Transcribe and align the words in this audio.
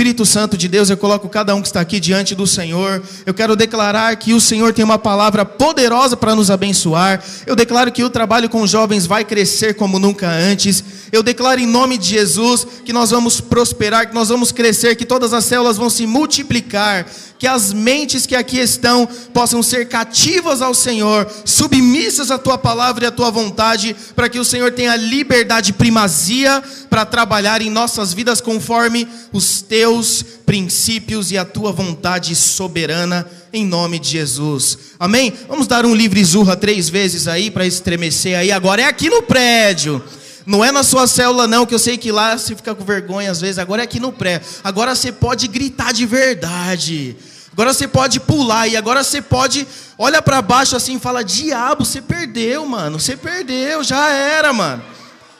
Espírito 0.00 0.24
Santo 0.24 0.56
de 0.56 0.66
Deus, 0.66 0.88
eu 0.88 0.96
coloco 0.96 1.28
cada 1.28 1.54
um 1.54 1.60
que 1.60 1.68
está 1.68 1.78
aqui 1.78 2.00
diante 2.00 2.34
do 2.34 2.46
Senhor. 2.46 3.02
Eu 3.26 3.34
quero 3.34 3.54
declarar 3.54 4.16
que 4.16 4.32
o 4.32 4.40
Senhor 4.40 4.72
tem 4.72 4.82
uma 4.82 4.98
palavra 4.98 5.44
poderosa 5.44 6.16
para 6.16 6.34
nos 6.34 6.50
abençoar. 6.50 7.22
Eu 7.46 7.54
declaro 7.54 7.92
que 7.92 8.02
o 8.02 8.08
trabalho 8.08 8.48
com 8.48 8.66
jovens 8.66 9.04
vai 9.04 9.26
crescer 9.26 9.74
como 9.74 9.98
nunca 9.98 10.26
antes. 10.26 10.82
Eu 11.12 11.22
declaro 11.22 11.60
em 11.60 11.66
nome 11.66 11.98
de 11.98 12.08
Jesus 12.08 12.66
que 12.82 12.94
nós 12.94 13.10
vamos 13.10 13.42
prosperar, 13.42 14.08
que 14.08 14.14
nós 14.14 14.30
vamos 14.30 14.52
crescer, 14.52 14.96
que 14.96 15.04
todas 15.04 15.34
as 15.34 15.44
células 15.44 15.76
vão 15.76 15.90
se 15.90 16.06
multiplicar, 16.06 17.06
que 17.40 17.46
as 17.46 17.72
mentes 17.72 18.26
que 18.26 18.36
aqui 18.36 18.58
estão 18.58 19.08
possam 19.32 19.62
ser 19.62 19.88
cativas 19.88 20.60
ao 20.60 20.74
Senhor, 20.74 21.26
submissas 21.42 22.30
à 22.30 22.36
tua 22.36 22.58
palavra 22.58 23.04
e 23.04 23.08
à 23.08 23.10
tua 23.10 23.30
vontade, 23.30 23.96
para 24.14 24.28
que 24.28 24.38
o 24.38 24.44
Senhor 24.44 24.70
tenha 24.72 24.94
liberdade 24.94 25.72
primazia 25.72 26.62
para 26.90 27.06
trabalhar 27.06 27.62
em 27.62 27.70
nossas 27.70 28.12
vidas 28.12 28.42
conforme 28.42 29.08
os 29.32 29.62
teus 29.62 30.22
princípios 30.44 31.30
e 31.30 31.38
a 31.38 31.44
tua 31.46 31.72
vontade 31.72 32.36
soberana, 32.36 33.26
em 33.54 33.64
nome 33.64 33.98
de 33.98 34.10
Jesus. 34.10 34.76
Amém? 34.98 35.32
Vamos 35.48 35.66
dar 35.66 35.86
um 35.86 35.94
livre 35.94 36.22
zurra 36.22 36.58
três 36.58 36.90
vezes 36.90 37.26
aí 37.26 37.50
para 37.50 37.66
estremecer 37.66 38.38
aí. 38.38 38.52
Agora 38.52 38.82
é 38.82 38.84
aqui 38.84 39.08
no 39.08 39.22
prédio. 39.22 40.04
Não 40.44 40.62
é 40.62 40.70
na 40.70 40.82
sua 40.82 41.06
célula, 41.06 41.46
não, 41.46 41.64
que 41.64 41.74
eu 41.74 41.78
sei 41.78 41.96
que 41.96 42.12
lá 42.12 42.36
você 42.36 42.54
fica 42.54 42.74
com 42.74 42.84
vergonha 42.84 43.30
às 43.30 43.40
vezes. 43.40 43.58
Agora 43.58 43.82
é 43.82 43.84
aqui 43.84 43.98
no 43.98 44.12
pré. 44.12 44.42
Agora 44.62 44.94
você 44.94 45.10
pode 45.10 45.48
gritar 45.48 45.92
de 45.92 46.04
verdade. 46.04 47.16
Agora 47.52 47.72
você 47.72 47.88
pode 47.88 48.20
pular 48.20 48.68
e 48.68 48.76
agora 48.76 49.02
você 49.02 49.20
pode 49.20 49.66
olha 49.98 50.22
para 50.22 50.40
baixo 50.40 50.76
assim 50.76 50.96
e 50.96 51.00
fala: 51.00 51.24
"Diabo, 51.24 51.84
você 51.84 52.00
perdeu, 52.00 52.64
mano. 52.64 52.98
Você 52.98 53.16
perdeu, 53.16 53.82
já 53.82 54.08
era, 54.10 54.52
mano." 54.52 54.82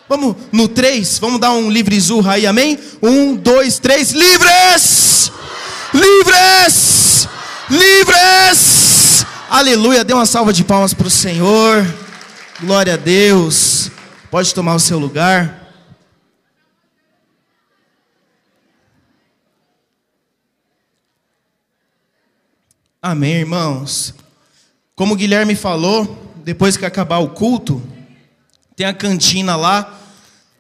Vamos 0.09 0.35
no 0.51 0.67
três, 0.67 1.21
vamos 1.21 1.41
dar 1.41 1.53
um 1.53 1.71
livre 1.71 1.99
zurra 2.01 2.33
aí, 2.33 2.45
amém? 2.45 2.77
Um, 3.01 3.37
dois, 3.37 3.79
três, 3.79 4.11
livres! 4.11 5.31
Livres! 5.95 7.29
Livres! 7.71 9.25
Aleluia, 9.49 10.03
dê 10.03 10.13
uma 10.13 10.27
salva 10.27 10.53
de 10.53 10.65
palmas 10.65 10.93
para 10.93 11.07
o 11.07 11.11
Senhor. 11.11 11.87
Glória 12.61 12.95
a 12.95 12.97
Deus. 12.97 13.89
Pode 14.33 14.53
tomar 14.53 14.75
o 14.75 14.81
seu 14.81 14.99
lugar. 14.99 15.60
Amém, 23.03 23.37
irmãos. 23.37 24.13
Como 24.95 25.15
o 25.15 25.17
Guilherme 25.17 25.55
falou, 25.55 26.35
depois 26.45 26.77
que 26.77 26.85
acabar 26.85 27.17
o 27.21 27.31
culto, 27.31 27.83
tem 28.77 28.87
a 28.87 28.93
cantina 28.93 29.57
lá. 29.57 29.99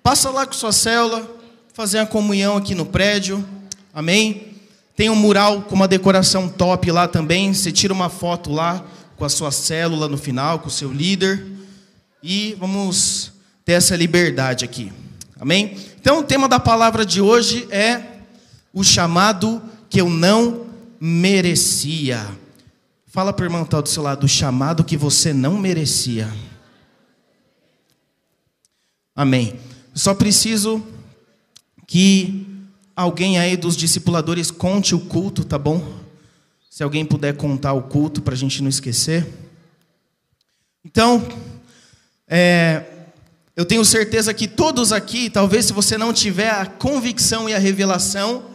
Passa 0.02 0.30
lá 0.30 0.47
com 0.47 0.55
sua 0.55 0.72
célula, 0.72 1.30
fazer 1.74 1.98
a 1.98 2.06
comunhão 2.06 2.56
aqui 2.56 2.74
no 2.74 2.86
prédio. 2.86 3.47
Amém? 3.92 4.55
Tem 4.97 5.10
um 5.10 5.14
mural 5.14 5.60
com 5.60 5.74
uma 5.74 5.86
decoração 5.86 6.48
top 6.48 6.91
lá 6.91 7.06
também. 7.06 7.52
Você 7.52 7.70
tira 7.70 7.92
uma 7.92 8.08
foto 8.08 8.50
lá 8.50 8.82
com 9.19 9.25
a 9.27 9.28
sua 9.28 9.50
célula 9.50 10.08
no 10.08 10.16
final, 10.16 10.60
com 10.60 10.69
o 10.69 10.72
seu 10.72 10.91
líder. 10.91 11.47
E 12.22 12.56
vamos 12.58 13.32
ter 13.66 13.72
essa 13.72 13.94
liberdade 13.94 14.64
aqui. 14.64 14.91
Amém? 15.38 15.77
Então, 16.00 16.20
o 16.20 16.25
tema 16.25 16.48
da 16.48 16.58
palavra 16.58 17.04
de 17.04 17.20
hoje 17.20 17.69
é 17.70 18.00
o 18.72 18.82
chamado 18.82 19.60
que 19.91 20.00
eu 20.00 20.08
não 20.08 20.69
merecia. 21.01 22.29
Fala 23.06 23.33
para 23.33 23.43
o 23.43 23.47
irmão 23.47 23.62
que 23.62 23.69
está 23.69 23.81
do 23.81 23.89
seu 23.89 24.03
lado, 24.03 24.25
o 24.25 24.29
chamado 24.29 24.84
que 24.84 24.97
você 24.97 25.33
não 25.33 25.59
merecia. 25.59 26.31
Amém. 29.17 29.59
Só 29.95 30.15
preciso 30.15 30.87
que 31.87 32.47
alguém 32.95 33.39
aí 33.39 33.56
dos 33.56 33.77
discipuladores 33.77 34.51
conte 34.51 34.95
o 34.95 35.01
culto, 35.01 35.45
tá 35.45 35.59
bom? 35.59 35.98
Se 36.71 36.83
alguém 36.83 37.05
puder 37.05 37.37
contar 37.37 37.73
o 37.73 37.83
culto 37.83 38.23
para 38.23 38.34
a 38.34 38.37
gente 38.37 38.62
não 38.62 38.69
esquecer. 38.69 39.27
Então, 40.84 41.27
é, 42.28 42.84
eu 43.56 43.65
tenho 43.65 43.84
certeza 43.84 44.33
que 44.33 44.47
todos 44.47 44.93
aqui, 44.93 45.28
talvez 45.28 45.66
se 45.66 45.72
você 45.72 45.99
não 45.99 46.12
tiver 46.12 46.50
a 46.50 46.65
convicção 46.65 47.49
e 47.49 47.55
a 47.55 47.59
revelação, 47.59 48.50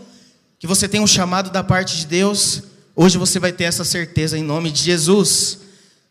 que 0.65 0.67
você 0.67 0.87
tem 0.87 0.99
um 0.99 1.05
chamado 1.05 1.51
da 1.51 1.63
parte 1.63 1.95
de 1.95 2.07
Deus, 2.07 2.63
hoje 2.95 3.19
você 3.19 3.37
vai 3.39 3.51
ter 3.51 3.65
essa 3.65 3.85
certeza 3.85 4.35
em 4.35 4.41
nome 4.41 4.71
de 4.71 4.81
Jesus. 4.81 5.59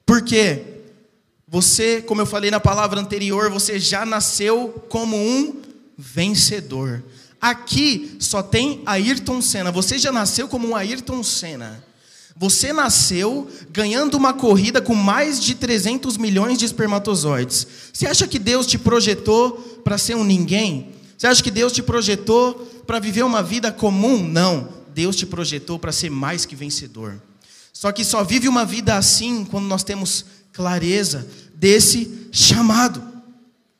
Por 0.07 0.23
quê? 0.23 0.63
Você, 1.49 2.01
como 2.01 2.21
eu 2.21 2.27
falei 2.27 2.53
na 2.53 2.61
palavra 2.61 3.01
anterior, 3.01 3.51
você 3.51 3.81
já 3.81 4.07
nasceu 4.07 4.87
como 4.89 5.17
um 5.17 5.61
vencedor. 5.99 7.03
Aqui 7.41 8.17
só 8.21 8.45
tem 8.45 8.81
Ayrton 8.87 9.43
Senna. 9.43 9.73
Você 9.73 9.99
já 9.99 10.13
nasceu 10.13 10.47
como 10.47 10.69
um 10.69 10.77
Ayrton 10.77 11.25
Senna. 11.25 11.85
Você 12.37 12.73
nasceu 12.73 13.51
ganhando 13.73 14.17
uma 14.17 14.33
corrida 14.33 14.81
com 14.81 14.95
mais 14.95 15.43
de 15.43 15.57
300 15.57 16.17
milhões 16.17 16.59
de 16.59 16.65
espermatozoides. 16.65 17.67
Você 17.93 18.07
acha 18.07 18.29
que 18.29 18.39
Deus 18.39 18.69
te 18.69 18.79
projetou 18.79 19.81
para 19.83 19.99
ser 19.99 20.15
um 20.15 20.23
ninguém? 20.23 20.94
Você 21.17 21.27
acha 21.27 21.43
que 21.43 21.51
Deus 21.51 21.73
te 21.73 21.83
projetou 21.83 22.55
para 22.87 22.99
viver 22.99 23.23
uma 23.23 23.43
vida 23.43 23.73
comum? 23.73 24.27
Não. 24.27 24.69
Deus 24.95 25.17
te 25.17 25.27
projetou 25.27 25.79
para 25.79 25.93
ser 25.93 26.11
mais 26.11 26.45
que 26.45 26.55
vencedor. 26.55 27.21
Só 27.73 27.91
que 27.91 28.05
só 28.05 28.23
vive 28.23 28.49
uma 28.49 28.65
vida 28.65 28.97
assim 28.97 29.45
quando 29.45 29.67
nós 29.67 29.83
temos 29.83 30.25
clareza 30.53 31.29
desse 31.55 32.29
chamado. 32.33 33.03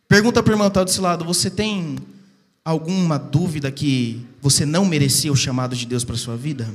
Pergunta 0.09 0.43
para 0.43 0.51
o 0.51 0.55
irmão 0.55 0.71
tá 0.71 0.83
desse 0.85 1.01
lado: 1.01 1.25
você 1.25 1.49
tem 1.49 1.97
alguma 2.65 3.19
dúvida 3.19 3.71
que 3.71 4.25
você 4.41 4.67
não 4.67 4.85
merecia 4.85 5.33
o 5.33 5.37
chamado 5.37 5.77
de 5.77 5.87
Deus 5.87 6.05
para 6.05 6.17
sua 6.17 6.37
vida? 6.37 6.69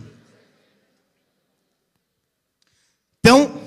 Então, 3.19 3.61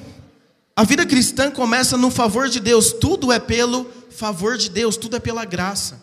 a 0.74 0.84
vida 0.84 1.04
cristã 1.04 1.50
começa 1.50 1.96
no 1.96 2.10
favor 2.10 2.48
de 2.48 2.58
Deus, 2.58 2.92
tudo 2.92 3.30
é 3.30 3.38
pelo 3.38 3.86
favor 4.10 4.56
de 4.56 4.70
Deus, 4.70 4.96
tudo 4.96 5.16
é 5.16 5.20
pela 5.20 5.44
graça. 5.44 6.00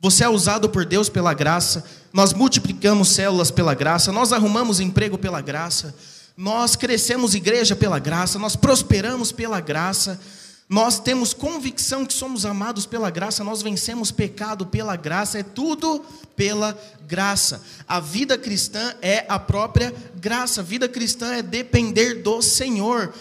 Você 0.00 0.24
é 0.24 0.28
usado 0.28 0.68
por 0.68 0.84
Deus 0.84 1.08
pela 1.08 1.32
graça, 1.32 1.84
nós 2.12 2.34
multiplicamos 2.34 3.08
células 3.08 3.50
pela 3.50 3.74
graça, 3.74 4.12
nós 4.12 4.32
arrumamos 4.32 4.78
emprego 4.78 5.16
pela 5.16 5.40
graça, 5.40 5.94
nós 6.36 6.76
crescemos 6.76 7.34
igreja 7.34 7.74
pela 7.74 7.98
graça, 7.98 8.38
nós 8.38 8.54
prosperamos 8.54 9.32
pela 9.32 9.58
graça, 9.58 10.20
nós 10.68 10.98
temos 10.98 11.32
convicção 11.32 12.04
que 12.04 12.12
somos 12.12 12.44
amados 12.44 12.84
pela 12.84 13.08
graça, 13.08 13.42
nós 13.42 13.62
vencemos 13.62 14.10
pecado 14.10 14.66
pela 14.66 14.96
graça, 14.96 15.38
é 15.38 15.42
tudo 15.42 16.04
pela 16.34 16.76
graça. 17.06 17.62
A 17.88 17.98
vida 17.98 18.36
cristã 18.36 18.94
é 19.00 19.24
a 19.28 19.38
própria 19.38 19.94
graça, 20.16 20.60
a 20.60 20.64
vida 20.64 20.88
cristã 20.88 21.34
é 21.34 21.42
depender 21.42 22.22
do 22.22 22.42
Senhor. 22.42 23.14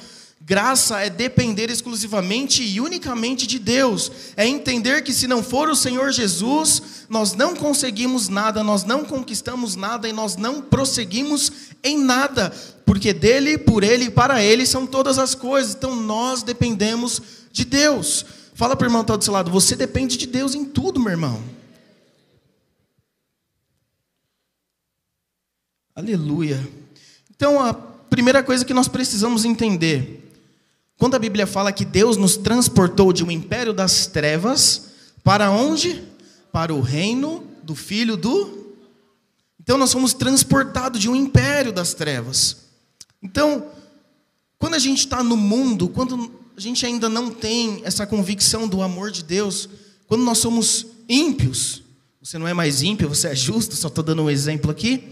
Graça 0.47 0.99
é 1.01 1.09
depender 1.09 1.71
exclusivamente 1.71 2.61
e 2.61 2.79
unicamente 2.79 3.47
de 3.47 3.57
Deus, 3.57 4.11
é 4.37 4.47
entender 4.47 5.01
que 5.01 5.11
se 5.11 5.25
não 5.25 5.41
for 5.41 5.69
o 5.69 5.75
Senhor 5.75 6.11
Jesus, 6.11 7.07
nós 7.09 7.33
não 7.33 7.55
conseguimos 7.55 8.29
nada, 8.29 8.63
nós 8.63 8.83
não 8.83 9.03
conquistamos 9.03 9.75
nada 9.75 10.07
e 10.07 10.13
nós 10.13 10.35
não 10.35 10.61
prosseguimos 10.61 11.51
em 11.83 11.97
nada, 11.97 12.51
porque 12.85 13.11
dele, 13.11 13.57
por 13.57 13.83
ele 13.83 14.05
e 14.05 14.11
para 14.11 14.43
ele 14.43 14.67
são 14.67 14.85
todas 14.85 15.17
as 15.17 15.33
coisas, 15.33 15.73
então 15.73 15.95
nós 15.95 16.43
dependemos 16.43 17.19
de 17.51 17.65
Deus. 17.65 18.23
Fala 18.53 18.75
para 18.75 18.85
o 18.85 18.87
irmão 18.87 19.01
que 19.01 19.05
está 19.05 19.17
do 19.17 19.23
seu 19.23 19.33
lado, 19.33 19.49
você 19.49 19.75
depende 19.75 20.15
de 20.15 20.27
Deus 20.27 20.53
em 20.53 20.63
tudo, 20.63 20.99
meu 20.99 21.09
irmão. 21.09 21.41
Aleluia. 25.95 26.61
Então, 27.35 27.59
a 27.59 27.73
primeira 27.73 28.43
coisa 28.43 28.63
que 28.63 28.75
nós 28.75 28.87
precisamos 28.87 29.43
entender 29.43 30.21
quando 30.97 31.15
a 31.15 31.19
Bíblia 31.19 31.45
fala 31.45 31.71
que 31.71 31.83
Deus 31.83 32.17
nos 32.17 32.37
transportou 32.37 33.11
de 33.11 33.23
um 33.23 33.31
império 33.31 33.73
das 33.73 34.07
trevas 34.07 34.89
para 35.23 35.51
onde? 35.51 36.03
Para 36.51 36.73
o 36.73 36.81
reino 36.81 37.43
do 37.63 37.75
Filho 37.75 38.15
do. 38.15 38.75
Então 39.59 39.77
nós 39.77 39.89
somos 39.89 40.13
transportados 40.13 41.01
de 41.01 41.09
um 41.09 41.15
império 41.15 41.73
das 41.73 41.93
trevas. 41.93 42.57
Então, 43.21 43.67
quando 44.57 44.75
a 44.75 44.79
gente 44.79 44.99
está 44.99 45.23
no 45.23 45.35
mundo, 45.35 45.89
quando 45.89 46.31
a 46.55 46.59
gente 46.61 46.85
ainda 46.85 47.09
não 47.09 47.29
tem 47.29 47.81
essa 47.83 48.07
convicção 48.07 48.67
do 48.67 48.81
amor 48.81 49.11
de 49.11 49.23
Deus, 49.23 49.67
quando 50.07 50.23
nós 50.23 50.37
somos 50.37 50.85
ímpios, 51.09 51.83
você 52.21 52.37
não 52.37 52.47
é 52.47 52.53
mais 52.53 52.81
ímpio, 52.81 53.09
você 53.09 53.27
é 53.27 53.35
justo, 53.35 53.75
só 53.75 53.87
estou 53.87 54.03
dando 54.03 54.23
um 54.23 54.29
exemplo 54.29 54.71
aqui. 54.71 55.03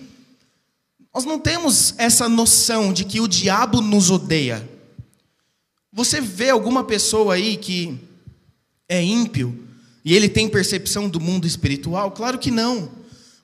Nós 1.13 1.25
não 1.25 1.37
temos 1.37 1.93
essa 1.97 2.29
noção 2.29 2.93
de 2.93 3.03
que 3.03 3.19
o 3.19 3.27
diabo 3.27 3.81
nos 3.81 4.09
odeia. 4.09 4.67
Você 5.93 6.19
vê 6.19 6.49
alguma 6.49 6.83
pessoa 6.83 7.35
aí 7.35 7.55
que 7.55 7.99
é 8.89 9.01
ímpio 9.01 9.67
e 10.03 10.15
ele 10.15 10.27
tem 10.27 10.49
percepção 10.49 11.07
do 11.07 11.19
mundo 11.19 11.45
espiritual? 11.45 12.09
Claro 12.11 12.39
que 12.39 12.49
não. 12.49 12.89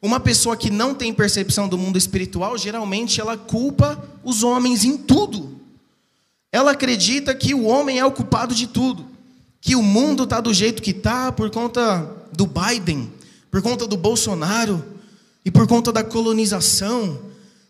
Uma 0.01 0.19
pessoa 0.19 0.57
que 0.57 0.71
não 0.71 0.95
tem 0.95 1.13
percepção 1.13 1.67
do 1.67 1.77
mundo 1.77 1.95
espiritual, 1.97 2.57
geralmente 2.57 3.21
ela 3.21 3.37
culpa 3.37 4.03
os 4.23 4.41
homens 4.41 4.83
em 4.83 4.97
tudo. 4.97 5.59
Ela 6.51 6.71
acredita 6.71 7.35
que 7.35 7.53
o 7.53 7.65
homem 7.65 7.99
é 7.99 8.05
o 8.05 8.11
culpado 8.11 8.55
de 8.55 8.65
tudo, 8.65 9.05
que 9.61 9.75
o 9.75 9.83
mundo 9.83 10.23
está 10.23 10.41
do 10.41 10.51
jeito 10.51 10.81
que 10.81 10.91
está 10.91 11.31
por 11.31 11.51
conta 11.51 12.09
do 12.33 12.47
Biden, 12.47 13.11
por 13.51 13.61
conta 13.61 13.85
do 13.85 13.95
Bolsonaro. 13.95 14.83
e 15.45 15.49
por 15.49 15.65
conta 15.67 15.91
da 15.91 16.03
colonização, 16.03 17.17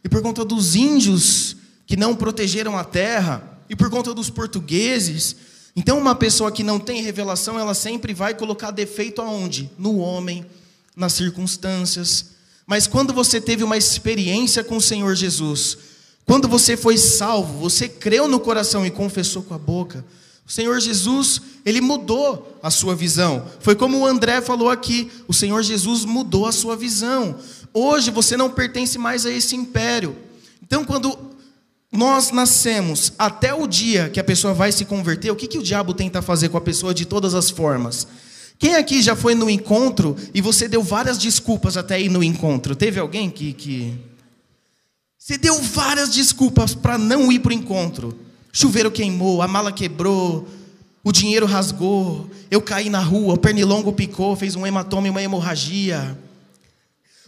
e 0.03 0.09
por 0.09 0.23
conta 0.23 0.43
dos 0.43 0.75
índios 0.75 1.55
que 1.85 1.95
não 1.95 2.15
protegeram 2.15 2.75
a 2.75 2.83
terra, 2.83 3.58
e 3.69 3.75
por 3.75 3.89
conta 3.89 4.13
dos 4.13 4.29
portugueses. 4.29 5.35
Então, 5.75 5.97
uma 5.97 6.15
pessoa 6.15 6.51
que 6.51 6.63
não 6.63 6.79
tem 6.79 7.01
revelação, 7.01 7.59
ela 7.59 7.73
sempre 7.73 8.13
vai 8.13 8.33
colocar 8.33 8.71
defeito 8.71 9.21
aonde? 9.21 9.69
No 9.77 9.97
homem, 9.97 10.45
nas 10.95 11.13
circunstâncias. 11.13 12.31
Mas 12.65 12.87
quando 12.87 13.13
você 13.13 13.39
teve 13.39 13.63
uma 13.63 13.77
experiência 13.77 14.63
com 14.63 14.77
o 14.77 14.81
Senhor 14.81 15.15
Jesus, 15.15 15.77
quando 16.25 16.47
você 16.47 16.75
foi 16.75 16.97
salvo, 16.97 17.59
você 17.59 17.87
creu 17.87 18.27
no 18.27 18.39
coração 18.39 18.85
e 18.85 18.91
confessou 18.91 19.43
com 19.43 19.53
a 19.53 19.57
boca, 19.57 20.03
o 20.45 20.51
Senhor 20.51 20.79
Jesus, 20.79 21.41
ele 21.63 21.79
mudou 21.79 22.59
a 22.61 22.71
sua 22.71 22.95
visão. 22.95 23.45
Foi 23.59 23.75
como 23.75 23.99
o 23.99 24.05
André 24.05 24.41
falou 24.41 24.69
aqui, 24.69 25.11
o 25.27 25.33
Senhor 25.33 25.61
Jesus 25.61 26.05
mudou 26.05 26.47
a 26.47 26.51
sua 26.51 26.75
visão. 26.75 27.37
Hoje 27.71 28.09
você 28.09 28.35
não 28.35 28.49
pertence 28.49 28.97
mais 28.97 29.27
a 29.27 29.31
esse 29.31 29.55
império. 29.55 30.15
Então, 30.63 30.83
quando 30.83 31.28
nós 31.91 32.31
nascemos 32.31 33.13
até 33.17 33.53
o 33.53 33.65
dia 33.65 34.09
que 34.09 34.19
a 34.19 34.23
pessoa 34.23 34.53
vai 34.53 34.71
se 34.71 34.85
converter, 34.85 35.31
o 35.31 35.35
que, 35.35 35.47
que 35.47 35.57
o 35.57 35.63
diabo 35.63 35.93
tenta 35.93 36.21
fazer 36.21 36.49
com 36.49 36.57
a 36.57 36.61
pessoa 36.61 36.93
de 36.93 37.05
todas 37.05 37.33
as 37.33 37.49
formas? 37.49 38.07
Quem 38.59 38.75
aqui 38.75 39.01
já 39.01 39.15
foi 39.15 39.33
no 39.33 39.49
encontro 39.49 40.15
e 40.33 40.41
você 40.41 40.67
deu 40.67 40.83
várias 40.83 41.17
desculpas 41.17 41.77
até 41.77 41.99
ir 41.99 42.09
no 42.09 42.21
encontro? 42.21 42.75
Teve 42.75 42.99
alguém 42.99 43.29
que. 43.29 43.53
que... 43.53 43.97
Você 45.17 45.37
deu 45.37 45.61
várias 45.61 46.09
desculpas 46.13 46.75
para 46.75 46.97
não 46.97 47.31
ir 47.31 47.39
para 47.39 47.51
o 47.51 47.53
encontro. 47.53 48.19
Chuveiro 48.51 48.91
queimou, 48.91 49.41
a 49.41 49.47
mala 49.47 49.71
quebrou, 49.71 50.47
o 51.03 51.11
dinheiro 51.11 51.45
rasgou, 51.45 52.29
eu 52.51 52.61
caí 52.61 52.89
na 52.89 52.99
rua, 52.99 53.35
o 53.35 53.37
pernilongo 53.37 53.93
picou, 53.93 54.35
fez 54.35 54.55
um 54.55 54.65
hematoma 54.65 55.07
e 55.07 55.09
uma 55.09 55.21
hemorragia. 55.21 56.17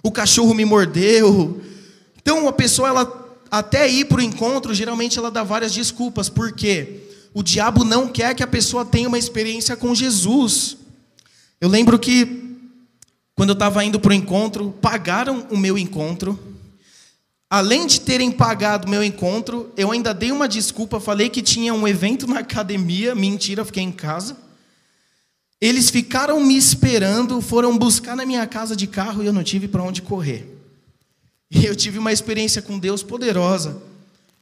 O 0.03 0.11
cachorro 0.11 0.53
me 0.53 0.65
mordeu. 0.65 1.61
Então 2.21 2.47
a 2.47 2.53
pessoa 2.53 2.89
ela 2.89 3.20
até 3.51 3.85
ir 3.85 4.05
para 4.05 4.19
o 4.19 4.21
encontro, 4.21 4.73
geralmente 4.73 5.19
ela 5.19 5.29
dá 5.29 5.43
várias 5.43 5.73
desculpas, 5.73 6.29
porque 6.29 7.01
o 7.33 7.43
diabo 7.43 7.83
não 7.83 8.07
quer 8.07 8.33
que 8.33 8.41
a 8.41 8.47
pessoa 8.47 8.85
tenha 8.85 9.09
uma 9.09 9.19
experiência 9.19 9.75
com 9.75 9.93
Jesus. 9.93 10.77
Eu 11.59 11.67
lembro 11.67 11.99
que, 11.99 12.55
quando 13.35 13.49
eu 13.49 13.53
estava 13.53 13.83
indo 13.83 13.99
para 13.99 14.11
o 14.11 14.13
encontro, 14.13 14.73
pagaram 14.81 15.45
o 15.51 15.57
meu 15.57 15.77
encontro. 15.77 16.39
Além 17.49 17.85
de 17.85 17.99
terem 17.99 18.31
pagado 18.31 18.87
o 18.87 18.89
meu 18.89 19.03
encontro, 19.03 19.69
eu 19.75 19.91
ainda 19.91 20.13
dei 20.13 20.31
uma 20.31 20.47
desculpa, 20.47 21.01
falei 21.01 21.27
que 21.27 21.41
tinha 21.41 21.73
um 21.73 21.85
evento 21.85 22.25
na 22.25 22.39
academia, 22.39 23.13
mentira, 23.13 23.65
fiquei 23.65 23.83
em 23.83 23.91
casa. 23.91 24.37
Eles 25.59 25.89
ficaram 25.89 26.39
me 26.39 26.55
esperando, 26.55 27.41
foram 27.41 27.77
buscar 27.77 28.15
na 28.15 28.25
minha 28.25 28.47
casa 28.47 28.77
de 28.77 28.87
carro 28.87 29.21
e 29.21 29.25
eu 29.25 29.33
não 29.33 29.43
tive 29.43 29.67
para 29.67 29.83
onde 29.83 30.01
correr. 30.01 30.50
E 31.51 31.65
eu 31.65 31.75
tive 31.75 31.99
uma 31.99 32.13
experiência 32.13 32.61
com 32.61 32.79
Deus 32.79 33.03
poderosa. 33.03 33.81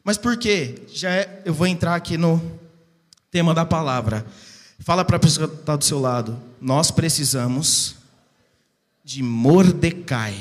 Mas 0.03 0.15
por 0.15 0.37
quê? 0.37 0.83
Já 0.93 1.09
é, 1.09 1.41
eu 1.43 1.53
vou 1.53 1.65
entrar 1.65 1.95
aqui 1.95 2.17
no 2.17 2.39
tema 3.31 3.51
da 3.51 3.65
palavra. 3.65 4.23
Fala 4.77 5.03
para 5.03 5.17
a 5.17 5.19
pessoa 5.19 5.47
que 5.47 5.55
está 5.55 5.75
do 5.75 5.83
seu 5.83 5.99
lado. 5.99 6.39
Nós 6.61 6.91
precisamos 6.91 7.95
de 9.03 9.23
Mordecai. 9.23 10.35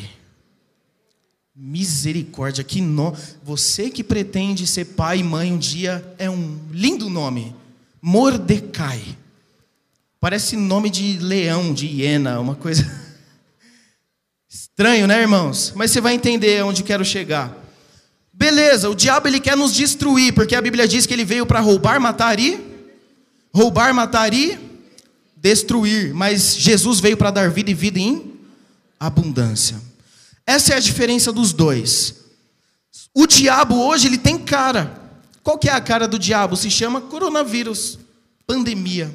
Misericórdia, 1.56 2.62
que 2.62 2.82
no... 2.82 3.17
Você 3.43 3.88
que 3.91 4.05
pretende 4.05 4.67
ser 4.67 4.85
pai 4.85 5.21
e 5.21 5.25
mãe 5.25 5.50
um 5.50 5.59
dia 5.59 6.14
é 6.19 6.29
um 6.29 6.59
lindo 6.71 7.09
nome. 7.09 7.56
Mordecai. 8.00 9.03
Parece 10.21 10.56
nome 10.56 10.91
de 10.91 11.19
leão, 11.19 11.73
de 11.73 11.87
hiena, 11.87 12.38
uma 12.38 12.55
coisa. 12.55 12.85
Estranho, 14.78 15.08
né, 15.08 15.22
irmãos? 15.22 15.72
Mas 15.75 15.90
você 15.90 16.00
vai 16.00 16.14
entender 16.14 16.62
onde 16.62 16.84
quero 16.84 17.04
chegar. 17.04 17.52
Beleza, 18.32 18.88
o 18.88 18.94
diabo 18.94 19.26
ele 19.26 19.40
quer 19.40 19.56
nos 19.56 19.75
destruir, 19.75 20.32
porque 20.32 20.54
a 20.54 20.62
Bíblia 20.62 20.86
diz 20.86 21.04
que 21.04 21.12
ele 21.12 21.25
veio 21.25 21.44
para 21.44 21.58
roubar, 21.58 22.00
matar 22.00 22.38
e 22.38 22.64
roubar, 23.52 23.92
matar 23.92 24.32
e 24.32 24.56
destruir, 25.36 26.14
mas 26.14 26.54
Jesus 26.54 27.00
veio 27.00 27.16
para 27.16 27.32
dar 27.32 27.50
vida 27.50 27.72
e 27.72 27.75
vida 27.75 27.98
em 27.98 28.38
abundância. 29.00 29.82
Essa 30.46 30.75
é 30.75 30.76
a 30.76 30.80
diferença 30.80 31.32
dos 31.32 31.52
dois. 31.52 32.14
O 33.12 33.26
diabo 33.26 33.75
hoje 33.84 34.06
ele 34.06 34.16
tem 34.16 34.38
cara. 34.38 34.96
Qual 35.42 35.58
que 35.58 35.69
é 35.69 35.72
a 35.72 35.80
cara 35.80 36.06
do 36.06 36.20
diabo? 36.20 36.56
Se 36.56 36.70
chama 36.70 37.00
coronavírus, 37.00 37.98
pandemia. 38.46 39.12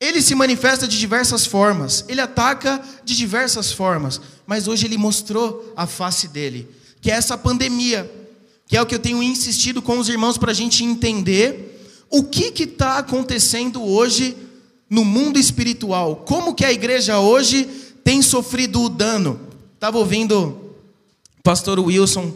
Ele 0.00 0.22
se 0.22 0.34
manifesta 0.34 0.88
de 0.88 0.98
diversas 0.98 1.44
formas, 1.44 2.06
ele 2.08 2.22
ataca 2.22 2.82
de 3.04 3.14
diversas 3.14 3.70
formas, 3.70 4.18
mas 4.46 4.66
hoje 4.66 4.86
ele 4.86 4.96
mostrou 4.96 5.72
a 5.76 5.86
face 5.86 6.28
dele, 6.28 6.66
que 7.02 7.10
é 7.10 7.14
essa 7.14 7.36
pandemia, 7.36 8.10
que 8.66 8.76
é 8.78 8.82
o 8.82 8.86
que 8.86 8.94
eu 8.94 8.98
tenho 8.98 9.22
insistido 9.22 9.82
com 9.82 9.98
os 9.98 10.08
irmãos 10.08 10.38
para 10.38 10.52
a 10.52 10.54
gente 10.54 10.82
entender 10.82 12.06
o 12.08 12.24
que 12.24 12.62
está 12.62 12.96
acontecendo 12.96 13.82
hoje 13.82 14.34
no 14.88 15.04
mundo 15.04 15.38
espiritual, 15.38 16.16
como 16.16 16.54
que 16.54 16.64
a 16.64 16.72
igreja 16.72 17.20
hoje 17.20 17.64
tem 18.02 18.22
sofrido 18.22 18.82
o 18.82 18.88
dano. 18.88 19.38
Estava 19.74 19.98
ouvindo 19.98 20.74
o 21.38 21.42
pastor 21.42 21.78
Wilson 21.78 22.34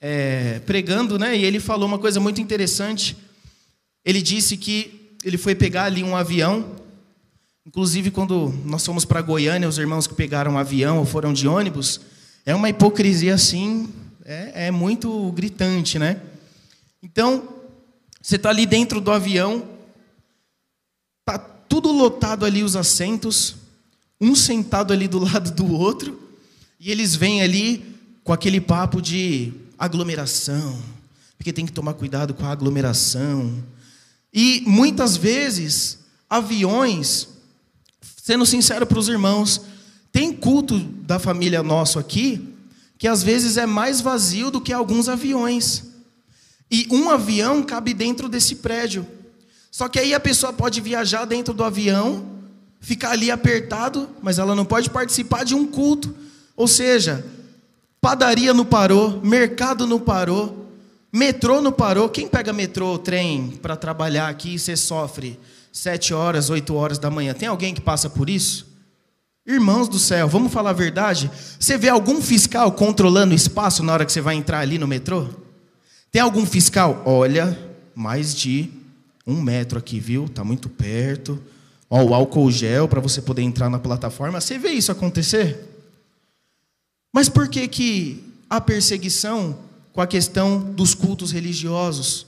é, 0.00 0.60
pregando, 0.60 1.18
né? 1.18 1.36
E 1.36 1.44
ele 1.44 1.60
falou 1.60 1.86
uma 1.86 1.98
coisa 1.98 2.18
muito 2.18 2.40
interessante. 2.40 3.16
Ele 4.04 4.22
disse 4.22 4.56
que 4.56 5.05
ele 5.26 5.36
foi 5.36 5.56
pegar 5.56 5.86
ali 5.86 6.04
um 6.04 6.14
avião. 6.14 6.76
Inclusive, 7.66 8.12
quando 8.12 8.54
nós 8.64 8.86
fomos 8.86 9.04
para 9.04 9.20
Goiânia, 9.20 9.68
os 9.68 9.76
irmãos 9.76 10.06
que 10.06 10.14
pegaram 10.14 10.52
um 10.52 10.58
avião 10.58 10.98
ou 10.98 11.04
foram 11.04 11.32
de 11.32 11.48
ônibus, 11.48 12.00
é 12.46 12.54
uma 12.54 12.68
hipocrisia 12.68 13.34
assim, 13.34 13.92
é, 14.24 14.68
é 14.68 14.70
muito 14.70 15.32
gritante, 15.32 15.98
né? 15.98 16.22
Então, 17.02 17.48
você 18.22 18.36
está 18.36 18.50
ali 18.50 18.66
dentro 18.66 19.00
do 19.00 19.10
avião, 19.10 19.68
tá 21.24 21.36
tudo 21.36 21.90
lotado 21.90 22.44
ali 22.44 22.62
os 22.62 22.76
assentos, 22.76 23.56
um 24.20 24.32
sentado 24.32 24.92
ali 24.92 25.08
do 25.08 25.18
lado 25.18 25.50
do 25.50 25.72
outro, 25.72 26.22
e 26.78 26.88
eles 26.88 27.16
vêm 27.16 27.42
ali 27.42 27.96
com 28.22 28.32
aquele 28.32 28.60
papo 28.60 29.02
de 29.02 29.52
aglomeração, 29.76 30.80
porque 31.36 31.52
tem 31.52 31.66
que 31.66 31.72
tomar 31.72 31.94
cuidado 31.94 32.32
com 32.32 32.46
a 32.46 32.52
aglomeração, 32.52 33.60
e 34.38 34.62
muitas 34.66 35.16
vezes, 35.16 35.98
aviões, 36.28 37.26
sendo 38.22 38.44
sincero 38.44 38.86
para 38.86 38.98
os 38.98 39.08
irmãos, 39.08 39.62
tem 40.12 40.30
culto 40.30 40.78
da 40.78 41.18
família 41.18 41.62
nosso 41.62 41.98
aqui 41.98 42.52
que 42.98 43.08
às 43.08 43.22
vezes 43.22 43.56
é 43.56 43.64
mais 43.64 44.00
vazio 44.02 44.50
do 44.50 44.60
que 44.60 44.74
alguns 44.74 45.08
aviões. 45.08 45.84
E 46.70 46.86
um 46.90 47.08
avião 47.08 47.62
cabe 47.62 47.94
dentro 47.94 48.28
desse 48.28 48.56
prédio. 48.56 49.06
Só 49.70 49.88
que 49.88 49.98
aí 49.98 50.12
a 50.12 50.20
pessoa 50.20 50.52
pode 50.52 50.80
viajar 50.80 51.24
dentro 51.24 51.54
do 51.54 51.64
avião, 51.64 52.26
ficar 52.80 53.12
ali 53.12 53.30
apertado, 53.30 54.08
mas 54.22 54.38
ela 54.38 54.54
não 54.54 54.64
pode 54.64 54.90
participar 54.90 55.44
de 55.44 55.54
um 55.54 55.66
culto. 55.66 56.14
Ou 56.54 56.66
seja, 56.66 57.24
padaria 58.00 58.52
não 58.52 58.64
parou, 58.64 59.20
mercado 59.22 59.86
não 59.86 60.00
parou, 60.00 60.65
Metrô 61.16 61.62
não 61.62 61.72
parou. 61.72 62.10
Quem 62.10 62.28
pega 62.28 62.52
metrô 62.52 62.98
trem 62.98 63.52
para 63.62 63.74
trabalhar 63.74 64.28
aqui 64.28 64.56
e 64.56 64.58
você 64.58 64.76
sofre 64.76 65.40
sete 65.72 66.12
horas, 66.12 66.50
oito 66.50 66.74
horas 66.74 66.98
da 66.98 67.10
manhã? 67.10 67.32
Tem 67.32 67.48
alguém 67.48 67.72
que 67.72 67.80
passa 67.80 68.10
por 68.10 68.28
isso? 68.28 68.66
Irmãos 69.46 69.88
do 69.88 69.98
céu, 69.98 70.28
vamos 70.28 70.52
falar 70.52 70.70
a 70.70 70.74
verdade? 70.74 71.30
Você 71.58 71.78
vê 71.78 71.88
algum 71.88 72.20
fiscal 72.20 72.70
controlando 72.72 73.32
o 73.32 73.34
espaço 73.34 73.82
na 73.82 73.94
hora 73.94 74.04
que 74.04 74.12
você 74.12 74.20
vai 74.20 74.34
entrar 74.34 74.58
ali 74.58 74.76
no 74.76 74.86
metrô? 74.86 75.26
Tem 76.12 76.20
algum 76.20 76.44
fiscal? 76.44 77.02
Olha, 77.06 77.58
mais 77.94 78.34
de 78.34 78.68
um 79.26 79.40
metro 79.40 79.78
aqui, 79.78 79.98
viu? 79.98 80.28
Tá 80.28 80.44
muito 80.44 80.68
perto. 80.68 81.42
Ó, 81.88 82.02
o 82.04 82.12
álcool 82.12 82.50
gel 82.50 82.88
para 82.88 83.00
você 83.00 83.22
poder 83.22 83.40
entrar 83.40 83.70
na 83.70 83.78
plataforma. 83.78 84.38
Você 84.38 84.58
vê 84.58 84.72
isso 84.72 84.92
acontecer? 84.92 85.64
Mas 87.10 87.30
por 87.30 87.48
que 87.48 87.66
que 87.68 88.22
a 88.50 88.60
perseguição 88.60 89.64
com 89.96 90.02
a 90.02 90.06
questão 90.06 90.60
dos 90.60 90.94
cultos 90.94 91.32
religiosos. 91.32 92.26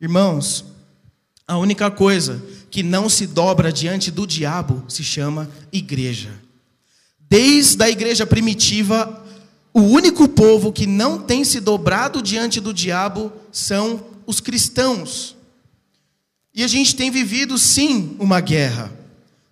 Irmãos, 0.00 0.64
a 1.46 1.56
única 1.56 1.88
coisa 1.88 2.42
que 2.68 2.82
não 2.82 3.08
se 3.08 3.28
dobra 3.28 3.72
diante 3.72 4.10
do 4.10 4.26
diabo 4.26 4.82
se 4.88 5.04
chama 5.04 5.48
igreja. 5.72 6.34
Desde 7.30 7.80
a 7.84 7.88
igreja 7.88 8.26
primitiva, 8.26 9.24
o 9.72 9.82
único 9.82 10.26
povo 10.26 10.72
que 10.72 10.84
não 10.84 11.20
tem 11.20 11.44
se 11.44 11.60
dobrado 11.60 12.20
diante 12.20 12.60
do 12.60 12.74
diabo 12.74 13.32
são 13.52 14.04
os 14.26 14.40
cristãos. 14.40 15.36
E 16.52 16.64
a 16.64 16.66
gente 16.66 16.96
tem 16.96 17.08
vivido 17.08 17.56
sim 17.56 18.16
uma 18.18 18.40
guerra. 18.40 18.92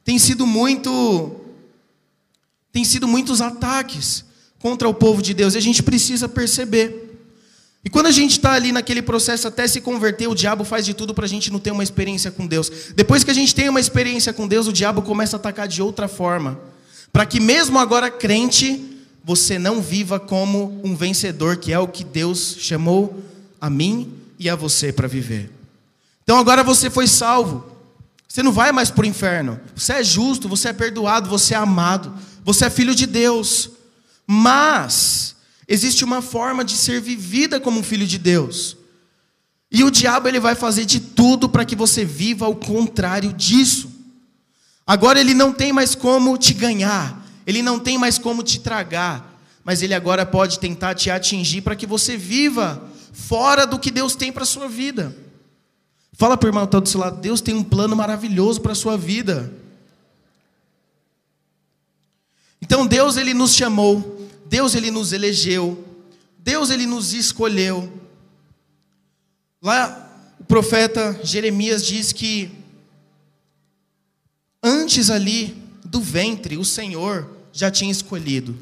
Tem 0.03 0.19
sido 0.19 0.45
muito 0.45 1.41
tem 2.73 2.83
sido 2.83 3.07
muitos 3.07 3.41
ataques 3.41 4.25
contra 4.59 4.89
o 4.89 4.95
povo 4.95 5.23
de 5.23 5.33
Deus, 5.33 5.55
e 5.55 5.59
a 5.59 5.61
gente 5.61 5.85
precisa 5.85 6.29
perceber 6.29 7.04
e 7.85 7.91
quando 7.91 8.07
a 8.07 8.11
gente 8.11 8.33
está 8.33 8.53
ali 8.53 8.73
naquele 8.73 9.03
processo 9.03 9.47
até 9.47 9.69
se 9.69 9.81
converter, 9.81 10.27
o 10.27 10.35
diabo 10.35 10.65
faz 10.65 10.87
de 10.87 10.95
tudo 10.95 11.13
para 11.13 11.27
a 11.27 11.29
gente 11.29 11.53
não 11.53 11.59
ter 11.59 11.71
uma 11.71 11.83
experiência 11.83 12.31
com 12.31 12.47
Deus. 12.47 12.71
Depois 12.97 13.23
que 13.23 13.31
a 13.31 13.35
gente 13.35 13.55
tem 13.55 13.69
uma 13.69 13.79
experiência 13.79 14.33
com 14.33 14.49
Deus, 14.49 14.67
o 14.67 14.73
diabo 14.73 15.03
começa 15.03 15.37
a 15.37 15.39
atacar 15.39 15.69
de 15.69 15.83
outra 15.83 16.09
forma. 16.09 16.59
Para 17.13 17.27
que 17.27 17.39
mesmo 17.39 17.79
agora 17.79 18.11
crente, 18.11 18.83
você 19.23 19.59
não 19.59 19.83
viva 19.83 20.19
como 20.19 20.81
um 20.83 20.97
vencedor, 20.97 21.59
que 21.59 21.73
é 21.73 21.79
o 21.79 21.87
que 21.87 22.05
Deus 22.05 22.57
chamou 22.59 23.23
a 23.61 23.69
mim 23.69 24.13
e 24.39 24.49
a 24.49 24.57
você 24.57 24.91
para 24.91 25.07
viver. 25.07 25.51
Então 26.23 26.39
agora 26.39 26.65
você 26.65 26.89
foi 26.89 27.07
salvo. 27.07 27.67
Você 28.27 28.43
não 28.43 28.51
vai 28.51 28.73
mais 28.73 28.91
para 28.91 29.03
o 29.03 29.07
inferno. 29.07 29.61
Você 29.77 29.93
é 29.93 30.03
justo, 30.03 30.49
você 30.49 30.69
é 30.69 30.73
perdoado, 30.73 31.29
você 31.29 31.53
é 31.53 31.57
amado, 31.59 32.13
você 32.43 32.65
é 32.65 32.71
filho 32.71 32.95
de 32.95 33.07
Deus. 33.07 33.71
Mas 34.27 35.34
existe 35.67 36.05
uma 36.05 36.23
forma 36.23 36.65
de 36.65 36.77
ser 36.77 37.01
vivida 37.01 37.59
como 37.59 37.81
um 37.81 37.83
filho 37.83 38.07
de 38.07 38.19
Deus. 38.19 38.77
E 39.71 39.83
o 39.83 39.91
diabo 39.91 40.29
ele 40.29 40.39
vai 40.39 40.55
fazer 40.55 40.85
de 40.85 41.01
tudo 41.01 41.49
para 41.49 41.65
que 41.65 41.75
você 41.75 42.05
viva 42.05 42.47
o 42.49 42.55
contrário 42.55 43.33
disso. 43.33 43.91
Agora 44.87 45.19
ele 45.19 45.35
não 45.35 45.53
tem 45.53 45.73
mais 45.73 45.95
como 45.95 46.37
te 46.39 46.55
ganhar, 46.55 47.27
ele 47.47 47.63
não 47.63 47.79
tem 47.79 47.99
mais 47.99 48.19
como 48.19 48.43
te 48.43 48.61
tragar, 48.61 49.41
mas 49.65 49.83
ele 49.83 49.95
agora 49.95 50.27
pode 50.27 50.59
tentar 50.59 50.95
te 50.95 51.11
atingir 51.11 51.63
para 51.63 51.75
que 51.75 51.87
você 51.87 52.17
viva 52.17 52.89
fora 53.13 53.67
do 53.67 53.79
que 53.79 53.91
Deus 53.91 54.15
tem 54.15 54.31
para 54.31 54.43
a 54.43 54.47
sua 54.47 54.69
vida. 54.69 55.17
Fala 56.13 56.37
para 56.37 56.47
o 56.47 56.51
irmão 56.51 56.65
que 56.65 56.69
está 56.69 56.79
do 56.79 56.89
seu 56.89 57.01
lado, 57.01 57.21
Deus 57.21 57.41
tem 57.41 57.55
um 57.55 57.65
plano 57.65 57.97
maravilhoso 57.97 58.61
para 58.61 58.73
a 58.73 58.77
sua 58.77 58.97
vida. 58.97 59.53
Então 62.61 62.87
Deus 62.87 63.17
ele 63.17 63.35
nos 63.35 63.55
chamou, 63.55 64.14
Deus 64.55 64.77
ele 64.77 64.89
nos 64.89 65.13
elegeu, 65.13 65.85
Deus 66.39 66.71
ele 66.71 66.87
nos 66.87 67.13
escolheu. 67.13 67.93
Lá 69.61 70.33
o 70.39 70.45
profeta 70.45 71.19
Jeremias 71.25 71.85
diz 71.85 72.13
que 72.13 72.53
antes 74.63 75.11
ali 75.11 75.61
do 75.85 76.01
ventre, 76.01 76.57
o 76.57 76.65
Senhor 76.65 77.29
já 77.53 77.69
tinha 77.69 77.91
escolhido. 77.91 78.57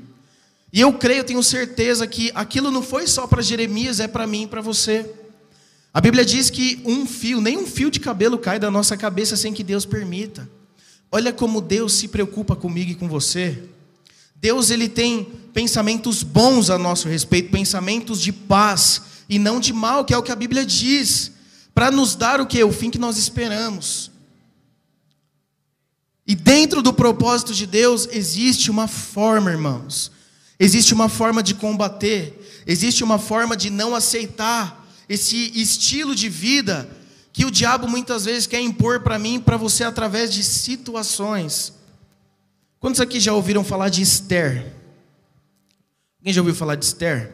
E 0.73 0.81
eu 0.81 0.95
creio, 0.95 1.25
tenho 1.25 1.43
certeza 1.43 2.07
que 2.07 2.33
aquilo 2.35 2.71
não 2.71 2.83
foi 2.83 3.07
só 3.07 3.27
para 3.27 3.43
Jeremias, 3.43 4.01
é 4.01 4.09
para 4.09 4.27
mim 4.27 4.45
e 4.45 4.47
para 4.47 4.63
você. 4.63 5.15
A 5.93 6.01
Bíblia 6.01 6.25
diz 6.25 6.49
que 6.49 6.81
um 6.87 7.05
fio, 7.05 7.39
nem 7.39 7.59
um 7.59 7.67
fio 7.67 7.91
de 7.91 8.01
cabelo 8.01 8.39
cai 8.39 8.59
da 8.59 8.71
nossa 8.71 8.97
cabeça 8.97 9.37
sem 9.37 9.53
que 9.53 9.63
Deus 9.63 9.85
permita. 9.85 10.49
Olha 11.11 11.35
como 11.35 11.61
Deus 11.61 11.93
se 11.93 12.09
preocupa 12.09 12.57
comigo 12.57 12.93
e 12.93 12.95
com 12.95 13.11
você. 13.11 13.63
Deus 14.43 14.71
ele 14.71 14.89
tem 14.89 15.25
pensamentos 15.55 16.25
bons 16.25 16.69
a 16.69 16.77
nosso 16.77 17.09
respeito, 17.09 17.53
pensamentos 17.53 18.21
de 18.21 18.33
paz 18.33 19.03
e 19.29 19.39
não 19.39 19.61
de 19.61 19.73
mal, 19.73 20.05
que 20.05 20.13
é 20.13 20.19
o 20.19 20.23
que 20.23 20.33
a 20.33 20.37
Bíblia 20.37 20.67
diz, 20.67 21.31
para 21.73 21.93
nos 21.93 22.17
dar 22.17 22.41
o 22.41 22.47
que? 22.47 22.63
O 22.65 22.73
fim 22.73 22.91
que 22.91 22.99
nós 22.99 23.17
esperamos. 23.17 24.11
E 26.27 26.35
dentro 26.35 26.83
do 26.83 26.93
propósito 26.93 27.55
de 27.55 27.67
Deus 27.67 28.09
existe 28.11 28.69
uma 28.69 28.89
forma, 28.89 29.49
irmãos. 29.49 30.11
Existe 30.59 30.93
uma 30.93 31.09
forma 31.09 31.41
de 31.41 31.55
combater, 31.55 32.63
existe 32.67 33.05
uma 33.05 33.21
forma 33.21 33.57
de 33.57 33.71
não 33.71 33.95
aceitar 33.95 34.85
esse 35.09 35.53
estilo 35.55 36.17
de 36.17 36.29
vida 36.29 36.91
que 37.33 37.45
o 37.45 37.51
diabo 37.51 37.87
muitas 37.87 38.25
vezes 38.25 38.49
quer 38.49 38.61
impor 38.61 39.01
para 39.01 39.21
mim 39.21 39.39
para 39.39 39.57
você 39.57 39.85
através 39.85 40.33
de 40.33 40.43
situações. 40.43 41.73
Quantos 42.83 43.01
aqui 43.01 43.21
já 43.21 43.33
ouviram 43.33 43.62
falar 43.62 43.91
de 43.91 44.03
Esther? 44.03 44.75
Alguém 46.19 46.33
já 46.33 46.41
ouviu 46.41 46.53
falar 46.53 46.75
de 46.75 46.85
Esther? 46.85 47.33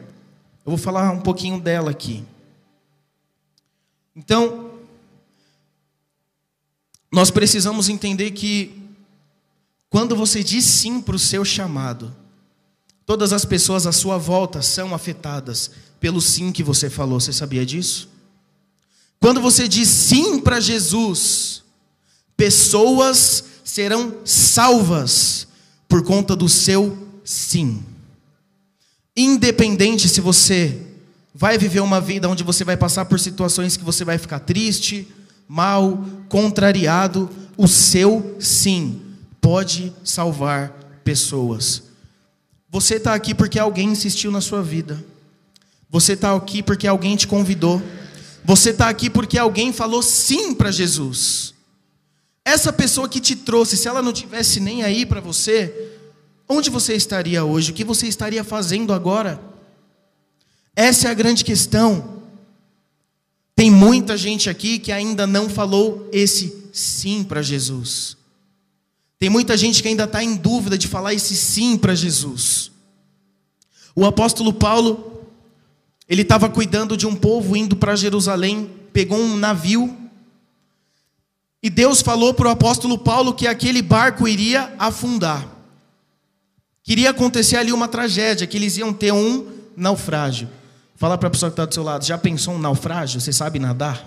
Eu 0.63 0.69
vou 0.69 0.77
falar 0.77 1.09
um 1.09 1.21
pouquinho 1.21 1.59
dela 1.59 1.89
aqui. 1.89 2.23
Então, 4.15 4.69
nós 7.11 7.31
precisamos 7.31 7.89
entender 7.89 8.29
que 8.29 8.79
quando 9.89 10.15
você 10.15 10.43
diz 10.43 10.65
sim 10.65 11.01
para 11.01 11.15
o 11.15 11.19
seu 11.19 11.43
chamado, 11.43 12.15
todas 13.03 13.33
as 13.33 13.43
pessoas 13.43 13.87
à 13.87 13.91
sua 13.91 14.19
volta 14.19 14.61
são 14.61 14.93
afetadas 14.93 15.71
pelo 15.99 16.21
sim 16.21 16.51
que 16.51 16.61
você 16.61 16.91
falou. 16.91 17.19
Você 17.19 17.33
sabia 17.33 17.65
disso? 17.65 18.07
Quando 19.19 19.41
você 19.41 19.67
diz 19.67 19.89
sim 19.89 20.39
para 20.39 20.59
Jesus, 20.59 21.63
pessoas 22.37 23.48
serão 23.69 24.17
salvas 24.25 25.47
por 25.87 26.03
conta 26.03 26.35
do 26.35 26.49
seu 26.49 26.97
sim. 27.23 27.83
Independente 29.15 30.09
se 30.09 30.19
você 30.19 30.81
vai 31.33 31.57
viver 31.57 31.79
uma 31.79 32.01
vida 32.01 32.27
onde 32.27 32.43
você 32.43 32.63
vai 32.63 32.75
passar 32.75 33.05
por 33.05 33.19
situações 33.19 33.77
que 33.77 33.83
você 33.83 34.03
vai 34.03 34.17
ficar 34.17 34.39
triste, 34.39 35.07
mal, 35.47 36.03
contrariado, 36.27 37.29
o 37.55 37.67
seu 37.67 38.35
sim 38.39 39.01
pode 39.39 39.93
salvar 40.03 40.71
pessoas. 41.03 41.83
Você 42.71 42.95
está 42.95 43.13
aqui 43.13 43.35
porque 43.35 43.59
alguém 43.59 43.89
insistiu 43.89 44.31
na 44.31 44.41
sua 44.41 44.63
vida. 44.63 45.03
Você 45.91 46.13
está 46.13 46.35
aqui 46.35 46.63
porque 46.63 46.87
alguém 46.87 47.15
te 47.15 47.27
convidou. 47.27 47.81
Você 48.43 48.71
está 48.71 48.89
aqui 48.89 49.09
porque 49.09 49.37
alguém 49.37 49.71
falou 49.71 50.01
sim 50.01 50.55
para 50.55 50.71
Jesus. 50.71 51.53
Essa 52.49 52.73
pessoa 52.73 53.07
que 53.07 53.19
te 53.19 53.35
trouxe, 53.35 53.77
se 53.77 53.87
ela 53.87 54.01
não 54.01 54.11
tivesse 54.11 54.59
nem 54.59 54.81
aí 54.81 55.05
para 55.05 55.21
você, 55.21 55.91
onde 56.47 56.71
você 56.71 56.95
estaria 56.95 57.45
hoje? 57.45 57.69
O 57.69 57.73
que 57.75 57.83
você 57.83 58.07
estaria 58.07 58.43
fazendo 58.43 58.91
agora? 58.91 59.39
Essa 60.75 61.09
é 61.09 61.11
a 61.11 61.13
grande 61.13 61.45
questão. 61.45 62.23
Tem 63.55 63.69
muita 63.69 64.17
gente 64.17 64.49
aqui 64.49 64.79
que 64.79 64.91
ainda 64.91 65.27
não 65.27 65.47
falou 65.47 66.09
esse 66.11 66.71
sim 66.73 67.23
para 67.23 67.43
Jesus. 67.43 68.17
Tem 69.19 69.29
muita 69.29 69.55
gente 69.55 69.83
que 69.83 69.87
ainda 69.87 70.05
está 70.05 70.23
em 70.23 70.35
dúvida 70.35 70.75
de 70.75 70.87
falar 70.87 71.13
esse 71.13 71.35
sim 71.35 71.77
para 71.77 71.93
Jesus. 71.93 72.71
O 73.95 74.07
apóstolo 74.07 74.51
Paulo, 74.51 75.23
ele 76.07 76.23
estava 76.23 76.49
cuidando 76.49 76.97
de 76.97 77.05
um 77.05 77.15
povo 77.15 77.55
indo 77.55 77.75
para 77.75 77.95
Jerusalém, 77.95 78.71
pegou 78.91 79.19
um 79.19 79.37
navio, 79.37 79.98
e 81.61 81.69
Deus 81.69 82.01
falou 82.01 82.33
para 82.33 82.47
o 82.47 82.51
apóstolo 82.51 82.97
Paulo 82.97 83.33
que 83.33 83.47
aquele 83.47 83.81
barco 83.81 84.27
iria 84.27 84.73
afundar. 84.79 85.45
Queria 86.81 87.09
acontecer 87.09 87.57
ali 87.57 87.73
uma 87.73 87.87
tragédia, 87.87 88.47
que 88.47 88.57
eles 88.57 88.77
iam 88.77 88.93
ter 88.93 89.11
um 89.11 89.51
naufrágio. 89.75 90.49
Fala 90.95 91.17
para 91.17 91.27
a 91.27 91.31
pessoa 91.31 91.49
que 91.49 91.53
está 91.53 91.65
do 91.65 91.73
seu 91.73 91.83
lado, 91.83 92.05
já 92.05 92.17
pensou 92.17 92.53
um 92.53 92.59
naufrágio? 92.59 93.19
Você 93.19 93.33
sabe 93.33 93.59
nadar? 93.59 94.05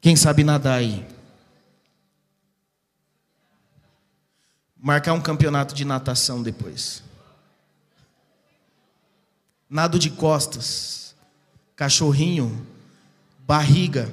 Quem 0.00 0.16
sabe 0.16 0.44
nadar 0.44 0.78
aí? 0.78 1.06
Marcar 4.76 5.14
um 5.14 5.20
campeonato 5.20 5.74
de 5.74 5.84
natação 5.84 6.42
depois. 6.42 7.02
Nado 9.70 9.98
de 9.98 10.10
costas, 10.10 11.14
cachorrinho, 11.74 12.66
barriga. 13.46 14.12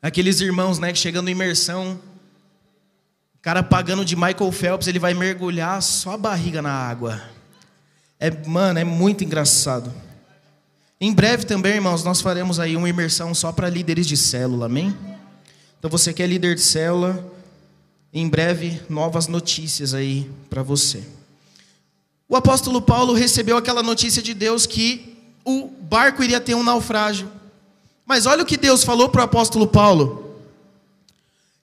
Aqueles 0.00 0.40
irmãos, 0.40 0.78
né, 0.78 0.92
que 0.92 0.98
chegando 0.98 1.28
em 1.28 1.32
imersão, 1.32 2.00
o 3.34 3.38
cara 3.40 3.62
pagando 3.62 4.04
de 4.04 4.16
Michael 4.16 4.52
Phelps, 4.52 4.86
ele 4.86 4.98
vai 4.98 5.14
mergulhar 5.14 5.80
só 5.82 6.12
a 6.12 6.18
barriga 6.18 6.60
na 6.60 6.72
água. 6.72 7.22
É, 8.18 8.30
mano, 8.46 8.78
é 8.78 8.84
muito 8.84 9.24
engraçado. 9.24 9.92
Em 11.00 11.12
breve 11.12 11.44
também, 11.44 11.74
irmãos, 11.74 12.02
nós 12.02 12.20
faremos 12.20 12.58
aí 12.58 12.76
uma 12.76 12.88
imersão 12.88 13.32
só 13.32 13.52
para 13.52 13.68
líderes 13.68 14.06
de 14.06 14.16
célula, 14.16 14.66
amém? 14.66 14.96
Então 15.78 15.88
você 15.88 16.12
que 16.12 16.22
é 16.22 16.26
líder 16.26 16.56
de 16.56 16.60
célula, 16.60 17.32
em 18.12 18.28
breve 18.28 18.80
novas 18.88 19.28
notícias 19.28 19.94
aí 19.94 20.28
para 20.50 20.62
você. 20.62 21.04
O 22.28 22.34
apóstolo 22.34 22.82
Paulo 22.82 23.14
recebeu 23.14 23.56
aquela 23.56 23.82
notícia 23.82 24.20
de 24.20 24.34
Deus 24.34 24.66
que 24.66 25.16
o 25.44 25.68
barco 25.68 26.22
iria 26.22 26.40
ter 26.40 26.54
um 26.54 26.64
naufrágio. 26.64 27.30
Mas 28.08 28.24
olha 28.24 28.42
o 28.42 28.46
que 28.46 28.56
Deus 28.56 28.82
falou 28.82 29.10
para 29.10 29.20
o 29.20 29.24
apóstolo 29.24 29.66
Paulo: 29.66 30.34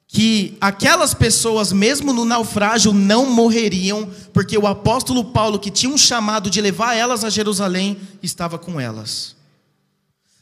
que 0.08 0.56
aquelas 0.62 1.16
pessoas, 1.16 1.74
mesmo 1.74 2.14
no 2.14 2.24
naufrágio, 2.24 2.94
não 2.94 3.26
morreriam, 3.26 4.08
porque 4.32 4.56
o 4.56 4.68
apóstolo 4.68 5.26
Paulo, 5.26 5.58
que 5.58 5.72
tinha 5.72 5.92
um 5.92 5.98
chamado 5.98 6.48
de 6.48 6.62
levar 6.62 6.94
elas 6.94 7.24
a 7.24 7.32
Jerusalém, 7.32 8.00
estava 8.22 8.60
com 8.60 8.80
elas. 8.80 9.36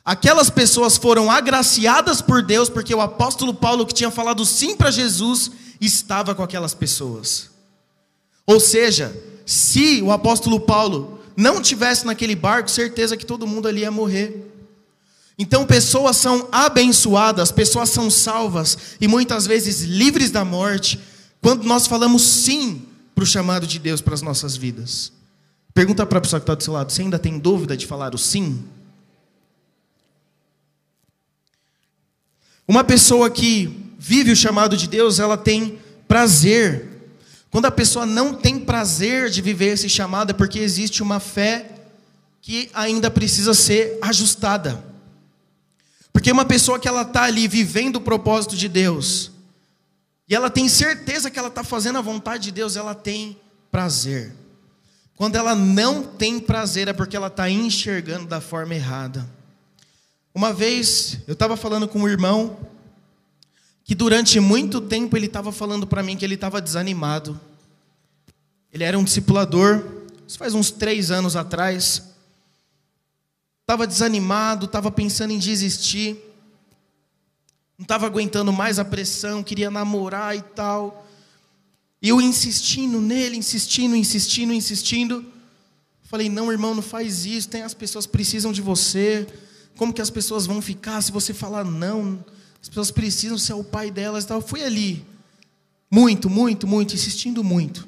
Aquelas 0.04 0.50
pessoas 0.50 0.98
foram 0.98 1.32
agraciadas 1.32 2.22
por 2.22 2.44
Deus, 2.44 2.68
porque 2.68 2.94
o 2.94 3.00
apóstolo 3.00 3.54
Paulo, 3.54 3.86
que 3.86 3.94
tinha 3.94 4.12
falado 4.12 4.46
sim 4.46 4.76
para 4.76 4.92
Jesus, 4.92 5.50
estava 5.80 6.36
com 6.36 6.44
aquelas 6.44 6.74
pessoas. 6.74 7.50
Ou 8.46 8.60
seja, 8.60 9.16
se 9.46 10.02
o 10.02 10.12
apóstolo 10.12 10.60
Paulo 10.60 11.22
não 11.38 11.62
tivesse 11.62 12.06
naquele 12.06 12.36
barco, 12.36 12.70
certeza 12.70 13.16
que 13.16 13.26
todo 13.26 13.48
mundo 13.48 13.70
ali 13.70 13.82
ia 13.82 13.92
morrer. 13.92 14.53
Então, 15.38 15.66
pessoas 15.66 16.18
são 16.18 16.48
abençoadas, 16.52 17.52
pessoas 17.52 17.90
são 17.90 18.10
salvas 18.10 18.78
e 19.02 19.08
muitas 19.08 19.48
vezes 19.48 19.82
livres 19.82 20.30
da 20.30 20.46
morte, 20.46 21.00
quando 21.42 21.64
nós 21.64 21.88
falamos 21.88 22.22
sim 22.22 22.84
para 23.16 23.24
o 23.24 23.28
chamado 23.28 23.66
de 23.66 23.80
Deus 23.80 24.02
para 24.02 24.14
as 24.14 24.22
nossas 24.22 24.56
vidas. 24.56 25.12
Pergunta 25.74 26.06
para 26.06 26.20
a 26.20 26.22
pessoa 26.22 26.40
que 26.40 26.44
está 26.44 26.56
do 26.56 26.64
seu 26.64 26.74
lado: 26.74 26.92
você 26.92 27.02
ainda 27.02 27.18
tem 27.18 27.40
dúvida 27.40 27.76
de 27.76 27.88
falar 27.88 28.14
o 28.14 28.18
sim? 28.18 28.64
Uma 32.68 32.84
pessoa 32.84 33.30
que 33.30 33.94
vive 34.00 34.32
o 34.32 34.36
chamado 34.36 34.78
de 34.78 34.88
Deus, 34.88 35.20
ela 35.20 35.36
tem 35.36 35.80
prazer. 36.08 36.90
Quando 37.50 37.66
a 37.66 37.72
pessoa 37.72 38.06
não 38.06 38.34
tem 38.34 38.60
prazer 38.60 39.30
de 39.30 39.42
viver 39.42 39.74
esse 39.74 39.90
chamado, 39.90 40.32
é 40.32 40.34
porque 40.34 40.60
existe 40.60 41.04
uma 41.04 41.20
fé 41.20 41.70
que 42.42 42.70
ainda 42.74 43.12
precisa 43.12 43.54
ser 43.54 43.98
ajustada. 44.02 44.93
Porque 46.14 46.32
uma 46.32 46.46
pessoa 46.46 46.80
que 46.80 46.88
ela 46.88 47.02
está 47.02 47.24
ali 47.24 47.48
vivendo 47.48 47.96
o 47.96 48.02
propósito 48.02 48.56
de 48.56 48.70
Deus, 48.70 49.32
e 50.30 50.36
ela 50.36 50.50
tem 50.50 50.70
certeza 50.70 51.32
que 51.32 51.40
ela 51.40 51.48
está 51.48 51.64
fazendo 51.64 51.98
a 51.98 52.02
vontade 52.02 52.44
de 52.44 52.52
Deus, 52.52 52.76
ela 52.76 52.94
tem 52.94 53.36
prazer. 53.72 54.32
Quando 55.16 55.36
ela 55.36 55.56
não 55.56 56.04
tem 56.04 56.40
prazer, 56.40 56.88
é 56.88 56.94
porque 56.94 57.18
ela 57.18 57.28
está 57.28 57.50
enxergando 57.50 58.28
da 58.28 58.40
forma 58.40 58.76
errada. 58.76 59.28
Uma 60.34 60.54
vez, 60.54 61.18
eu 61.28 61.34
estava 61.34 61.58
falando 61.58 61.88
com 61.88 62.00
um 62.00 62.08
irmão, 62.08 62.58
que 63.84 63.96
durante 63.96 64.40
muito 64.40 64.80
tempo 64.80 65.18
ele 65.18 65.26
estava 65.26 65.52
falando 65.52 65.86
para 65.86 66.04
mim 66.04 66.16
que 66.16 66.24
ele 66.24 66.36
estava 66.36 66.62
desanimado. 66.62 67.40
Ele 68.72 68.84
era 68.84 68.98
um 68.98 69.04
discipulador, 69.04 69.84
isso 70.28 70.38
faz 70.38 70.54
uns 70.54 70.72
três 70.72 71.12
anos 71.12 71.36
atrás 71.36 72.13
estava 73.64 73.88
desanimado, 73.88 74.66
estava 74.66 74.92
pensando 74.92 75.32
em 75.32 75.40
desistir, 75.40 76.18
não 77.78 77.84
estava 77.84 78.06
aguentando 78.06 78.54
mais 78.54 78.78
a 78.78 78.86
pressão, 78.86 79.42
queria 79.42 79.72
namorar 79.72 80.36
e 80.36 80.42
tal. 80.42 81.08
E 82.02 82.10
eu 82.10 82.22
insistindo 82.22 83.00
nele, 83.00 83.38
insistindo, 83.38 83.96
insistindo, 83.96 84.54
insistindo. 84.54 85.26
Falei: 86.04 86.30
não, 86.30 86.52
irmão, 86.52 86.76
não 86.76 86.82
faz 86.82 87.26
isso. 87.26 87.50
Tem 87.50 87.64
as 87.64 87.74
pessoas 87.74 88.06
precisam 88.06 88.52
de 88.52 88.62
você. 88.62 89.26
Como 89.78 89.94
que 89.94 90.02
as 90.02 90.10
pessoas 90.10 90.46
vão 90.46 90.62
ficar 90.62 91.02
se 91.02 91.12
você 91.12 91.34
falar 91.34 91.64
não? 91.64 92.24
As 92.62 92.68
pessoas 92.68 92.92
precisam 92.92 93.38
ser 93.38 93.54
o 93.54 93.64
pai 93.64 93.90
delas 93.90 94.26
tal. 94.26 94.38
Eu 94.38 94.48
fui 94.48 94.64
ali, 94.64 95.06
muito, 95.90 96.30
muito, 96.30 96.68
muito, 96.68 96.94
insistindo 96.94 97.44
muito. 97.44 97.88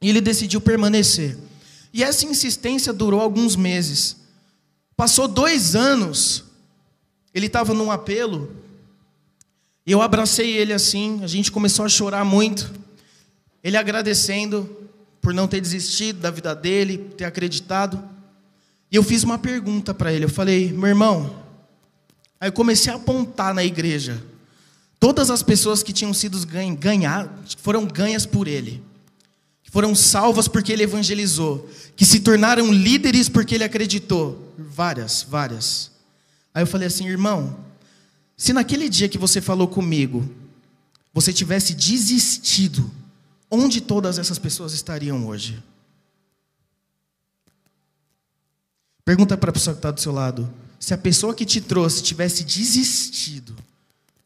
E 0.00 0.08
ele 0.08 0.20
decidiu 0.20 0.60
permanecer. 0.60 1.38
E 1.92 2.04
essa 2.04 2.26
insistência 2.26 2.92
durou 2.92 3.20
alguns 3.20 3.56
meses. 3.56 4.21
Passou 4.96 5.26
dois 5.26 5.74
anos, 5.74 6.44
ele 7.34 7.46
estava 7.46 7.72
num 7.74 7.90
apelo, 7.90 8.54
e 9.86 9.92
eu 9.92 10.00
abracei 10.00 10.56
ele 10.56 10.72
assim, 10.72 11.22
a 11.22 11.26
gente 11.26 11.50
começou 11.50 11.84
a 11.84 11.88
chorar 11.88 12.24
muito. 12.24 12.72
Ele 13.64 13.76
agradecendo 13.76 14.68
por 15.20 15.34
não 15.34 15.48
ter 15.48 15.60
desistido 15.60 16.20
da 16.20 16.30
vida 16.30 16.54
dele, 16.54 16.98
ter 17.16 17.24
acreditado. 17.24 18.02
E 18.90 18.96
eu 18.96 19.02
fiz 19.02 19.22
uma 19.22 19.38
pergunta 19.38 19.92
para 19.94 20.12
ele, 20.12 20.26
eu 20.26 20.28
falei, 20.28 20.72
meu 20.72 20.88
irmão, 20.88 21.42
aí 22.38 22.48
eu 22.48 22.52
comecei 22.52 22.92
a 22.92 22.96
apontar 22.96 23.54
na 23.54 23.64
igreja, 23.64 24.22
todas 25.00 25.30
as 25.30 25.42
pessoas 25.42 25.82
que 25.82 25.92
tinham 25.92 26.12
sido 26.12 26.38
ganhadas, 26.78 27.56
foram 27.58 27.86
ganhas 27.86 28.26
por 28.26 28.46
ele 28.46 28.82
foram 29.72 29.94
salvas 29.94 30.48
porque 30.48 30.70
ele 30.70 30.82
evangelizou, 30.82 31.66
que 31.96 32.04
se 32.04 32.20
tornaram 32.20 32.70
líderes 32.70 33.30
porque 33.30 33.54
ele 33.54 33.64
acreditou. 33.64 34.52
Várias, 34.58 35.22
várias. 35.22 35.90
Aí 36.52 36.62
eu 36.62 36.66
falei 36.66 36.88
assim, 36.88 37.08
irmão, 37.08 37.58
se 38.36 38.52
naquele 38.52 38.86
dia 38.86 39.08
que 39.08 39.16
você 39.16 39.40
falou 39.40 39.66
comigo, 39.66 40.30
você 41.10 41.32
tivesse 41.32 41.72
desistido, 41.72 42.90
onde 43.50 43.80
todas 43.80 44.18
essas 44.18 44.38
pessoas 44.38 44.74
estariam 44.74 45.26
hoje? 45.26 45.62
Pergunta 49.06 49.38
para 49.38 49.48
a 49.48 49.54
pessoa 49.54 49.72
que 49.72 49.78
está 49.78 49.90
do 49.90 50.02
seu 50.02 50.12
lado: 50.12 50.52
se 50.78 50.92
a 50.92 50.98
pessoa 50.98 51.34
que 51.34 51.46
te 51.46 51.62
trouxe 51.62 52.02
tivesse 52.02 52.44
desistido, 52.44 53.56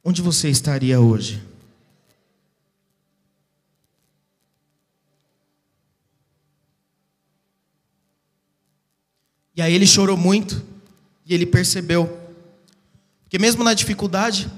onde 0.02 0.20
você 0.20 0.48
estaria 0.50 1.00
hoje? 1.00 1.40
E 9.56 9.62
aí 9.62 9.72
ele 9.72 9.86
chorou 9.86 10.16
muito 10.16 10.62
e 11.24 11.32
ele 11.32 11.46
percebeu 11.46 12.20
que 13.28 13.38
mesmo 13.38 13.64
na 13.64 13.74
dificuldade, 13.74 14.50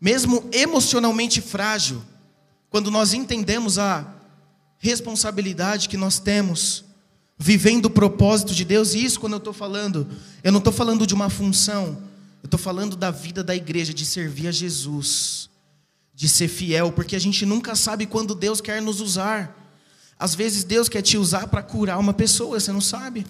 mesmo 0.00 0.48
emocionalmente 0.50 1.40
frágil, 1.40 2.02
quando 2.70 2.90
nós 2.90 3.12
entendemos 3.12 3.78
a 3.78 4.12
responsabilidade 4.78 5.88
que 5.88 5.96
nós 5.96 6.18
temos, 6.18 6.84
vivendo 7.38 7.86
o 7.86 7.90
propósito 7.90 8.54
de 8.54 8.64
Deus, 8.64 8.94
e 8.94 9.04
isso 9.04 9.20
quando 9.20 9.34
eu 9.34 9.38
estou 9.38 9.52
falando, 9.52 10.08
eu 10.42 10.50
não 10.50 10.58
estou 10.58 10.72
falando 10.72 11.06
de 11.06 11.14
uma 11.14 11.30
função, 11.30 11.98
eu 12.42 12.46
estou 12.46 12.58
falando 12.58 12.96
da 12.96 13.10
vida 13.10 13.44
da 13.44 13.54
igreja, 13.54 13.94
de 13.94 14.04
servir 14.04 14.48
a 14.48 14.52
Jesus, 14.52 15.48
de 16.14 16.28
ser 16.28 16.48
fiel, 16.48 16.92
porque 16.92 17.14
a 17.14 17.18
gente 17.18 17.44
nunca 17.44 17.76
sabe 17.76 18.06
quando 18.06 18.34
Deus 18.34 18.60
quer 18.60 18.80
nos 18.80 19.00
usar. 19.00 19.56
Às 20.18 20.34
vezes 20.34 20.64
Deus 20.64 20.88
quer 20.88 21.02
te 21.02 21.16
usar 21.16 21.46
para 21.48 21.62
curar 21.62 21.98
uma 21.98 22.12
pessoa, 22.12 22.58
você 22.58 22.72
não 22.72 22.80
sabe. 22.80 23.26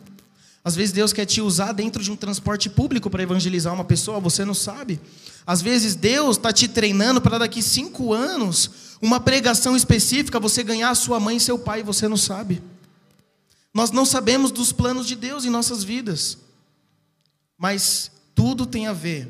Às 0.64 0.74
vezes 0.74 0.92
Deus 0.92 1.12
quer 1.12 1.26
te 1.26 1.42
usar 1.42 1.72
dentro 1.72 2.02
de 2.02 2.10
um 2.10 2.16
transporte 2.16 2.70
público 2.70 3.10
para 3.10 3.22
evangelizar 3.22 3.74
uma 3.74 3.84
pessoa, 3.84 4.18
você 4.18 4.46
não 4.46 4.54
sabe. 4.54 4.98
Às 5.46 5.60
vezes 5.60 5.94
Deus 5.94 6.38
está 6.38 6.50
te 6.54 6.66
treinando 6.66 7.20
para 7.20 7.36
daqui 7.36 7.62
cinco 7.62 8.14
anos, 8.14 8.96
uma 9.02 9.20
pregação 9.20 9.76
específica, 9.76 10.40
você 10.40 10.62
ganhar 10.62 10.94
sua 10.94 11.20
mãe 11.20 11.36
e 11.36 11.40
seu 11.40 11.58
pai, 11.58 11.82
você 11.82 12.08
não 12.08 12.16
sabe. 12.16 12.62
Nós 13.74 13.90
não 13.90 14.06
sabemos 14.06 14.50
dos 14.50 14.72
planos 14.72 15.06
de 15.06 15.14
Deus 15.14 15.44
em 15.44 15.50
nossas 15.50 15.84
vidas. 15.84 16.38
Mas 17.58 18.10
tudo 18.34 18.64
tem 18.64 18.86
a 18.86 18.92
ver 18.94 19.28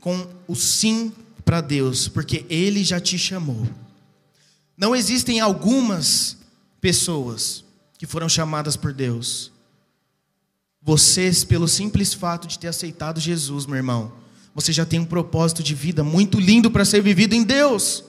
com 0.00 0.24
o 0.46 0.54
sim 0.54 1.12
para 1.44 1.60
Deus, 1.60 2.06
porque 2.06 2.46
Ele 2.48 2.84
já 2.84 3.00
te 3.00 3.18
chamou. 3.18 3.66
Não 4.76 4.94
existem 4.94 5.40
algumas 5.40 6.36
pessoas 6.80 7.64
que 7.98 8.06
foram 8.06 8.28
chamadas 8.28 8.76
por 8.76 8.92
Deus. 8.92 9.50
Vocês, 10.86 11.42
pelo 11.42 11.66
simples 11.66 12.14
fato 12.14 12.46
de 12.46 12.60
ter 12.60 12.68
aceitado 12.68 13.18
Jesus, 13.18 13.66
meu 13.66 13.74
irmão, 13.74 14.12
você 14.54 14.72
já 14.72 14.86
tem 14.86 15.00
um 15.00 15.04
propósito 15.04 15.60
de 15.60 15.74
vida 15.74 16.04
muito 16.04 16.38
lindo 16.38 16.70
para 16.70 16.84
ser 16.84 17.02
vivido 17.02 17.34
em 17.34 17.42
Deus. 17.42 18.04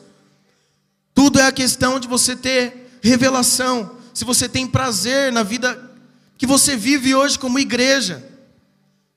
Tudo 1.11 1.39
é 1.39 1.47
a 1.47 1.51
questão 1.51 1.99
de 1.99 2.07
você 2.07 2.35
ter 2.35 2.99
revelação, 3.01 3.97
se 4.13 4.23
você 4.23 4.47
tem 4.47 4.67
prazer 4.67 5.31
na 5.31 5.41
vida 5.41 5.91
que 6.37 6.45
você 6.45 6.77
vive 6.77 7.15
hoje 7.15 7.39
como 7.39 7.57
igreja. 7.57 8.23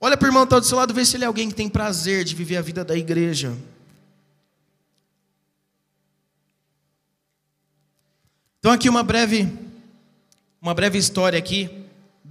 Olha 0.01 0.17
para 0.17 0.25
o 0.25 0.29
irmão 0.31 0.45
que 0.45 0.47
está 0.47 0.59
do 0.59 0.65
seu 0.65 0.79
lado, 0.79 0.95
vê 0.95 1.05
se 1.05 1.19
ele 1.19 1.25
é 1.25 1.27
alguém 1.27 1.51
que 1.51 1.55
tem 1.55 1.69
prazer 1.69 2.25
de 2.25 2.35
viver 2.35 2.57
a 2.57 2.63
vida 2.63 2.83
da 2.83 2.97
igreja. 2.97 3.55
Então 8.59 8.73
aqui 8.73 8.89
uma 8.89 9.03
breve 9.03 9.53
uma 10.63 10.73
breve 10.73 10.97
história 10.97 11.39
aqui 11.39 11.80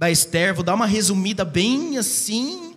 da 0.00 0.10
Esther, 0.10 0.54
vou 0.54 0.64
dar 0.64 0.74
uma 0.74 0.86
resumida 0.86 1.44
bem 1.44 1.98
assim, 1.98 2.74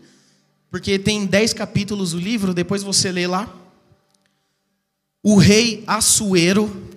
porque 0.69 0.99
tem 0.99 1.25
dez 1.25 1.53
capítulos 1.53 2.13
o 2.13 2.19
livro, 2.19 2.53
depois 2.53 2.83
você 2.83 3.13
lê 3.13 3.25
lá. 3.25 3.49
O 5.23 5.37
rei 5.37 5.85
Assuero 5.87 6.91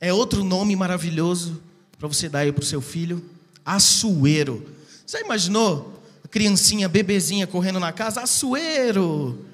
é 0.00 0.10
outro 0.10 0.42
nome 0.42 0.74
maravilhoso 0.74 1.60
para 1.98 2.08
você 2.08 2.30
dar 2.30 2.38
aí 2.38 2.50
para 2.50 2.62
o 2.62 2.66
seu 2.66 2.80
filho. 2.80 3.22
Assuero. 3.62 4.66
Você 5.06 5.20
imaginou 5.20 6.02
a 6.24 6.28
criancinha, 6.28 6.88
bebezinha 6.88 7.46
correndo 7.46 7.78
na 7.78 7.92
casa? 7.92 8.22
Assuero. 8.22 9.44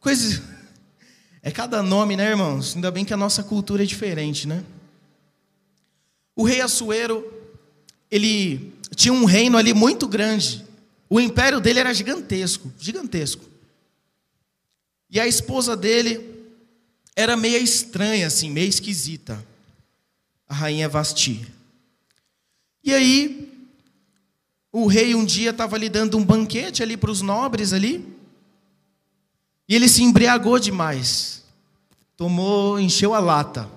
Coisa. 0.00 0.42
É 1.46 1.50
cada 1.50 1.82
nome, 1.82 2.16
né, 2.16 2.30
irmãos? 2.30 2.74
Ainda 2.74 2.90
bem 2.90 3.04
que 3.04 3.12
a 3.12 3.18
nossa 3.18 3.42
cultura 3.42 3.82
é 3.82 3.86
diferente, 3.86 4.48
né? 4.48 4.64
O 6.34 6.42
rei 6.42 6.62
Assuero, 6.62 7.30
ele 8.10 8.72
tinha 8.94 9.12
um 9.12 9.24
reino 9.24 9.56
ali 9.56 9.72
muito 9.72 10.06
grande. 10.08 10.64
O 11.08 11.20
império 11.20 11.60
dele 11.60 11.80
era 11.80 11.94
gigantesco, 11.94 12.72
gigantesco. 12.78 13.44
E 15.10 15.20
a 15.20 15.26
esposa 15.26 15.76
dele 15.76 16.34
era 17.14 17.36
meia 17.36 17.58
estranha, 17.58 18.26
assim, 18.26 18.50
meio 18.50 18.68
esquisita. 18.68 19.44
A 20.48 20.54
rainha 20.54 20.88
Vasti. 20.88 21.46
E 22.82 22.92
aí, 22.92 23.50
o 24.72 24.86
rei 24.86 25.14
um 25.14 25.24
dia 25.24 25.50
estava 25.50 25.76
ali 25.76 25.88
dando 25.88 26.18
um 26.18 26.24
banquete 26.24 26.82
ali 26.82 26.96
para 26.96 27.10
os 27.10 27.22
nobres 27.22 27.72
ali. 27.72 28.04
E 29.68 29.74
ele 29.74 29.88
se 29.88 30.02
embriagou 30.02 30.58
demais. 30.58 31.44
Tomou, 32.16 32.78
encheu 32.78 33.14
a 33.14 33.20
lata. 33.20 33.70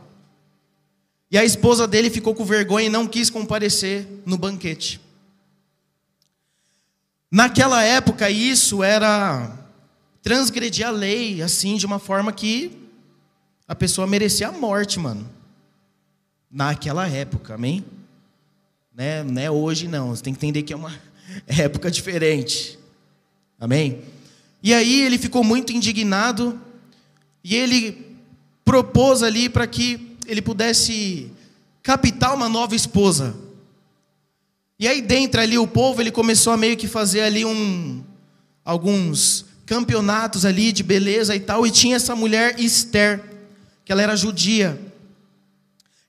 E 1.29 1.37
a 1.37 1.43
esposa 1.43 1.87
dele 1.87 2.09
ficou 2.09 2.33
com 2.33 2.45
vergonha 2.45 2.87
e 2.87 2.89
não 2.89 3.05
quis 3.05 3.29
comparecer 3.29 4.07
no 4.25 4.37
banquete. 4.37 5.01
Naquela 7.29 7.83
época, 7.83 8.29
isso 8.29 8.81
era 8.81 9.51
transgredir 10.21 10.87
a 10.87 10.91
lei, 10.91 11.41
assim, 11.41 11.75
de 11.75 11.85
uma 11.85 11.99
forma 11.99 12.31
que 12.31 12.71
a 13.67 13.75
pessoa 13.75 14.07
merecia 14.07 14.47
a 14.47 14.51
morte, 14.51 14.99
mano. 14.99 15.29
Naquela 16.49 17.07
época, 17.07 17.55
amém? 17.55 17.83
Né? 18.95 19.23
Não 19.23 19.41
é 19.41 19.51
hoje, 19.51 19.87
não. 19.87 20.15
Você 20.15 20.23
tem 20.23 20.33
que 20.33 20.39
entender 20.39 20.63
que 20.63 20.71
é 20.71 20.75
uma 20.75 20.93
época 21.45 21.91
diferente. 21.91 22.79
Amém? 23.59 24.01
E 24.63 24.73
aí 24.73 25.01
ele 25.01 25.17
ficou 25.17 25.43
muito 25.43 25.73
indignado 25.73 26.59
e 27.43 27.55
ele 27.55 28.15
propôs 28.63 29.21
ali 29.21 29.49
para 29.49 29.67
que 29.67 30.06
ele 30.27 30.41
pudesse 30.41 31.31
captar 31.81 32.35
uma 32.35 32.49
nova 32.49 32.75
esposa. 32.75 33.35
E 34.79 34.87
aí 34.87 35.01
dentro 35.01 35.41
ali 35.41 35.57
o 35.57 35.65
povo, 35.65 36.01
ele 36.01 36.11
começou 36.11 36.53
a 36.53 36.57
meio 36.57 36.77
que 36.77 36.87
fazer 36.87 37.21
ali 37.21 37.43
um 37.45 38.03
alguns 38.63 39.45
campeonatos 39.65 40.45
ali 40.45 40.71
de 40.71 40.83
beleza 40.83 41.35
e 41.35 41.39
tal, 41.39 41.65
e 41.65 41.71
tinha 41.71 41.95
essa 41.95 42.15
mulher 42.15 42.59
Esther, 42.59 43.23
que 43.83 43.91
ela 43.91 44.01
era 44.01 44.15
judia. 44.15 44.79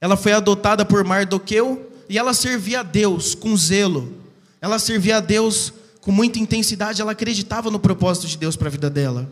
Ela 0.00 0.16
foi 0.16 0.32
adotada 0.32 0.84
por 0.84 1.04
Mardoqueu 1.04 1.90
e 2.08 2.18
ela 2.18 2.34
servia 2.34 2.80
a 2.80 2.82
Deus 2.82 3.34
com 3.34 3.56
zelo. 3.56 4.16
Ela 4.60 4.78
servia 4.78 5.18
a 5.18 5.20
Deus 5.20 5.72
com 6.00 6.12
muita 6.12 6.38
intensidade, 6.38 7.00
ela 7.00 7.12
acreditava 7.12 7.70
no 7.70 7.78
propósito 7.78 8.26
de 8.26 8.36
Deus 8.36 8.56
para 8.56 8.68
a 8.68 8.70
vida 8.70 8.88
dela. 8.88 9.30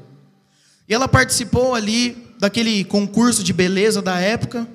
E 0.88 0.94
ela 0.94 1.09
participou 1.09 1.75
ali 1.75 2.16
daquele 2.38 2.85
concurso 2.85 3.42
de 3.42 3.53
beleza 3.53 4.03
da 4.03 4.20
época. 4.20 4.68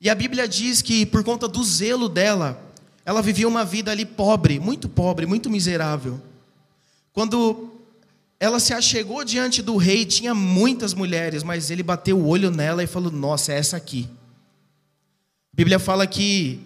E 0.00 0.08
a 0.08 0.14
Bíblia 0.14 0.46
diz 0.46 0.80
que 0.80 1.04
por 1.04 1.24
conta 1.24 1.48
do 1.48 1.62
zelo 1.64 2.08
dela, 2.08 2.60
ela 3.04 3.22
vivia 3.22 3.48
uma 3.48 3.64
vida 3.64 3.90
ali 3.90 4.04
pobre, 4.04 4.60
muito 4.60 4.88
pobre, 4.88 5.26
muito 5.26 5.50
miserável. 5.50 6.20
Quando 7.12 7.72
ela 8.38 8.60
se 8.60 8.72
achegou 8.72 9.24
diante 9.24 9.60
do 9.60 9.76
rei, 9.76 10.04
tinha 10.04 10.34
muitas 10.34 10.94
mulheres, 10.94 11.42
mas 11.42 11.70
ele 11.70 11.82
bateu 11.82 12.16
o 12.18 12.28
olho 12.28 12.50
nela 12.50 12.82
e 12.84 12.86
falou: 12.86 13.10
Nossa, 13.10 13.52
é 13.52 13.58
essa 13.58 13.76
aqui. 13.76 14.08
A 15.52 15.56
Bíblia 15.56 15.78
fala 15.78 16.06
que 16.06 16.60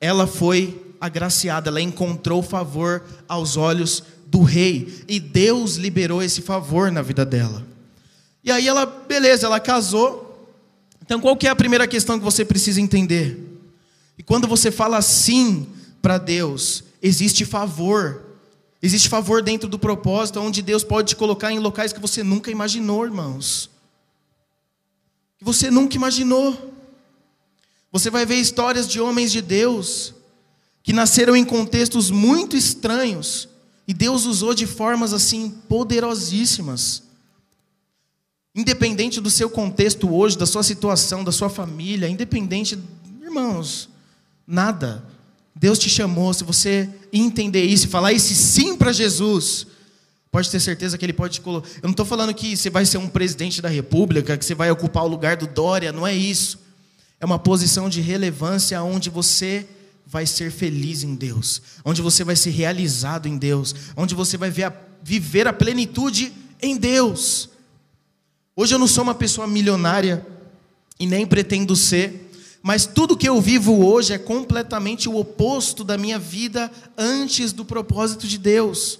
ela 0.00 0.26
foi 0.26 0.80
agraciada, 0.98 1.68
ela 1.68 1.80
encontrou 1.80 2.42
favor 2.42 3.02
aos 3.28 3.56
olhos 3.56 4.02
do 4.26 4.42
rei, 4.42 5.04
e 5.08 5.18
Deus 5.18 5.76
liberou 5.76 6.22
esse 6.22 6.40
favor 6.40 6.90
na 6.90 7.02
vida 7.02 7.26
dela. 7.26 7.66
E 8.42 8.50
aí 8.50 8.66
ela, 8.66 8.86
beleza, 8.86 9.46
ela 9.46 9.60
casou. 9.60 10.29
Então 11.10 11.20
qual 11.20 11.36
que 11.36 11.48
é 11.48 11.50
a 11.50 11.56
primeira 11.56 11.88
questão 11.88 12.20
que 12.20 12.24
você 12.24 12.44
precisa 12.44 12.80
entender? 12.80 13.36
E 14.16 14.22
quando 14.22 14.46
você 14.46 14.70
fala 14.70 15.02
sim 15.02 15.66
para 16.00 16.18
Deus, 16.18 16.84
existe 17.02 17.44
favor. 17.44 18.22
Existe 18.80 19.08
favor 19.08 19.42
dentro 19.42 19.68
do 19.68 19.76
propósito, 19.76 20.38
onde 20.38 20.62
Deus 20.62 20.84
pode 20.84 21.08
te 21.08 21.16
colocar 21.16 21.50
em 21.50 21.58
locais 21.58 21.92
que 21.92 21.98
você 21.98 22.22
nunca 22.22 22.48
imaginou, 22.48 23.04
irmãos. 23.04 23.68
Que 25.36 25.44
você 25.44 25.68
nunca 25.68 25.96
imaginou. 25.96 26.72
Você 27.90 28.08
vai 28.08 28.24
ver 28.24 28.36
histórias 28.36 28.86
de 28.86 29.00
homens 29.00 29.32
de 29.32 29.42
Deus 29.42 30.14
que 30.80 30.92
nasceram 30.92 31.34
em 31.34 31.44
contextos 31.44 32.08
muito 32.08 32.56
estranhos 32.56 33.48
e 33.84 33.92
Deus 33.92 34.26
usou 34.26 34.54
de 34.54 34.64
formas 34.64 35.12
assim 35.12 35.50
poderosíssimas. 35.68 37.09
Independente 38.54 39.20
do 39.20 39.30
seu 39.30 39.48
contexto 39.48 40.12
hoje, 40.12 40.36
da 40.36 40.46
sua 40.46 40.62
situação, 40.62 41.22
da 41.22 41.32
sua 41.32 41.48
família, 41.48 42.08
independente, 42.08 42.78
irmãos, 43.22 43.88
Nada. 44.50 45.04
Deus 45.54 45.78
te 45.78 45.88
chamou, 45.88 46.34
se 46.34 46.42
você 46.42 46.88
entender 47.12 47.62
isso 47.62 47.86
e 47.86 47.88
falar 47.88 48.12
esse 48.12 48.34
sim 48.34 48.76
para 48.76 48.92
Jesus, 48.92 49.64
pode 50.28 50.50
ter 50.50 50.58
certeza 50.58 50.98
que 50.98 51.04
Ele 51.04 51.12
pode 51.12 51.34
te 51.34 51.40
colocar. 51.40 51.68
Eu 51.76 51.84
não 51.84 51.92
estou 51.92 52.04
falando 52.04 52.34
que 52.34 52.56
você 52.56 52.68
vai 52.68 52.84
ser 52.84 52.98
um 52.98 53.06
presidente 53.06 53.62
da 53.62 53.68
república, 53.68 54.36
que 54.36 54.44
você 54.44 54.56
vai 54.56 54.68
ocupar 54.68 55.04
o 55.04 55.08
lugar 55.08 55.36
do 55.36 55.46
Dória, 55.46 55.92
não 55.92 56.04
é 56.04 56.12
isso. 56.12 56.58
É 57.20 57.24
uma 57.24 57.38
posição 57.38 57.88
de 57.88 58.00
relevância 58.00 58.82
onde 58.82 59.08
você 59.08 59.68
vai 60.04 60.26
ser 60.26 60.50
feliz 60.50 61.04
em 61.04 61.14
Deus, 61.14 61.62
onde 61.84 62.02
você 62.02 62.24
vai 62.24 62.34
ser 62.34 62.50
realizado 62.50 63.28
em 63.28 63.38
Deus, 63.38 63.72
onde 63.96 64.16
você 64.16 64.36
vai 64.36 64.48
a, 64.64 64.72
viver 65.00 65.46
a 65.46 65.52
plenitude 65.52 66.32
em 66.60 66.76
Deus. 66.76 67.49
Hoje 68.56 68.74
eu 68.74 68.78
não 68.78 68.86
sou 68.86 69.04
uma 69.04 69.14
pessoa 69.14 69.46
milionária 69.46 70.26
e 70.98 71.06
nem 71.06 71.26
pretendo 71.26 71.74
ser, 71.76 72.30
mas 72.62 72.84
tudo 72.86 73.16
que 73.16 73.28
eu 73.28 73.40
vivo 73.40 73.84
hoje 73.86 74.12
é 74.12 74.18
completamente 74.18 75.08
o 75.08 75.16
oposto 75.16 75.82
da 75.82 75.96
minha 75.96 76.18
vida 76.18 76.70
antes 76.96 77.52
do 77.52 77.64
propósito 77.64 78.26
de 78.26 78.36
Deus. 78.36 78.98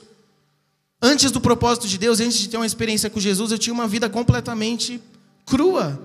Antes 1.03 1.31
do 1.31 1.41
propósito 1.41 1.89
de 1.89 1.99
Deus, 1.99 2.21
antes 2.21 2.39
de 2.39 2.49
ter 2.49 2.57
uma 2.57 2.67
experiência 2.67 3.11
com 3.11 3.21
Jesus, 3.21 3.53
eu 3.53 3.59
tinha 3.59 3.73
uma 3.75 3.89
vida 3.89 4.09
completamente 4.09 5.01
crua, 5.45 6.01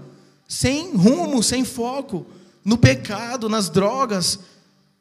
sem 0.48 0.96
rumo, 0.96 1.42
sem 1.44 1.64
foco, 1.64 2.26
no 2.64 2.78
pecado, 2.78 3.48
nas 3.48 3.70
drogas, 3.70 4.40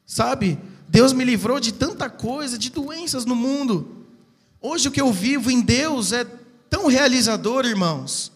sabe? 0.05 0.57
Deus 0.87 1.13
me 1.13 1.25
livrou 1.25 1.59
de 1.59 1.73
tanta 1.73 2.09
coisa, 2.09 2.57
de 2.57 2.69
doenças 2.69 3.25
no 3.25 3.35
mundo. 3.35 4.05
Hoje 4.61 4.87
o 4.87 4.91
que 4.91 5.01
eu 5.01 5.11
vivo 5.11 5.49
em 5.49 5.61
Deus 5.61 6.11
é 6.11 6.25
tão 6.69 6.87
realizador, 6.87 7.65
irmãos, 7.65 8.31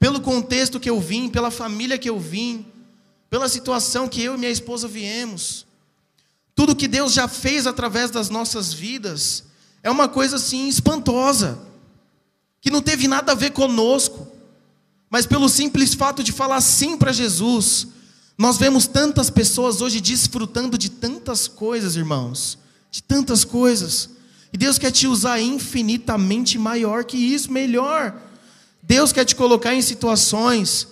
pelo 0.00 0.20
contexto 0.22 0.80
que 0.80 0.88
eu 0.88 0.98
vim, 0.98 1.28
pela 1.28 1.50
família 1.50 1.98
que 1.98 2.08
eu 2.08 2.18
vim, 2.18 2.66
pela 3.28 3.50
situação 3.50 4.08
que 4.08 4.22
eu 4.22 4.34
e 4.34 4.38
minha 4.38 4.50
esposa 4.50 4.88
viemos. 4.88 5.66
Tudo 6.54 6.74
que 6.74 6.88
Deus 6.88 7.12
já 7.12 7.28
fez 7.28 7.66
através 7.66 8.10
das 8.10 8.30
nossas 8.30 8.72
vidas 8.72 9.44
é 9.82 9.90
uma 9.90 10.08
coisa 10.08 10.36
assim 10.36 10.68
espantosa, 10.68 11.60
que 12.62 12.70
não 12.70 12.80
teve 12.80 13.06
nada 13.06 13.32
a 13.32 13.34
ver 13.34 13.50
conosco, 13.50 14.26
mas 15.10 15.26
pelo 15.26 15.50
simples 15.50 15.92
fato 15.92 16.22
de 16.22 16.32
falar 16.32 16.62
sim 16.62 16.96
para 16.96 17.12
Jesus, 17.12 17.88
nós 18.38 18.56
vemos 18.56 18.86
tantas 18.86 19.28
pessoas 19.28 19.82
hoje 19.82 20.00
desfrutando 20.00 20.78
de 20.78 20.88
tantas 20.88 21.46
coisas, 21.46 21.94
irmãos, 21.94 22.58
de 22.90 23.02
tantas 23.02 23.44
coisas. 23.44 24.08
E 24.50 24.56
Deus 24.56 24.78
quer 24.78 24.90
te 24.90 25.06
usar 25.06 25.40
infinitamente 25.40 26.58
maior 26.58 27.04
que 27.04 27.18
isso, 27.18 27.52
melhor. 27.52 28.29
Deus 28.82 29.12
quer 29.12 29.24
te 29.24 29.34
colocar 29.34 29.74
em 29.74 29.82
situações 29.82 30.88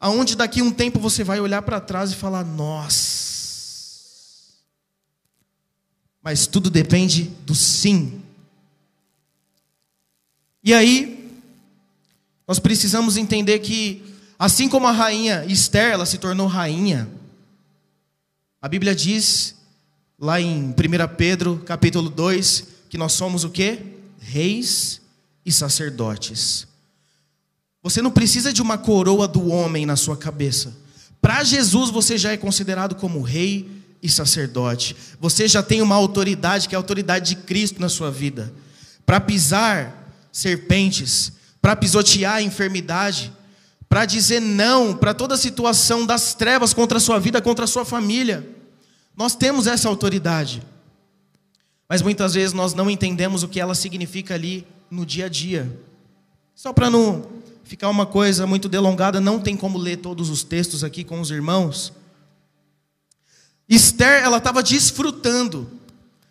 aonde 0.00 0.36
daqui 0.36 0.62
um 0.62 0.70
tempo 0.70 0.98
você 0.98 1.24
vai 1.24 1.40
olhar 1.40 1.62
para 1.62 1.80
trás 1.80 2.12
e 2.12 2.16
falar: 2.16 2.44
"Nossa". 2.44 3.28
Mas 6.22 6.46
tudo 6.46 6.68
depende 6.68 7.24
do 7.44 7.54
sim. 7.54 8.20
E 10.62 10.74
aí 10.74 11.32
nós 12.46 12.58
precisamos 12.58 13.16
entender 13.16 13.58
que 13.60 14.02
assim 14.38 14.68
como 14.68 14.86
a 14.86 14.92
rainha 14.92 15.44
Esther, 15.46 15.92
ela 15.92 16.06
se 16.06 16.18
tornou 16.18 16.46
rainha. 16.46 17.08
A 18.60 18.68
Bíblia 18.68 18.94
diz 18.94 19.54
lá 20.18 20.40
em 20.40 20.70
1 20.70 20.74
Pedro, 21.16 21.62
capítulo 21.64 22.10
2, 22.10 22.64
que 22.90 22.98
nós 22.98 23.12
somos 23.12 23.44
o 23.44 23.50
quê? 23.50 23.80
Reis 24.18 25.00
e 25.46 25.52
sacerdotes. 25.52 26.66
Você 27.82 28.02
não 28.02 28.10
precisa 28.10 28.52
de 28.52 28.60
uma 28.60 28.76
coroa 28.76 29.28
do 29.28 29.48
homem 29.48 29.86
na 29.86 29.96
sua 29.96 30.16
cabeça. 30.16 30.76
Para 31.20 31.44
Jesus 31.44 31.90
você 31.90 32.18
já 32.18 32.32
é 32.32 32.36
considerado 32.36 32.94
como 32.94 33.22
rei 33.22 33.68
e 34.02 34.08
sacerdote. 34.08 34.96
Você 35.20 35.48
já 35.48 35.62
tem 35.62 35.82
uma 35.82 35.94
autoridade 35.94 36.68
que 36.68 36.74
é 36.74 36.76
a 36.76 36.78
autoridade 36.78 37.34
de 37.34 37.42
Cristo 37.42 37.80
na 37.80 37.88
sua 37.88 38.10
vida. 38.10 38.52
Para 39.04 39.20
pisar 39.20 40.12
serpentes, 40.32 41.32
para 41.60 41.74
pisotear 41.74 42.36
a 42.36 42.42
enfermidade, 42.42 43.32
para 43.88 44.04
dizer 44.04 44.40
não 44.40 44.96
para 44.96 45.14
toda 45.14 45.36
situação 45.36 46.04
das 46.04 46.34
trevas 46.34 46.74
contra 46.74 46.98
a 46.98 47.00
sua 47.00 47.18
vida, 47.18 47.40
contra 47.40 47.64
a 47.64 47.68
sua 47.68 47.84
família. 47.84 48.46
Nós 49.16 49.34
temos 49.34 49.66
essa 49.66 49.88
autoridade. 49.88 50.62
Mas 51.88 52.02
muitas 52.02 52.34
vezes 52.34 52.52
nós 52.52 52.74
não 52.74 52.90
entendemos 52.90 53.42
o 53.42 53.48
que 53.48 53.58
ela 53.58 53.74
significa 53.74 54.34
ali 54.34 54.66
no 54.90 55.06
dia 55.06 55.26
a 55.26 55.28
dia. 55.28 55.80
Só 56.54 56.72
para 56.72 56.90
não 56.90 57.37
ficar 57.68 57.90
uma 57.90 58.06
coisa 58.06 58.46
muito 58.46 58.66
delongada, 58.66 59.20
não 59.20 59.38
tem 59.38 59.54
como 59.54 59.76
ler 59.76 59.98
todos 59.98 60.30
os 60.30 60.42
textos 60.42 60.82
aqui 60.82 61.04
com 61.04 61.20
os 61.20 61.30
irmãos. 61.30 61.92
Esther, 63.68 64.22
ela 64.22 64.38
estava 64.38 64.62
desfrutando. 64.62 65.70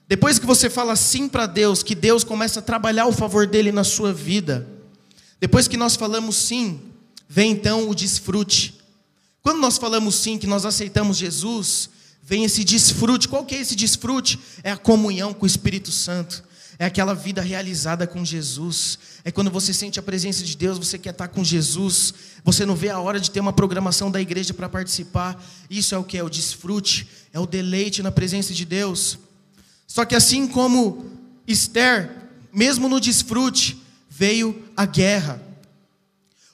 Depois 0.07 0.39
que 0.39 0.47
você 0.47 0.67
fala 0.67 0.95
sim 0.95 1.29
para 1.29 1.45
Deus, 1.45 1.83
que 1.83 1.93
Deus 1.93 2.23
começa 2.23 2.57
a 2.57 2.63
trabalhar 2.63 3.05
o 3.05 3.11
favor 3.11 3.45
dele 3.45 3.71
na 3.71 3.83
sua 3.83 4.11
vida. 4.11 4.67
Depois 5.39 5.67
que 5.67 5.77
nós 5.77 5.95
falamos 5.95 6.35
sim, 6.37 6.81
vem 7.29 7.51
então 7.51 7.87
o 7.87 7.93
desfrute. 7.93 8.73
Quando 9.43 9.59
nós 9.59 9.77
falamos 9.77 10.15
sim, 10.15 10.39
que 10.39 10.47
nós 10.47 10.65
aceitamos 10.65 11.17
Jesus, 11.17 11.91
vem 12.23 12.45
esse 12.45 12.63
desfrute. 12.63 13.27
Qual 13.27 13.45
que 13.45 13.53
é 13.53 13.61
esse 13.61 13.75
desfrute? 13.75 14.39
É 14.63 14.71
a 14.71 14.77
comunhão 14.77 15.35
com 15.35 15.43
o 15.43 15.47
Espírito 15.47 15.91
Santo. 15.91 16.43
É 16.79 16.85
aquela 16.85 17.15
vida 17.15 17.41
realizada 17.41 18.05
com 18.05 18.23
Jesus. 18.23 18.99
É 19.23 19.31
quando 19.31 19.49
você 19.49 19.73
sente 19.73 19.99
a 19.99 20.03
presença 20.03 20.43
de 20.43 20.55
Deus, 20.55 20.77
você 20.77 20.97
quer 20.97 21.09
estar 21.09 21.27
com 21.27 21.43
Jesus. 21.43 22.13
Você 22.43 22.65
não 22.65 22.75
vê 22.75 22.89
a 22.89 22.99
hora 22.99 23.19
de 23.19 23.31
ter 23.31 23.39
uma 23.39 23.51
programação 23.51 24.11
da 24.11 24.21
igreja 24.21 24.53
para 24.53 24.69
participar. 24.69 25.43
Isso 25.69 25.95
é 25.95 25.97
o 25.97 26.03
que 26.03 26.17
é 26.17 26.23
o 26.23 26.29
desfrute, 26.29 27.07
é 27.33 27.39
o 27.39 27.47
deleite 27.47 28.03
na 28.03 28.11
presença 28.11 28.53
de 28.53 28.63
Deus. 28.63 29.17
Só 29.87 30.05
que 30.05 30.15
assim 30.15 30.47
como 30.47 31.05
Esther, 31.47 32.11
mesmo 32.53 32.87
no 32.87 32.99
desfrute, 32.99 33.81
veio 34.09 34.63
a 34.75 34.85
guerra. 34.85 35.41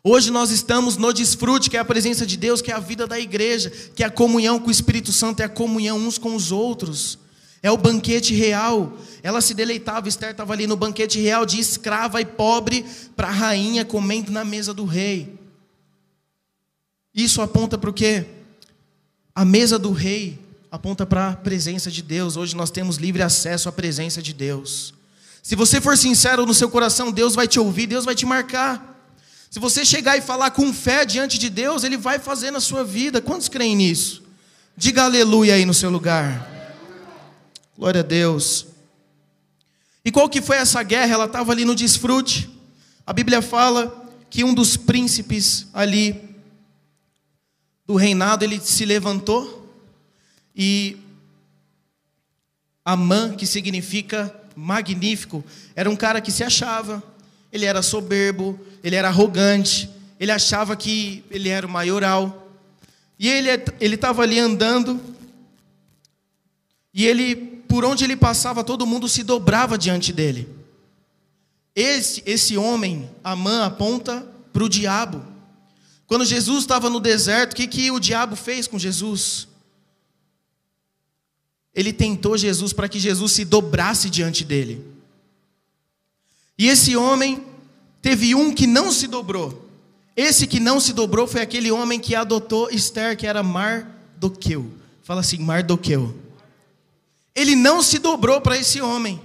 Hoje 0.02 0.32
nós 0.32 0.52
estamos 0.52 0.96
no 0.96 1.14
desfrute, 1.14 1.70
que 1.70 1.78
é 1.78 1.80
a 1.80 1.86
presença 1.86 2.26
de 2.26 2.38
Deus, 2.38 2.62
que 2.62 2.72
é 2.72 2.76
a 2.76 2.80
vida 2.80 3.08
da 3.08 3.20
igreja, 3.20 3.70
que 3.70 4.04
é 4.04 4.06
a 4.06 4.12
comunhão 4.12 4.60
com 4.60 4.68
o 4.68 4.72
Espírito 4.72 5.12
Santo, 5.12 5.42
é 5.42 5.46
a 5.46 5.50
comunhão 5.50 5.98
uns 5.98 6.18
com 6.18 6.36
os 6.36 6.52
outros. 6.52 7.18
É 7.64 7.72
o 7.72 7.78
banquete 7.78 8.36
real. 8.36 8.92
Ela 9.24 9.40
se 9.40 9.54
deleitava, 9.54 10.10
Esther 10.10 10.32
estava 10.32 10.52
ali 10.52 10.68
no 10.68 10.76
banquete 10.76 11.18
real 11.18 11.46
de 11.46 11.58
escrava 11.58 12.20
e 12.20 12.26
pobre 12.26 12.86
para 13.16 13.32
rainha 13.32 13.86
comendo 13.86 14.34
na 14.34 14.44
mesa 14.44 14.74
do 14.74 14.84
rei. 14.84 15.40
Isso 17.16 17.42
aponta 17.42 17.78
para 17.78 17.90
o 17.90 17.94
quê? 17.94 18.26
A 19.34 19.46
mesa 19.46 19.80
do 19.80 19.94
rei 19.94 20.38
aponta 20.70 21.06
para 21.06 21.30
a 21.30 21.36
presença 21.38 21.90
de 21.90 22.02
Deus. 22.02 22.36
Hoje 22.36 22.54
nós 22.54 22.70
temos 22.70 22.98
livre 22.98 23.24
acesso 23.24 23.70
à 23.70 23.72
presença 23.72 24.22
de 24.22 24.34
Deus. 24.34 24.94
Se 25.42 25.56
você 25.56 25.80
for 25.80 25.98
sincero 25.98 26.46
no 26.46 26.54
seu 26.54 26.70
coração, 26.70 27.12
Deus 27.12 27.34
vai 27.34 27.48
te 27.48 27.60
ouvir, 27.60 27.88
Deus 27.88 28.04
vai 28.04 28.16
te 28.16 28.26
marcar. 28.26 28.92
Se 29.50 29.60
você 29.60 29.86
chegar 29.86 30.18
e 30.18 30.22
falar 30.22 30.52
com 30.52 30.74
fé 30.74 31.06
diante 31.06 31.38
de 31.38 31.50
Deus, 31.50 31.84
Ele 31.84 31.96
vai 31.96 32.20
fazer 32.20 32.52
na 32.52 32.60
sua 32.60 32.84
vida. 32.84 33.22
Quantos 33.22 33.48
creem 33.48 33.76
nisso? 33.76 34.24
Diga 34.76 35.04
aleluia 35.04 35.54
aí 35.54 35.66
no 35.66 35.74
seu 35.74 35.90
lugar. 35.90 36.53
Glória 37.76 38.02
a 38.02 38.04
Deus. 38.04 38.68
E 40.06 40.12
qual 40.12 40.30
que 40.30 40.42
foi 40.42 40.58
essa 40.58 40.84
guerra? 40.84 41.14
Ela 41.14 41.26
estava 41.26 41.52
ali 41.52 41.66
no 41.66 41.74
desfrute. 41.74 42.50
A 43.06 43.12
Bíblia 43.12 43.42
fala 43.42 44.12
que 44.30 44.44
um 44.44 44.54
dos 44.54 44.78
príncipes 44.78 45.68
ali 45.74 46.34
do 47.86 47.96
reinado, 47.96 48.46
ele 48.46 48.60
se 48.60 48.86
levantou 48.86 49.76
e 50.56 50.98
Amã, 52.86 53.36
que 53.36 53.46
significa 53.46 54.34
magnífico, 54.56 55.44
era 55.76 55.90
um 55.90 55.96
cara 55.96 56.22
que 56.22 56.32
se 56.32 56.44
achava, 56.44 57.02
ele 57.52 57.66
era 57.66 57.82
soberbo, 57.82 58.60
ele 58.84 58.96
era 58.96 59.08
arrogante, 59.08 59.90
ele 60.20 60.32
achava 60.32 60.76
que 60.76 61.24
ele 61.32 61.50
era 61.50 61.66
o 61.66 61.70
maioral. 61.70 62.52
E 63.18 63.28
ele 63.30 63.50
ele 63.80 63.96
estava 63.96 64.22
ali 64.22 64.38
andando 64.38 65.00
e 66.94 67.06
ele 67.06 67.53
por 67.74 67.84
onde 67.86 68.04
ele 68.04 68.16
passava 68.16 68.64
todo 68.64 68.86
mundo 68.86 69.10
se 69.10 69.24
dobrava 69.24 69.80
diante 69.80 70.14
dele. 70.14 70.48
Esse 71.76 72.22
esse 72.24 72.56
homem, 72.56 73.10
Amã, 73.24 73.66
aponta 73.66 74.24
para 74.54 74.64
o 74.64 74.70
diabo. 74.70 75.26
Quando 76.06 76.24
Jesus 76.24 76.60
estava 76.60 76.88
no 76.88 77.00
deserto, 77.00 77.54
o 77.54 77.56
que, 77.56 77.66
que 77.66 77.90
o 77.90 78.00
diabo 78.00 78.36
fez 78.36 78.68
com 78.68 78.78
Jesus? 78.78 79.48
Ele 81.74 81.92
tentou 81.92 82.38
Jesus 82.38 82.74
para 82.74 82.88
que 82.88 83.00
Jesus 83.00 83.32
se 83.32 83.44
dobrasse 83.44 84.08
diante 84.08 84.46
dele. 84.46 84.86
E 86.56 86.70
esse 86.70 86.96
homem 86.96 87.44
teve 88.04 88.36
um 88.36 88.54
que 88.54 88.68
não 88.68 88.92
se 88.92 89.08
dobrou. 89.08 89.68
Esse 90.16 90.46
que 90.46 90.60
não 90.60 90.80
se 90.80 90.94
dobrou 90.94 91.26
foi 91.26 91.42
aquele 91.42 91.72
homem 91.72 92.00
que 92.00 92.14
adotou 92.14 92.70
Esther, 92.70 93.18
que 93.18 93.26
era 93.26 93.42
Mardoqueu. 93.42 94.72
Fala 95.02 95.22
assim, 95.22 95.40
Mardoqueu. 95.40 96.22
Ele 97.36 97.56
não 97.56 97.82
se 97.82 98.00
dobrou 98.00 98.40
para 98.42 98.58
esse 98.58 98.82
homem. 98.82 99.22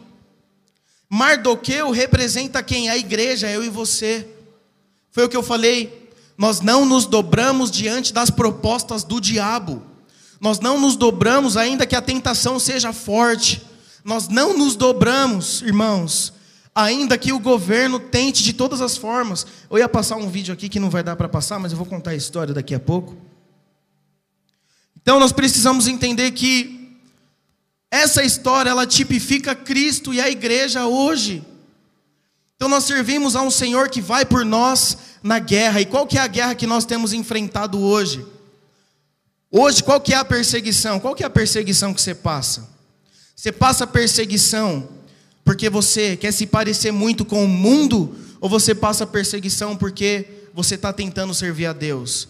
Mardoqueu 1.09 1.91
representa 1.91 2.63
quem? 2.63 2.89
A 2.89 2.97
igreja, 2.97 3.51
eu 3.51 3.65
e 3.65 3.69
você. 3.69 4.27
Foi 5.11 5.25
o 5.25 5.29
que 5.29 5.37
eu 5.37 5.43
falei. 5.43 6.11
Nós 6.37 6.61
não 6.61 6.85
nos 6.85 7.07
dobramos 7.07 7.71
diante 7.71 8.13
das 8.13 8.31
propostas 8.31 9.05
do 9.05 9.21
diabo. 9.21 9.83
Nós 10.41 10.61
não 10.61 10.81
nos 10.81 10.97
dobramos, 10.97 11.57
ainda 11.57 11.87
que 11.87 11.97
a 11.97 12.03
tentação 12.03 12.59
seja 12.59 12.93
forte. 12.93 13.63
Nós 14.05 14.29
não 14.29 14.57
nos 14.57 14.77
dobramos, 14.77 15.63
irmãos, 15.63 16.33
ainda 16.75 17.19
que 17.19 17.33
o 17.33 17.41
governo 17.41 17.99
tente 17.99 18.43
de 18.43 18.53
todas 18.53 18.81
as 18.81 18.97
formas. 18.97 19.47
Eu 19.69 19.79
ia 19.79 19.89
passar 19.89 20.17
um 20.17 20.31
vídeo 20.31 20.55
aqui 20.55 20.69
que 20.69 20.79
não 20.79 20.91
vai 20.91 21.03
dar 21.03 21.17
para 21.17 21.29
passar, 21.29 21.59
mas 21.59 21.73
eu 21.73 21.79
vou 21.79 21.87
contar 21.87 22.13
a 22.13 22.17
história 22.17 22.55
daqui 22.55 22.75
a 22.75 22.81
pouco. 22.81 23.17
Então 25.03 25.19
nós 25.19 25.33
precisamos 25.33 25.89
entender 25.89 26.31
que 26.31 26.78
essa 27.91 28.23
história 28.23 28.71
ela 28.71 28.87
tipifica 28.87 29.55
Cristo 29.55 30.13
e 30.13 30.21
a 30.21 30.29
igreja 30.29 30.87
hoje. 30.87 31.43
Então 32.57 32.69
nós 32.69 32.85
servimos 32.85 33.37
a 33.37 33.43
um 33.43 33.51
Senhor 33.51 33.89
que 33.89 34.01
vai 34.01 34.25
por 34.25 34.45
nós 34.45 34.99
na 35.23 35.39
guerra. 35.39 35.81
E 35.81 35.87
qual 35.87 36.07
que 36.07 36.19
é 36.19 36.21
a 36.21 36.27
guerra 36.27 36.55
que 36.55 36.67
nós 36.67 36.85
temos 36.85 37.13
enfrentado 37.13 37.81
hoje? 37.81 38.27
Hoje, 39.51 39.83
qual 39.83 40.01
que 40.01 40.13
é 40.13 40.17
a 40.17 40.25
perseguição? 40.25 41.01
Qual 41.01 41.15
que 41.15 41.23
é 41.23 41.27
a 41.27 41.31
perseguição 41.31 41.95
que 41.95 42.03
você 42.03 42.15
passa? 42.15 42.69
Você 43.35 43.51
passa 43.51 43.87
perseguição 43.87 44.89
porque 45.45 45.71
você 45.71 46.17
quer 46.17 46.33
se 46.33 46.47
parecer 46.47 46.91
muito 46.93 47.25
com 47.25 47.45
o 47.45 47.49
mundo? 47.49 48.15
Ou 48.41 48.51
você 48.51 48.75
passa 48.75 49.07
perseguição 49.07 49.75
porque 49.75 50.27
você 50.53 50.75
está 50.75 50.93
tentando 50.93 51.33
servir 51.33 51.67
a 51.67 51.73
Deus? 51.73 52.29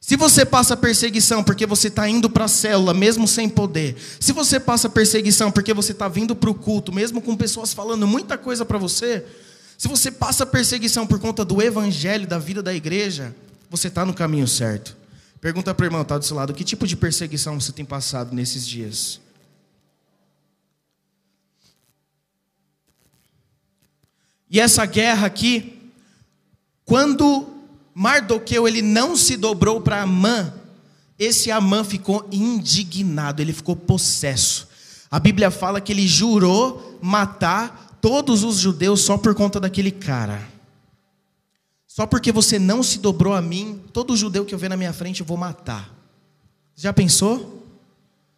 Se 0.00 0.16
você 0.16 0.44
passa 0.46 0.76
perseguição 0.76 1.42
porque 1.42 1.66
você 1.66 1.88
está 1.88 2.08
indo 2.08 2.30
para 2.30 2.44
a 2.44 2.48
célula, 2.48 2.94
mesmo 2.94 3.26
sem 3.26 3.48
poder. 3.48 3.96
Se 4.20 4.32
você 4.32 4.60
passa 4.60 4.88
perseguição 4.88 5.50
porque 5.50 5.74
você 5.74 5.92
está 5.92 6.08
vindo 6.08 6.36
para 6.36 6.50
o 6.50 6.54
culto, 6.54 6.92
mesmo 6.92 7.20
com 7.20 7.36
pessoas 7.36 7.74
falando 7.74 8.06
muita 8.06 8.38
coisa 8.38 8.64
para 8.64 8.78
você. 8.78 9.24
Se 9.76 9.88
você 9.88 10.10
passa 10.10 10.46
perseguição 10.46 11.06
por 11.06 11.18
conta 11.18 11.44
do 11.44 11.60
evangelho, 11.60 12.26
da 12.26 12.38
vida 12.38 12.62
da 12.62 12.72
igreja, 12.72 13.34
você 13.68 13.88
está 13.88 14.04
no 14.04 14.14
caminho 14.14 14.46
certo. 14.46 14.96
Pergunta 15.40 15.74
para 15.74 15.84
o 15.84 15.86
irmão, 15.86 16.02
está 16.02 16.16
do 16.16 16.24
seu 16.24 16.36
lado, 16.36 16.54
que 16.54 16.64
tipo 16.64 16.86
de 16.86 16.96
perseguição 16.96 17.60
você 17.60 17.70
tem 17.70 17.84
passado 17.84 18.34
nesses 18.34 18.66
dias? 18.66 19.20
E 24.50 24.58
essa 24.58 24.86
guerra 24.86 25.26
aqui, 25.26 25.92
quando 26.84 27.57
Mardoqueu 27.98 28.68
ele 28.68 28.80
não 28.80 29.16
se 29.16 29.36
dobrou 29.36 29.80
para 29.80 30.02
Amã, 30.02 30.54
esse 31.18 31.50
Amã 31.50 31.82
ficou 31.82 32.28
indignado, 32.30 33.42
ele 33.42 33.52
ficou 33.52 33.74
possesso. 33.74 34.68
A 35.10 35.18
Bíblia 35.18 35.50
fala 35.50 35.80
que 35.80 35.90
ele 35.90 36.06
jurou 36.06 36.96
matar 37.02 37.98
todos 38.00 38.44
os 38.44 38.58
judeus 38.58 39.00
só 39.00 39.18
por 39.18 39.34
conta 39.34 39.58
daquele 39.58 39.90
cara. 39.90 40.48
Só 41.88 42.06
porque 42.06 42.30
você 42.30 42.56
não 42.56 42.84
se 42.84 43.00
dobrou 43.00 43.34
a 43.34 43.42
mim, 43.42 43.82
todo 43.92 44.16
judeu 44.16 44.44
que 44.44 44.54
eu 44.54 44.58
ver 44.60 44.68
na 44.68 44.76
minha 44.76 44.92
frente 44.92 45.18
eu 45.18 45.26
vou 45.26 45.36
matar. 45.36 45.92
Já 46.76 46.92
pensou? 46.92 47.66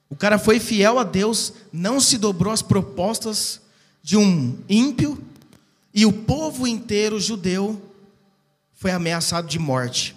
O 0.09 0.17
cara 0.17 0.39
foi 0.39 0.59
fiel 0.59 0.99
a 0.99 1.05
Deus, 1.05 1.53
não 1.71 2.01
se 2.01 2.17
dobrou 2.17 2.51
às 2.51 2.63
propostas 2.63 3.61
de 4.03 4.17
um 4.17 4.57
ímpio, 4.67 5.23
e 5.93 6.07
o 6.07 6.13
povo 6.15 6.67
inteiro 6.67 7.21
judeu 7.21 7.90
foi 8.81 8.91
ameaçado 8.93 9.47
de 9.47 9.59
morte. 9.59 10.17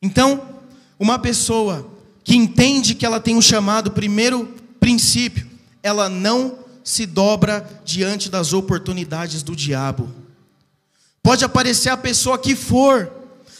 Então, 0.00 0.60
uma 0.96 1.18
pessoa 1.18 1.90
que 2.22 2.36
entende 2.36 2.94
que 2.94 3.04
ela 3.04 3.18
tem 3.18 3.34
um 3.34 3.42
chamado, 3.42 3.90
primeiro 3.90 4.54
princípio, 4.78 5.44
ela 5.82 6.08
não 6.08 6.60
se 6.84 7.06
dobra 7.06 7.68
diante 7.84 8.30
das 8.30 8.52
oportunidades 8.52 9.42
do 9.42 9.56
diabo. 9.56 10.08
Pode 11.20 11.44
aparecer 11.44 11.88
a 11.88 11.96
pessoa 11.96 12.38
que 12.38 12.54
for. 12.54 13.10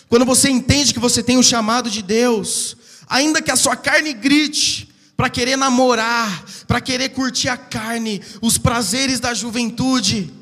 Quando 0.08 0.24
você 0.24 0.48
entende 0.48 0.94
que 0.94 1.00
você 1.00 1.20
tem 1.20 1.36
o 1.36 1.40
um 1.40 1.42
chamado 1.42 1.90
de 1.90 2.02
Deus, 2.02 2.76
ainda 3.08 3.42
que 3.42 3.50
a 3.50 3.56
sua 3.56 3.74
carne 3.74 4.12
grite 4.12 4.88
para 5.16 5.28
querer 5.28 5.56
namorar, 5.56 6.44
para 6.68 6.80
querer 6.80 7.08
curtir 7.08 7.48
a 7.48 7.56
carne, 7.56 8.22
os 8.40 8.56
prazeres 8.56 9.18
da 9.18 9.34
juventude, 9.34 10.32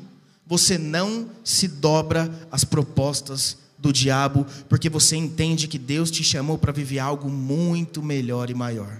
você 0.49 0.79
não 0.79 1.29
se 1.43 1.67
dobra 1.67 2.47
às 2.51 2.63
propostas 2.63 3.55
do 3.77 3.93
diabo, 3.93 4.47
porque 4.67 4.89
você 4.89 5.15
entende 5.15 5.67
que 5.67 5.77
Deus 5.77 6.09
te 6.09 6.23
chamou 6.23 6.57
para 6.57 6.73
viver 6.73 6.97
algo 6.97 7.29
muito 7.29 8.01
melhor 8.01 8.49
e 8.49 8.55
maior. 8.55 8.99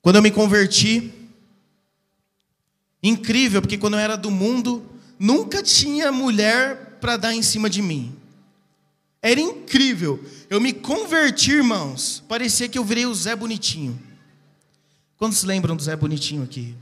Quando 0.00 0.16
eu 0.16 0.22
me 0.22 0.30
converti, 0.30 1.12
incrível, 3.02 3.60
porque 3.60 3.76
quando 3.76 3.94
eu 3.94 4.00
era 4.00 4.16
do 4.16 4.30
mundo, 4.30 4.82
nunca 5.18 5.62
tinha 5.62 6.10
mulher 6.10 6.96
para 6.98 7.18
dar 7.18 7.34
em 7.34 7.42
cima 7.42 7.68
de 7.68 7.82
mim. 7.82 8.16
Era 9.20 9.38
incrível. 9.38 10.24
Eu 10.48 10.58
me 10.58 10.72
converti, 10.72 11.52
irmãos. 11.52 12.24
Parecia 12.26 12.66
que 12.66 12.78
eu 12.78 12.84
virei 12.84 13.04
o 13.04 13.14
Zé 13.14 13.36
Bonitinho. 13.36 14.00
Quantos 15.18 15.44
lembram 15.44 15.76
do 15.76 15.82
Zé 15.82 15.94
Bonitinho 15.94 16.42
aqui? 16.42 16.74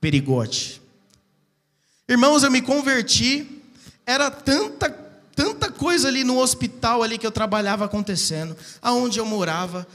Perigote. 0.00 0.82
Irmãos, 2.08 2.42
eu 2.42 2.50
me 2.50 2.62
converti. 2.62 3.46
Era 4.04 4.30
tanta, 4.30 4.90
tanta 5.34 5.70
coisa 5.70 6.08
ali 6.08 6.22
no 6.22 6.38
hospital 6.38 7.02
ali 7.02 7.18
que 7.18 7.26
eu 7.26 7.32
trabalhava 7.32 7.84
acontecendo, 7.84 8.56
aonde 8.80 9.18
eu 9.18 9.26
morava. 9.26 9.86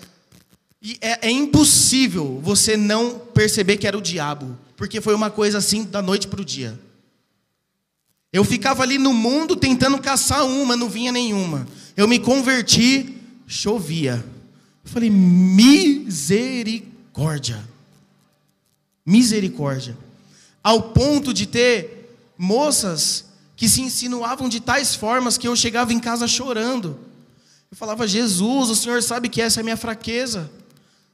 E 0.81 0.97
é, 0.99 1.27
é 1.27 1.31
impossível 1.31 2.39
você 2.41 2.75
não 2.75 3.19
perceber 3.19 3.77
que 3.77 3.87
era 3.87 3.97
o 3.97 4.01
diabo, 4.01 4.57
porque 4.75 4.99
foi 4.99 5.13
uma 5.13 5.29
coisa 5.29 5.59
assim 5.59 5.83
da 5.83 6.01
noite 6.01 6.27
para 6.27 6.41
o 6.41 6.45
dia. 6.45 6.77
Eu 8.33 8.43
ficava 8.43 8.83
ali 8.83 8.97
no 8.97 9.13
mundo 9.13 9.55
tentando 9.55 9.99
caçar 9.99 10.45
uma, 10.45 10.75
não 10.75 10.89
vinha 10.89 11.11
nenhuma. 11.11 11.67
Eu 11.95 12.07
me 12.07 12.17
converti, 12.17 13.15
chovia. 13.45 14.25
Eu 14.83 14.89
falei, 14.89 15.09
misericórdia. 15.09 17.63
Misericórdia. 19.05 19.95
Ao 20.63 20.81
ponto 20.81 21.33
de 21.33 21.45
ter 21.45 22.00
moças 22.41 23.25
que 23.55 23.69
se 23.69 23.81
insinuavam 23.81 24.49
de 24.49 24.59
tais 24.59 24.95
formas 24.95 25.37
que 25.37 25.47
eu 25.47 25.55
chegava 25.55 25.93
em 25.93 25.99
casa 25.99 26.27
chorando. 26.27 26.99
Eu 27.69 27.77
falava, 27.77 28.07
Jesus, 28.07 28.69
o 28.69 28.75
Senhor 28.75 29.03
sabe 29.03 29.29
que 29.29 29.41
essa 29.41 29.59
é 29.59 29.61
a 29.61 29.63
minha 29.63 29.77
fraqueza. 29.77 30.49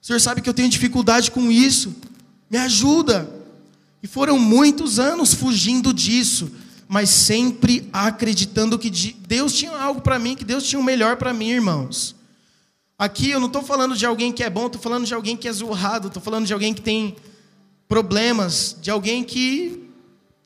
O 0.02 0.06
Senhor 0.06 0.20
sabe 0.20 0.42
que 0.42 0.50
eu 0.50 0.54
tenho 0.54 0.70
dificuldade 0.70 1.30
com 1.30 1.52
isso. 1.52 1.96
Me 2.50 2.58
ajuda. 2.58 3.30
E 4.02 4.08
foram 4.08 4.40
muitos 4.40 5.00
anos 5.00 5.34
fugindo 5.34 5.94
disso 5.94 6.52
mas 6.88 7.10
sempre 7.10 7.90
acreditando 7.92 8.80
que 8.80 8.90
Deus 8.90 9.54
tinha 9.54 9.72
algo 9.72 10.02
para 10.02 10.18
mim, 10.18 10.36
que 10.36 10.46
Deus 10.46 10.63
tinha 10.63 10.80
o 10.80 10.84
melhor 10.84 11.18
para 11.18 11.34
mim, 11.34 11.50
irmãos. 11.50 12.16
Aqui 12.98 13.30
eu 13.30 13.40
não 13.40 13.48
estou 13.48 13.62
falando 13.62 13.96
de 13.96 14.06
alguém 14.06 14.32
que 14.32 14.44
é 14.44 14.50
bom, 14.50 14.68
estou 14.68 14.82
falando 14.82 15.06
de 15.06 15.13
alguém 15.13 15.36
que 15.36 15.48
é 15.48 15.52
zoado, 15.52 16.08
estou 16.08 16.24
falando 16.24 16.46
de 16.46 16.54
alguém 16.54 16.74
que 16.74 16.82
tem 16.82 17.16
problemas, 17.88 18.76
de 18.82 18.90
alguém 18.90 19.24
que 19.24 19.87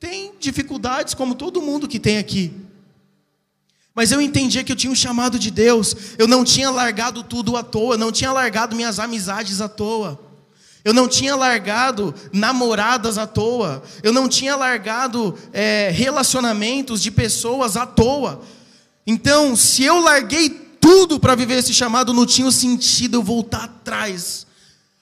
tem 0.02 0.32
dificuldades, 0.40 1.14
como 1.14 1.32
todo 1.32 1.62
mundo 1.62 1.86
que 1.86 2.00
tem 2.00 2.18
aqui. 2.18 2.52
Mas 3.94 4.10
eu 4.10 4.20
entendia 4.20 4.64
que 4.64 4.72
eu 4.72 4.76
tinha 4.76 4.92
um 4.92 4.96
chamado 4.96 5.38
de 5.38 5.48
Deus, 5.48 5.94
eu 6.18 6.26
não 6.26 6.42
tinha 6.42 6.70
largado 6.70 7.22
tudo 7.22 7.56
à 7.56 7.62
toa, 7.62 7.96
não 7.96 8.10
tinha 8.10 8.32
largado 8.32 8.74
minhas 8.74 8.98
amizades 8.98 9.60
à 9.60 9.68
toa. 9.68 10.18
Eu 10.84 10.92
não 10.92 11.06
tinha 11.06 11.36
largado 11.36 12.12
namoradas 12.32 13.16
à 13.16 13.28
toa. 13.28 13.80
Eu 14.02 14.12
não 14.12 14.28
tinha 14.28 14.56
largado 14.56 15.38
é, 15.52 15.90
relacionamentos 15.94 17.00
de 17.00 17.12
pessoas 17.12 17.76
à 17.76 17.86
toa. 17.86 18.42
Então, 19.06 19.54
se 19.54 19.84
eu 19.84 20.00
larguei 20.00 20.50
tudo 20.80 21.20
para 21.20 21.36
viver 21.36 21.58
esse 21.58 21.72
chamado, 21.72 22.12
não 22.12 22.26
tinha 22.26 22.50
sentido 22.50 23.18
eu 23.18 23.22
voltar 23.22 23.64
atrás. 23.66 24.48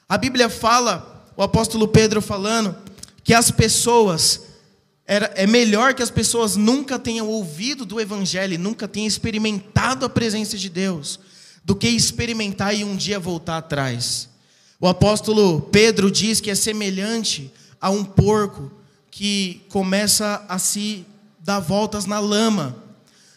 A 0.07 0.19
Bíblia 0.19 0.51
fala, 0.51 1.25
o 1.39 1.43
apóstolo 1.43 1.89
Pedro 1.89 2.21
falando, 2.21 2.77
que 3.25 3.33
as 3.33 3.51
pessoas, 3.51 4.50
era, 5.11 5.33
é 5.35 5.45
melhor 5.45 5.93
que 5.93 6.05
as 6.05 6.11
pessoas 6.11 6.55
nunca 6.55 6.97
tenham 6.97 7.27
ouvido 7.27 7.85
do 7.85 8.01
Evangelho, 8.01 8.57
nunca 8.57 8.87
tenham 8.87 9.09
experimentado 9.09 10.07
a 10.07 10.09
presença 10.09 10.57
de 10.57 10.69
Deus, 10.69 11.19
do 11.65 11.75
que 11.75 11.89
experimentar 11.89 12.73
e 12.77 12.85
um 12.85 12.95
dia 12.95 13.19
voltar 13.19 13.57
atrás. 13.57 14.29
O 14.79 14.87
apóstolo 14.87 15.63
Pedro 15.63 16.13
diz 16.13 16.41
que 16.41 16.49
é 16.49 16.55
semelhante 16.55 17.53
a 17.81 17.91
um 17.91 18.05
porco 18.05 18.71
que 19.11 19.63
começa 19.69 20.47
a 20.49 20.61
se 20.61 21.05
dar 21.41 21.59
voltas 21.59 22.07
na 22.07 22.21
lama. 22.21 22.77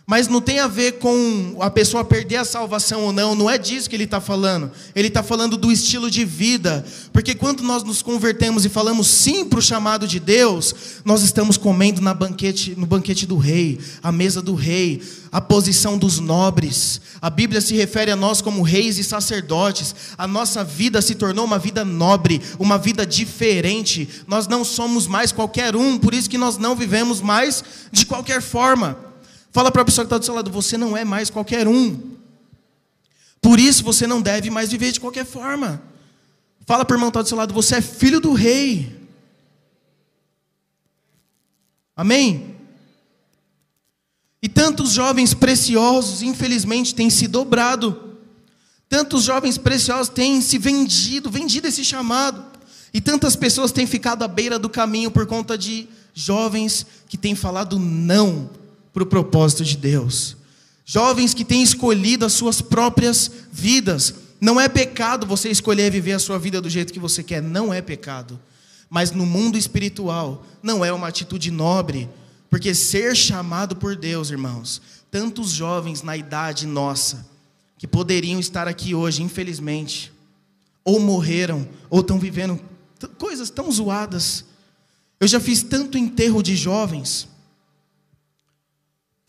Mas 0.05 0.27
não 0.27 0.41
tem 0.41 0.59
a 0.59 0.67
ver 0.67 0.99
com 0.99 1.55
a 1.61 1.69
pessoa 1.69 2.03
perder 2.03 2.35
a 2.35 2.43
salvação 2.43 3.05
ou 3.05 3.13
não, 3.13 3.35
não 3.35 3.49
é 3.49 3.57
disso 3.57 3.89
que 3.89 3.95
ele 3.95 4.03
está 4.03 4.19
falando. 4.19 4.69
Ele 4.93 5.07
está 5.07 5.23
falando 5.23 5.55
do 5.55 5.71
estilo 5.71 6.11
de 6.11 6.25
vida. 6.25 6.85
Porque 7.13 7.33
quando 7.33 7.63
nós 7.63 7.83
nos 7.83 8.01
convertemos 8.01 8.65
e 8.65 8.69
falamos 8.69 9.07
sim 9.07 9.45
para 9.45 9.59
o 9.59 9.61
chamado 9.61 10.05
de 10.05 10.19
Deus, 10.19 10.75
nós 11.05 11.23
estamos 11.23 11.55
comendo 11.55 12.01
na 12.01 12.13
banquete, 12.13 12.75
no 12.77 12.85
banquete 12.85 13.25
do 13.25 13.37
rei, 13.37 13.79
a 14.03 14.11
mesa 14.11 14.41
do 14.41 14.55
rei, 14.55 15.01
a 15.31 15.39
posição 15.39 15.97
dos 15.97 16.19
nobres. 16.19 16.99
A 17.21 17.29
Bíblia 17.29 17.61
se 17.61 17.73
refere 17.73 18.11
a 18.11 18.15
nós 18.17 18.41
como 18.41 18.61
reis 18.61 18.97
e 18.97 19.05
sacerdotes. 19.05 19.95
A 20.17 20.27
nossa 20.27 20.65
vida 20.65 21.01
se 21.01 21.15
tornou 21.15 21.45
uma 21.45 21.57
vida 21.57 21.85
nobre, 21.85 22.41
uma 22.59 22.77
vida 22.77 23.05
diferente. 23.05 24.09
Nós 24.27 24.49
não 24.49 24.65
somos 24.65 25.07
mais 25.07 25.31
qualquer 25.31 25.77
um, 25.77 25.97
por 25.97 26.13
isso 26.13 26.29
que 26.29 26.37
nós 26.37 26.57
não 26.57 26.75
vivemos 26.75 27.21
mais 27.21 27.63
de 27.89 28.05
qualquer 28.05 28.41
forma. 28.41 29.12
Fala 29.53 29.71
para 29.71 29.83
a 29.83 29.85
pessoa 29.85 30.03
que 30.03 30.07
está 30.07 30.17
do 30.17 30.25
seu 30.25 30.33
lado: 30.33 30.51
você 30.51 30.77
não 30.77 30.97
é 30.97 31.05
mais 31.05 31.29
qualquer 31.29 31.67
um. 31.67 32.17
Por 33.39 33.59
isso 33.59 33.83
você 33.83 34.07
não 34.07 34.19
deve 34.19 34.49
mais 34.49 34.71
viver 34.71 34.91
de 34.91 34.99
qualquer 34.99 35.25
forma. 35.25 35.81
Fala 36.65 36.83
para 36.83 36.95
o 36.95 36.97
irmão 36.97 37.11
que 37.11 37.17
está 37.17 37.21
do 37.21 37.27
seu 37.27 37.37
lado: 37.37 37.53
você 37.53 37.75
é 37.75 37.81
filho 37.81 38.19
do 38.19 38.33
rei. 38.33 38.99
Amém? 41.95 42.55
E 44.41 44.49
tantos 44.49 44.91
jovens 44.91 45.35
preciosos, 45.35 46.23
infelizmente, 46.23 46.95
têm 46.95 47.11
se 47.11 47.27
dobrado. 47.27 48.17
Tantos 48.89 49.23
jovens 49.23 49.57
preciosos 49.59 50.09
têm 50.09 50.41
se 50.41 50.57
vendido, 50.57 51.29
vendido 51.29 51.67
esse 51.67 51.85
chamado. 51.85 52.43
E 52.91 52.99
tantas 52.99 53.35
pessoas 53.35 53.71
têm 53.71 53.85
ficado 53.85 54.23
à 54.23 54.27
beira 54.27 54.57
do 54.57 54.69
caminho 54.69 55.11
por 55.11 55.27
conta 55.27 55.55
de 55.55 55.87
jovens 56.13 56.87
que 57.07 57.17
têm 57.17 57.35
falado 57.35 57.77
não 57.77 58.62
para 58.93 59.03
o 59.03 59.07
propósito 59.07 59.63
de 59.63 59.75
Deus. 59.75 60.37
Jovens 60.85 61.33
que 61.33 61.43
têm 61.43 61.63
escolhido 61.63 62.25
as 62.25 62.33
suas 62.33 62.61
próprias 62.61 63.31
vidas. 63.51 64.13
Não 64.39 64.59
é 64.59 64.67
pecado 64.67 65.25
você 65.25 65.49
escolher 65.49 65.91
viver 65.91 66.13
a 66.13 66.19
sua 66.19 66.37
vida 66.37 66.61
do 66.61 66.69
jeito 66.69 66.93
que 66.93 66.99
você 66.99 67.23
quer, 67.23 67.41
não 67.41 67.73
é 67.73 67.81
pecado. 67.81 68.39
Mas 68.89 69.11
no 69.11 69.25
mundo 69.25 69.57
espiritual, 69.57 70.45
não 70.61 70.83
é 70.83 70.93
uma 70.93 71.07
atitude 71.07 71.49
nobre, 71.49 72.09
porque 72.49 72.75
ser 72.75 73.15
chamado 73.15 73.75
por 73.75 73.95
Deus, 73.95 74.29
irmãos, 74.29 74.81
tantos 75.09 75.49
jovens 75.51 76.03
na 76.03 76.15
idade 76.15 76.67
nossa, 76.67 77.25
que 77.77 77.87
poderiam 77.87 78.39
estar 78.39 78.67
aqui 78.67 78.93
hoje, 78.93 79.23
infelizmente, 79.23 80.11
ou 80.83 80.99
morreram, 80.99 81.67
ou 81.89 82.01
estão 82.01 82.19
vivendo 82.19 82.59
coisas 83.17 83.49
tão 83.49 83.71
zoadas. 83.71 84.45
Eu 85.19 85.27
já 85.27 85.39
fiz 85.39 85.63
tanto 85.63 85.97
enterro 85.97 86.43
de 86.43 86.55
jovens, 86.55 87.27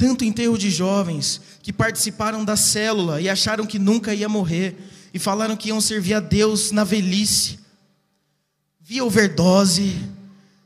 tanto 0.04 0.22
enterro 0.22 0.58
de 0.58 0.70
jovens 0.70 1.40
que 1.62 1.72
participaram 1.72 2.44
da 2.44 2.56
célula 2.56 3.22
e 3.22 3.28
acharam 3.30 3.64
que 3.64 3.78
nunca 3.78 4.12
ia 4.12 4.28
morrer 4.28 4.76
e 5.14 5.18
falaram 5.18 5.56
que 5.56 5.70
iam 5.70 5.80
servir 5.80 6.12
a 6.12 6.20
Deus 6.20 6.70
na 6.70 6.84
velhice. 6.84 7.58
Vi 8.82 9.00
overdose, 9.00 9.96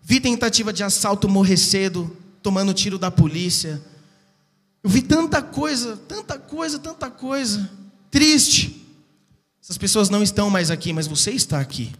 vi 0.03 0.19
tentativa 0.19 0.73
de 0.73 0.83
assalto 0.83 1.29
morrer 1.29 1.57
cedo, 1.57 2.17
tomando 2.43 2.75
tiro 2.75 2.99
da 2.99 3.13
polícia. 3.13 3.81
Eu 4.83 4.91
vi 4.91 5.03
tanta 5.03 5.41
coisa, 5.41 5.97
tanta 5.97 6.37
coisa, 6.37 6.81
tanta 6.81 7.09
coisa. 7.09 7.71
Triste. 8.11 8.85
Essas 9.63 9.79
pessoas 9.79 10.11
não 10.11 10.21
estão 10.21 10.51
mais 10.51 10.69
aqui, 10.69 10.93
mas 10.93 11.07
você 11.07 11.31
está 11.31 11.61
aqui. 11.61 11.93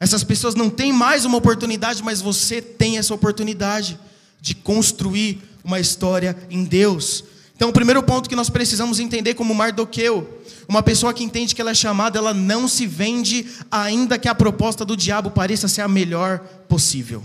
Essas 0.00 0.24
pessoas 0.24 0.54
não 0.54 0.70
têm 0.70 0.90
mais 0.90 1.26
uma 1.26 1.36
oportunidade, 1.36 2.02
mas 2.02 2.22
você 2.22 2.62
tem 2.62 2.96
essa 2.96 3.12
oportunidade 3.12 4.00
de 4.40 4.54
construir 4.54 5.42
uma 5.66 5.80
história 5.80 6.36
em 6.48 6.62
Deus. 6.64 7.24
Então, 7.56 7.70
o 7.70 7.72
primeiro 7.72 8.00
ponto 8.02 8.28
que 8.28 8.36
nós 8.36 8.48
precisamos 8.48 9.00
entender 9.00 9.34
como 9.34 9.54
Mardoqueu, 9.54 10.40
uma 10.68 10.82
pessoa 10.82 11.12
que 11.12 11.24
entende 11.24 11.54
que 11.54 11.60
ela 11.60 11.72
é 11.72 11.74
chamada, 11.74 12.18
ela 12.18 12.32
não 12.32 12.68
se 12.68 12.86
vende, 12.86 13.46
ainda 13.70 14.16
que 14.16 14.28
a 14.28 14.34
proposta 14.34 14.84
do 14.84 14.96
diabo 14.96 15.30
pareça 15.30 15.66
ser 15.66 15.80
a 15.80 15.88
melhor 15.88 16.38
possível. 16.68 17.22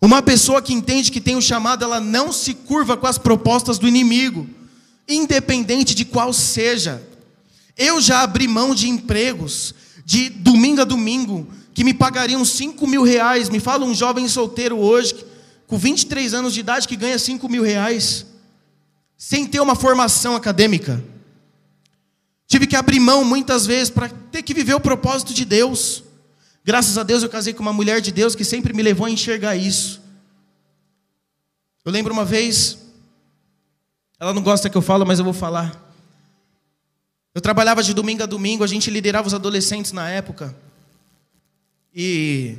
Uma 0.00 0.20
pessoa 0.20 0.60
que 0.60 0.74
entende 0.74 1.10
que 1.10 1.20
tem 1.20 1.36
o 1.36 1.42
chamado, 1.42 1.82
ela 1.84 2.00
não 2.00 2.30
se 2.30 2.52
curva 2.52 2.96
com 2.96 3.06
as 3.06 3.16
propostas 3.16 3.78
do 3.78 3.88
inimigo, 3.88 4.46
independente 5.08 5.94
de 5.94 6.04
qual 6.04 6.34
seja. 6.34 7.02
Eu 7.78 7.98
já 7.98 8.20
abri 8.20 8.46
mão 8.46 8.74
de 8.74 8.88
empregos, 8.88 9.74
de 10.04 10.28
domingo 10.28 10.82
a 10.82 10.84
domingo, 10.84 11.48
que 11.72 11.82
me 11.82 11.94
pagariam 11.94 12.44
5 12.44 12.86
mil 12.86 13.02
reais. 13.02 13.48
Me 13.48 13.60
fala 13.60 13.86
um 13.86 13.94
jovem 13.94 14.28
solteiro 14.28 14.76
hoje 14.76 15.14
com 15.66 15.76
23 15.76 16.34
anos 16.34 16.54
de 16.54 16.60
idade 16.60 16.86
que 16.86 16.96
ganha 16.96 17.18
5 17.18 17.48
mil 17.48 17.62
reais, 17.62 18.26
sem 19.16 19.46
ter 19.46 19.60
uma 19.60 19.74
formação 19.74 20.36
acadêmica. 20.36 21.02
Tive 22.46 22.66
que 22.66 22.76
abrir 22.76 23.00
mão 23.00 23.24
muitas 23.24 23.66
vezes 23.66 23.90
para 23.90 24.08
ter 24.08 24.42
que 24.42 24.54
viver 24.54 24.74
o 24.74 24.80
propósito 24.80 25.34
de 25.34 25.44
Deus. 25.44 26.04
Graças 26.64 26.96
a 26.96 27.02
Deus 27.02 27.22
eu 27.22 27.28
casei 27.28 27.52
com 27.52 27.62
uma 27.62 27.72
mulher 27.72 28.00
de 28.00 28.12
Deus 28.12 28.34
que 28.34 28.44
sempre 28.44 28.72
me 28.72 28.82
levou 28.82 29.06
a 29.06 29.10
enxergar 29.10 29.56
isso. 29.56 30.00
Eu 31.84 31.92
lembro 31.92 32.12
uma 32.12 32.24
vez, 32.24 32.78
ela 34.18 34.34
não 34.34 34.42
gosta 34.42 34.68
que 34.70 34.76
eu 34.76 34.82
falo, 34.82 35.06
mas 35.06 35.18
eu 35.18 35.24
vou 35.24 35.34
falar. 35.34 35.82
Eu 37.34 37.40
trabalhava 37.40 37.82
de 37.82 37.92
domingo 37.92 38.22
a 38.22 38.26
domingo, 38.26 38.64
a 38.64 38.66
gente 38.66 38.90
liderava 38.90 39.28
os 39.28 39.34
adolescentes 39.34 39.92
na 39.92 40.08
época. 40.08 40.56
E 41.94 42.58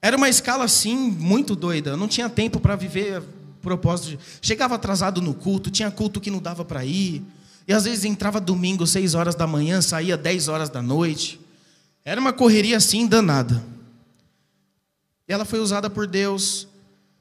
era 0.00 0.16
uma 0.16 0.28
escala 0.28 0.64
assim 0.64 0.96
muito 0.96 1.56
doida. 1.56 1.90
Eu 1.90 1.96
não 1.96 2.08
tinha 2.08 2.28
tempo 2.28 2.60
para 2.60 2.76
viver 2.76 3.22
propósito. 3.60 4.10
De... 4.10 4.18
Chegava 4.40 4.76
atrasado 4.76 5.20
no 5.20 5.34
culto, 5.34 5.70
tinha 5.70 5.90
culto 5.90 6.20
que 6.20 6.30
não 6.30 6.40
dava 6.40 6.64
para 6.64 6.84
ir. 6.84 7.22
E 7.66 7.72
às 7.72 7.84
vezes 7.84 8.04
entrava 8.04 8.40
domingo, 8.40 8.86
6 8.86 9.14
horas 9.14 9.34
da 9.34 9.46
manhã, 9.46 9.82
saía 9.82 10.16
10 10.16 10.48
horas 10.48 10.70
da 10.70 10.80
noite. 10.80 11.38
Era 12.04 12.20
uma 12.20 12.32
correria 12.32 12.76
assim 12.76 13.06
danada. 13.06 13.62
E 15.28 15.32
ela 15.32 15.44
foi 15.44 15.58
usada 15.58 15.90
por 15.90 16.06
Deus 16.06 16.66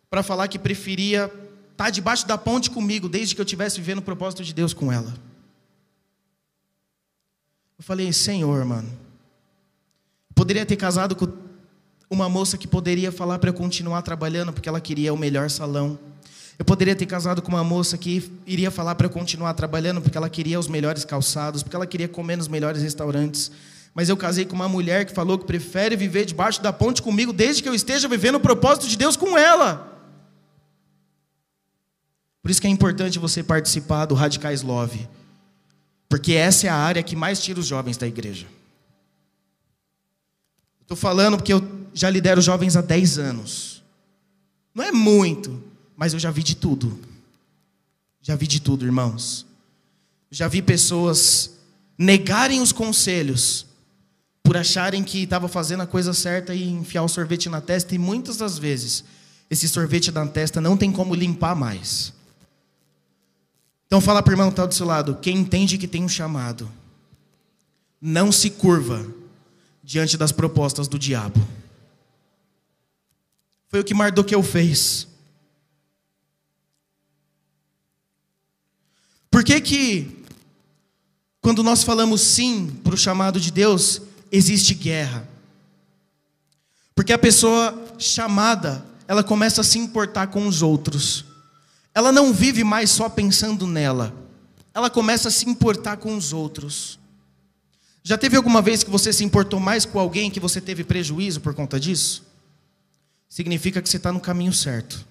para 0.09 0.23
falar 0.23 0.47
que 0.47 0.57
preferia 0.57 1.25
estar 1.25 1.85
tá 1.85 1.89
debaixo 1.89 2.25
da 2.25 2.37
ponte 2.37 2.69
comigo, 2.69 3.09
desde 3.09 3.35
que 3.35 3.41
eu 3.41 3.45
estivesse 3.45 3.77
vivendo 3.77 3.99
o 3.99 4.03
propósito 4.03 4.43
de 4.43 4.53
Deus 4.53 4.73
com 4.73 4.91
ela. 4.91 5.13
Eu 7.77 7.83
falei, 7.83 8.11
Senhor, 8.13 8.63
mano, 8.63 8.89
poderia 10.33 10.65
ter 10.65 10.77
casado 10.77 11.15
com 11.15 11.27
uma 12.09 12.29
moça 12.29 12.57
que 12.57 12.67
poderia 12.67 13.11
falar 13.11 13.39
para 13.39 13.49
eu 13.49 13.53
continuar 13.53 14.01
trabalhando 14.01 14.53
porque 14.53 14.69
ela 14.69 14.79
queria 14.79 15.13
o 15.13 15.17
melhor 15.17 15.49
salão. 15.49 15.99
Eu 16.57 16.65
poderia 16.65 16.95
ter 16.95 17.05
casado 17.05 17.41
com 17.41 17.49
uma 17.49 17.63
moça 17.63 17.97
que 17.97 18.31
iria 18.45 18.71
falar 18.71 18.95
para 18.95 19.05
eu 19.05 19.11
continuar 19.11 19.53
trabalhando 19.53 20.01
porque 20.01 20.17
ela 20.17 20.29
queria 20.29 20.59
os 20.59 20.67
melhores 20.67 21.05
calçados, 21.05 21.61
porque 21.61 21.75
ela 21.75 21.85
queria 21.85 22.07
comer 22.07 22.35
nos 22.35 22.47
melhores 22.47 22.81
restaurantes. 22.81 23.51
Mas 23.93 24.09
eu 24.09 24.17
casei 24.17 24.45
com 24.45 24.55
uma 24.55 24.69
mulher 24.69 25.05
que 25.05 25.13
falou 25.13 25.37
que 25.37 25.45
prefere 25.45 25.95
viver 25.95 26.25
debaixo 26.25 26.61
da 26.61 26.73
ponte 26.73 27.01
comigo 27.01 27.31
desde 27.31 27.61
que 27.61 27.69
eu 27.69 27.75
esteja 27.75 28.07
vivendo 28.07 28.35
o 28.35 28.39
propósito 28.39 28.87
de 28.87 28.97
Deus 28.97 29.15
com 29.15 29.37
ela. 29.37 29.93
Por 32.41 32.49
isso 32.49 32.61
que 32.61 32.67
é 32.67 32.69
importante 32.69 33.19
você 33.19 33.43
participar 33.43 34.05
do 34.05 34.15
Radicais 34.15 34.61
Love. 34.61 35.07
Porque 36.09 36.33
essa 36.33 36.67
é 36.67 36.69
a 36.69 36.75
área 36.75 37.03
que 37.03 37.15
mais 37.15 37.41
tira 37.41 37.59
os 37.59 37.67
jovens 37.67 37.97
da 37.97 38.07
igreja. 38.07 38.47
Estou 40.81 40.95
falando 40.95 41.37
porque 41.37 41.51
eu 41.51 41.76
já 41.97 42.11
lidero 42.11 42.39
jovens 42.39 42.75
há 42.75 42.81
10 42.81 43.17
anos. 43.17 43.83
Não 44.73 44.83
é 44.83 44.91
muito, 44.91 45.63
mas 45.95 46.13
eu 46.13 46.19
já 46.19 46.29
vi 46.29 46.43
de 46.43 46.55
tudo. 46.55 46.99
Já 48.21 48.35
vi 48.35 48.45
de 48.45 48.59
tudo, 48.59 48.85
irmãos. 48.85 49.47
Já 50.29 50.47
vi 50.47 50.61
pessoas 50.61 51.57
negarem 51.97 52.61
os 52.61 52.71
conselhos 52.71 53.65
por 54.43 54.55
acharem 54.55 55.03
que 55.03 55.23
estava 55.23 55.47
fazendo 55.47 55.81
a 55.81 55.87
coisa 55.87 56.13
certa 56.13 56.53
e 56.53 56.69
enfiar 56.69 57.01
o 57.01 57.07
sorvete 57.07 57.49
na 57.49 57.61
testa, 57.61 57.95
e 57.95 57.97
muitas 57.97 58.37
das 58.37 58.59
vezes 58.59 59.03
esse 59.49 59.67
sorvete 59.67 60.11
na 60.11 60.27
testa 60.27 60.61
não 60.61 60.77
tem 60.77 60.91
como 60.91 61.15
limpar 61.15 61.55
mais. 61.55 62.13
Então 63.87 63.99
fala 63.99 64.21
para 64.21 64.31
o 64.31 64.33
irmão 64.33 64.49
que 64.49 64.53
está 64.53 64.67
do 64.67 64.73
seu 64.75 64.85
lado, 64.85 65.17
quem 65.19 65.37
entende 65.37 65.79
que 65.79 65.87
tem 65.87 66.03
um 66.03 66.09
chamado, 66.09 66.71
não 67.99 68.31
se 68.31 68.51
curva 68.51 69.03
diante 69.83 70.15
das 70.15 70.31
propostas 70.31 70.87
do 70.87 70.99
diabo. 70.99 71.56
Foi 73.69 73.79
o 73.79 73.83
que 73.83 73.93
Mardoqueu 73.93 74.41
fez. 74.41 75.07
Por 79.29 79.43
que 79.43 79.59
que 79.61 80.23
quando 81.41 81.61
nós 81.63 81.83
falamos 81.83 82.21
sim 82.21 82.67
para 82.83 82.95
o 82.95 82.97
chamado 82.97 83.39
de 83.39 83.51
Deus, 83.51 84.01
existe 84.31 84.73
guerra? 84.73 85.27
Porque 86.95 87.13
a 87.13 87.17
pessoa 87.17 87.85
chamada, 87.99 88.83
ela 89.07 89.23
começa 89.23 89.61
a 89.61 89.63
se 89.63 89.77
importar 89.77 90.27
com 90.27 90.47
os 90.47 90.61
outros. 90.61 91.25
Ela 91.93 92.11
não 92.11 92.33
vive 92.33 92.63
mais 92.63 92.89
só 92.89 93.07
pensando 93.07 93.67
nela. 93.67 94.13
Ela 94.73 94.89
começa 94.89 95.27
a 95.27 95.31
se 95.31 95.47
importar 95.47 95.97
com 95.97 96.15
os 96.15 96.33
outros. 96.33 96.99
Já 98.03 98.17
teve 98.17 98.37
alguma 98.37 98.61
vez 98.61 98.83
que 98.83 98.89
você 98.89 99.11
se 99.11 99.23
importou 99.23 99.59
mais 99.59 99.85
com 99.85 99.99
alguém 99.99 100.31
que 100.31 100.39
você 100.39 100.61
teve 100.61 100.83
prejuízo 100.83 101.41
por 101.41 101.53
conta 101.53 101.79
disso? 101.79 102.26
Significa 103.29 103.81
que 103.81 103.89
você 103.89 103.97
está 103.97 104.11
no 104.11 104.19
caminho 104.19 104.53
certo. 104.53 105.05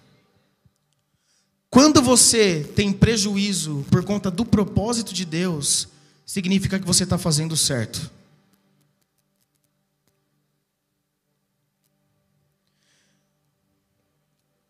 Quando 1.69 2.01
você 2.01 2.65
tem 2.75 2.93
prejuízo 2.93 3.85
por 3.91 4.05
conta 4.05 4.31
do 4.31 4.45
propósito 4.45 5.13
de 5.13 5.25
Deus, 5.25 5.89
significa 6.25 6.79
que 6.79 6.87
você 6.87 7.05
está 7.05 7.19
fazendo 7.19 7.57
certo. 7.57 8.11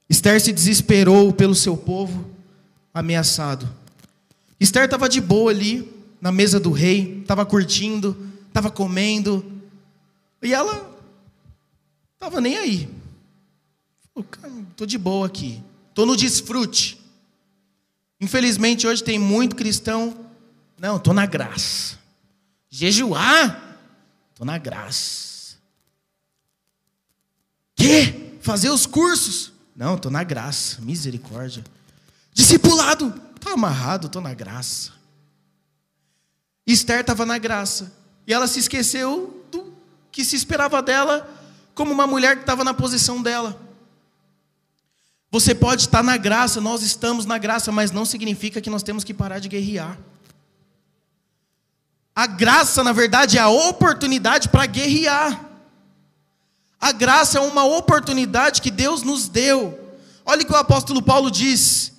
Esther 0.09 0.41
se 0.41 0.53
desesperou 0.53 1.33
pelo 1.33 1.55
seu 1.55 1.77
povo 1.77 2.31
ameaçado. 2.93 3.69
Esther 4.59 4.85
estava 4.85 5.09
de 5.09 5.21
boa 5.21 5.51
ali, 5.51 5.93
na 6.21 6.33
mesa 6.33 6.59
do 6.59 6.71
rei, 6.71 7.21
estava 7.21 7.45
curtindo, 7.45 8.17
estava 8.49 8.71
comendo, 8.71 9.45
e 10.43 10.55
ela 10.55 10.91
estava 12.15 12.41
nem 12.41 12.57
aí. 12.57 12.96
Estou 14.17 14.87
de 14.87 14.97
boa 14.97 15.27
aqui, 15.27 15.63
estou 15.91 16.07
no 16.07 16.17
desfrute. 16.17 17.01
Infelizmente 18.21 18.87
hoje 18.87 19.05
tem 19.05 19.19
muito 19.19 19.55
cristão, 19.55 20.27
não, 20.79 20.97
estou 20.97 21.13
na 21.13 21.27
graça. 21.27 21.99
Jejuar, 22.71 23.79
estou 24.31 24.47
na 24.47 24.59
graça. 24.59 25.57
Que? 27.75 28.39
Fazer 28.41 28.71
os 28.71 28.87
cursos? 28.87 29.53
Não, 29.75 29.97
estou 29.97 30.11
na 30.11 30.25
graça, 30.25 30.81
misericórdia. 30.81 31.63
Discipulado, 32.33 33.13
estou 33.35 33.53
amarrado, 33.53 34.07
estou 34.07 34.23
na 34.23 34.33
graça. 34.33 34.93
Esther 36.67 37.01
estava 37.01 37.25
na 37.27 37.39
graça. 37.39 37.93
E 38.27 38.33
ela 38.33 38.47
se 38.47 38.59
esqueceu 38.59 39.47
do 39.51 39.73
que 40.11 40.25
se 40.25 40.35
esperava 40.37 40.83
dela 40.83 41.31
como 41.75 41.93
uma 41.93 42.07
mulher 42.07 42.37
que 42.37 42.43
estava 42.43 42.65
na 42.65 42.75
posição 42.75 43.23
dela. 43.23 43.66
Você 45.37 45.55
pode 45.55 45.83
estar 45.83 46.03
na 46.03 46.17
graça, 46.17 46.63
nós 46.63 46.81
estamos 46.81 47.27
na 47.27 47.37
graça, 47.37 47.71
mas 47.71 47.91
não 47.91 48.07
significa 48.07 48.59
que 48.59 48.71
nós 48.71 48.83
temos 48.83 49.05
que 49.05 49.13
parar 49.13 49.39
de 49.39 49.51
guerrear. 49.51 49.99
A 52.15 52.27
graça, 52.27 52.83
na 52.83 52.91
verdade, 52.91 53.37
é 53.37 53.41
a 53.43 53.51
oportunidade 53.51 54.49
para 54.49 54.65
guerrear. 54.65 55.45
A 56.81 56.91
graça 56.91 57.37
é 57.37 57.41
uma 57.43 57.67
oportunidade 57.67 58.63
que 58.63 58.71
Deus 58.71 59.03
nos 59.03 59.29
deu. 59.29 59.79
Olha 60.25 60.41
o 60.41 60.47
que 60.47 60.53
o 60.55 60.57
apóstolo 60.57 61.03
Paulo 61.03 61.31
diz: 61.31 61.93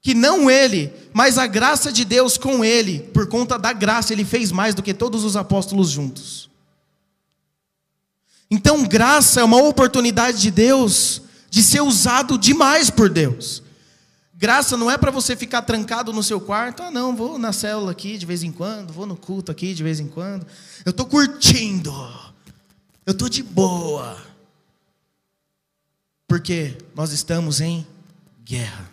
que 0.00 0.14
não 0.14 0.48
ele, 0.48 0.94
mas 1.12 1.38
a 1.38 1.48
graça 1.48 1.90
de 1.90 2.04
Deus 2.04 2.38
com 2.38 2.64
ele, 2.64 3.00
por 3.12 3.26
conta 3.26 3.58
da 3.58 3.72
graça, 3.72 4.12
ele 4.12 4.24
fez 4.24 4.52
mais 4.52 4.76
do 4.76 4.82
que 4.82 4.94
todos 4.94 5.24
os 5.24 5.34
apóstolos 5.34 5.90
juntos. 5.90 6.48
Então, 8.48 8.86
graça 8.86 9.40
é 9.40 9.44
uma 9.44 9.60
oportunidade 9.60 10.40
de 10.40 10.52
Deus 10.52 11.22
de 11.50 11.62
ser 11.62 11.82
usado 11.82 12.38
demais 12.38 12.88
por 12.88 13.10
Deus. 13.10 13.62
Graça 14.34 14.74
não 14.76 14.90
é 14.90 14.96
para 14.96 15.10
você 15.10 15.36
ficar 15.36 15.60
trancado 15.62 16.14
no 16.14 16.22
seu 16.22 16.40
quarto. 16.40 16.82
Ah, 16.82 16.90
não, 16.90 17.14
vou 17.14 17.36
na 17.36 17.52
célula 17.52 17.90
aqui 17.90 18.16
de 18.16 18.24
vez 18.24 18.42
em 18.42 18.50
quando, 18.50 18.90
vou 18.90 19.04
no 19.04 19.16
culto 19.16 19.52
aqui 19.52 19.74
de 19.74 19.82
vez 19.82 20.00
em 20.00 20.08
quando. 20.08 20.46
Eu 20.82 20.90
estou 20.90 21.04
curtindo. 21.04 21.92
Eu 23.04 23.12
estou 23.12 23.28
de 23.28 23.42
boa. 23.42 24.16
Porque 26.26 26.78
nós 26.94 27.12
estamos 27.12 27.60
em 27.60 27.86
guerra. 28.42 28.88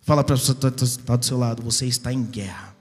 Fala 0.00 0.24
para 0.24 0.34
a 0.34 0.38
pessoa 0.38 0.56
que 0.72 0.84
está 0.84 1.14
do 1.14 1.24
seu 1.24 1.38
lado, 1.38 1.62
você 1.62 1.86
está 1.86 2.12
em 2.12 2.24
guerra. 2.24 2.74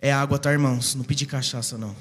É 0.00 0.10
água, 0.10 0.38
tá, 0.38 0.50
irmãos? 0.50 0.94
Não 0.94 1.04
pedi 1.04 1.26
cachaça, 1.26 1.76
não. 1.76 1.94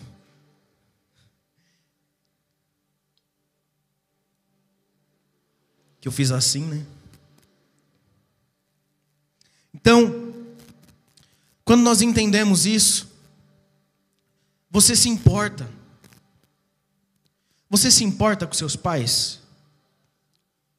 Que 6.00 6.08
eu 6.08 6.12
fiz 6.12 6.32
assim, 6.32 6.66
né? 6.66 6.86
Então, 9.74 10.34
quando 11.64 11.82
nós 11.82 12.02
entendemos 12.02 12.66
isso, 12.66 13.08
você 14.70 14.96
se 14.96 15.10
importa. 15.10 15.70
Você 17.70 17.92
se 17.92 18.04
importa 18.04 18.48
com 18.48 18.54
seus 18.54 18.76
pais? 18.76 19.40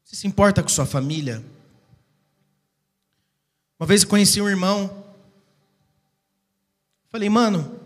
Você 0.04 0.16
se 0.16 0.26
importa 0.26 0.62
com 0.62 0.68
sua 0.68 0.86
família? 0.86 1.44
Uma 3.78 3.86
vez 3.86 4.02
eu 4.02 4.08
conheci 4.08 4.40
um 4.40 4.48
irmão. 4.48 5.04
Falei, 7.08 7.28
mano, 7.28 7.80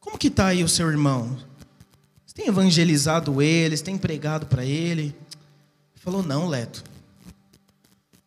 como 0.00 0.18
que 0.18 0.30
tá 0.30 0.46
aí 0.46 0.64
o 0.64 0.68
seu 0.68 0.90
irmão? 0.90 1.38
Você 2.26 2.34
tem 2.34 2.46
evangelizado 2.46 3.40
ele? 3.40 3.76
Você 3.76 3.84
tem 3.84 3.98
pregado 3.98 4.46
para 4.46 4.64
ele? 4.64 5.14
Falou, 6.02 6.22
não, 6.22 6.46
Leto. 6.46 6.84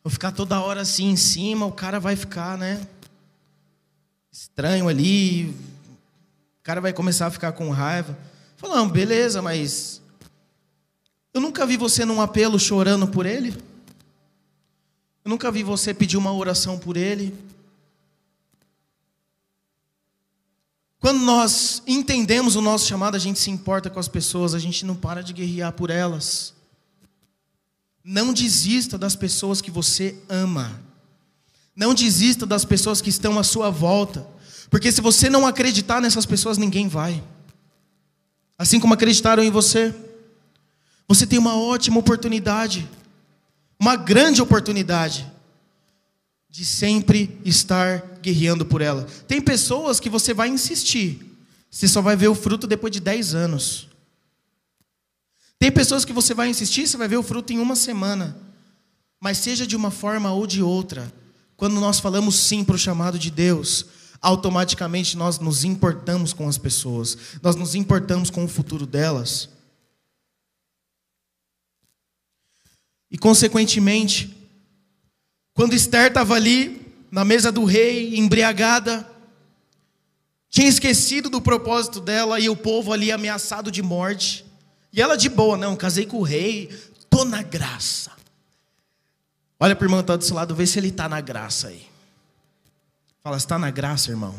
Vou 0.03 0.11
ficar 0.11 0.31
toda 0.31 0.59
hora 0.59 0.81
assim 0.81 1.05
em 1.05 1.15
cima, 1.15 1.65
o 1.65 1.71
cara 1.71 1.99
vai 1.99 2.15
ficar, 2.15 2.57
né? 2.57 2.85
Estranho 4.31 4.87
ali, 4.87 5.55
cara 6.65 6.81
vai 6.81 6.91
começar 6.91 7.27
a 7.27 7.31
ficar 7.31 7.51
com 7.51 7.69
raiva. 7.69 8.17
Falando, 8.57 8.91
beleza, 8.91 9.39
mas 9.39 10.01
eu 11.31 11.39
nunca 11.39 11.63
vi 11.63 11.77
você 11.77 12.03
num 12.03 12.19
apelo 12.19 12.59
chorando 12.59 13.07
por 13.07 13.27
ele. 13.27 13.55
Eu 15.23 15.29
nunca 15.29 15.51
vi 15.51 15.61
você 15.61 15.93
pedir 15.93 16.17
uma 16.17 16.33
oração 16.33 16.79
por 16.79 16.97
ele. 16.97 17.37
Quando 20.99 21.19
nós 21.19 21.83
entendemos 21.85 22.55
o 22.55 22.61
nosso 22.61 22.87
chamado, 22.87 23.13
a 23.13 23.19
gente 23.19 23.37
se 23.37 23.51
importa 23.51 23.87
com 23.87 23.99
as 23.99 24.07
pessoas, 24.07 24.55
a 24.55 24.59
gente 24.59 24.87
não 24.87 24.95
para 24.95 25.21
de 25.21 25.33
guerrear 25.33 25.71
por 25.71 25.91
elas. 25.91 26.54
Não 28.07 28.31
desista 28.31 28.99
das 28.99 29.15
pessoas 29.15 29.61
que 29.61 29.71
você 29.71 30.15
ama. 30.29 30.79
Não 31.75 31.91
desista 31.91 32.45
das 32.45 32.63
pessoas 32.63 33.01
que 33.01 33.09
estão 33.09 33.39
à 33.39 33.43
sua 33.43 33.71
volta. 33.71 34.27
Porque 34.69 34.91
se 34.91 35.01
você 35.01 35.27
não 35.27 35.47
acreditar 35.47 35.99
nessas 35.99 36.23
pessoas, 36.23 36.59
ninguém 36.59 36.87
vai. 36.87 37.23
Assim 38.59 38.79
como 38.79 38.93
acreditaram 38.93 39.43
em 39.43 39.49
você. 39.49 39.91
Você 41.07 41.25
tem 41.25 41.39
uma 41.39 41.55
ótima 41.55 41.99
oportunidade, 41.99 42.87
uma 43.79 43.95
grande 43.95 44.39
oportunidade 44.39 45.31
de 46.47 46.63
sempre 46.63 47.39
estar 47.43 48.01
guerreando 48.21 48.65
por 48.65 48.81
ela. 48.81 49.05
Tem 49.27 49.41
pessoas 49.41 49.99
que 49.99 50.09
você 50.09 50.33
vai 50.33 50.47
insistir, 50.47 51.19
você 51.69 51.87
só 51.87 52.01
vai 52.01 52.15
ver 52.15 52.27
o 52.27 52.35
fruto 52.35 52.65
depois 52.65 52.91
de 52.91 52.99
10 52.99 53.35
anos. 53.35 53.87
Tem 55.59 55.71
pessoas 55.71 56.05
que 56.05 56.13
você 56.13 56.33
vai 56.33 56.49
insistir, 56.49 56.87
você 56.87 56.97
vai 56.97 57.07
ver 57.07 57.17
o 57.17 57.23
fruto 57.23 57.53
em 57.53 57.59
uma 57.59 57.75
semana. 57.75 58.37
Mas 59.19 59.37
seja 59.37 59.65
de 59.65 59.75
uma 59.75 59.91
forma 59.91 60.31
ou 60.31 60.45
de 60.45 60.61
outra, 60.61 61.11
quando 61.57 61.79
nós 61.79 61.99
falamos 61.99 62.35
sim 62.35 62.63
para 62.63 62.75
o 62.75 62.79
chamado 62.79 63.17
de 63.17 63.31
Deus, 63.31 63.85
automaticamente 64.21 65.17
nós 65.17 65.39
nos 65.39 65.63
importamos 65.63 66.33
com 66.33 66.47
as 66.47 66.57
pessoas, 66.57 67.17
nós 67.41 67.55
nos 67.55 67.75
importamos 67.75 68.29
com 68.29 68.43
o 68.43 68.47
futuro 68.47 68.85
delas. 68.85 69.49
E, 73.09 73.17
consequentemente, 73.17 74.35
quando 75.53 75.73
Esther 75.73 76.07
estava 76.07 76.35
ali, 76.35 76.85
na 77.09 77.23
mesa 77.23 77.51
do 77.51 77.63
rei, 77.63 78.17
embriagada, 78.17 79.09
tinha 80.49 80.67
esquecido 80.67 81.29
do 81.29 81.41
propósito 81.41 81.99
dela 82.01 82.39
e 82.39 82.49
o 82.49 82.55
povo 82.55 82.91
ali 82.91 83.11
ameaçado 83.11 83.71
de 83.71 83.81
morte. 83.81 84.44
E 84.95 85.01
ela 85.01 85.17
de 85.17 85.27
boa, 85.27 85.57
não, 85.57 85.75
casei 85.75 86.05
com 86.05 86.19
o 86.19 86.23
rei, 86.23 86.69
tô 87.09 87.25
na 87.25 87.43
graça. 87.43 88.13
Olha 89.59 89.75
para 89.75 89.83
o 89.83 89.87
irmão 89.87 89.99
que 89.99 90.15
do 90.15 90.23
seu 90.23 90.37
lado, 90.37 90.55
vê 90.55 90.65
se 90.65 90.79
ele 90.79 90.87
está 90.87 91.09
na 91.09 91.19
graça 91.19 91.67
aí. 91.67 91.85
Fala, 93.21 93.35
está 93.35 93.59
na 93.59 93.69
graça, 93.69 94.09
irmão. 94.09 94.33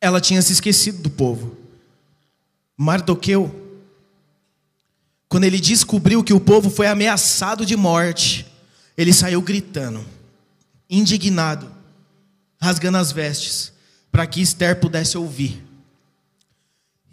Ela 0.00 0.18
tinha 0.18 0.40
se 0.40 0.54
esquecido 0.54 1.02
do 1.02 1.10
povo. 1.10 1.54
Mardoqueu, 2.78 3.82
quando 5.28 5.44
ele 5.44 5.60
descobriu 5.60 6.24
que 6.24 6.32
o 6.32 6.40
povo 6.40 6.70
foi 6.70 6.86
ameaçado 6.86 7.66
de 7.66 7.76
morte, 7.76 8.46
ele 8.96 9.12
saiu 9.12 9.42
gritando, 9.42 10.02
indignado, 10.88 11.75
rasgando 12.66 12.98
as 12.98 13.12
vestes, 13.12 13.72
para 14.10 14.26
que 14.26 14.40
Esther 14.40 14.80
pudesse 14.80 15.16
ouvir. 15.16 15.64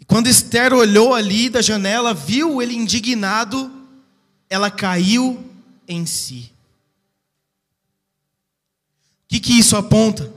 E 0.00 0.04
quando 0.04 0.26
Esther 0.26 0.72
olhou 0.72 1.14
ali 1.14 1.48
da 1.48 1.62
janela, 1.62 2.12
viu 2.12 2.60
ele 2.60 2.74
indignado, 2.74 3.70
ela 4.50 4.70
caiu 4.70 5.42
em 5.86 6.04
si. 6.04 6.50
O 9.24 9.28
que, 9.28 9.40
que 9.40 9.58
isso 9.58 9.76
aponta? 9.76 10.32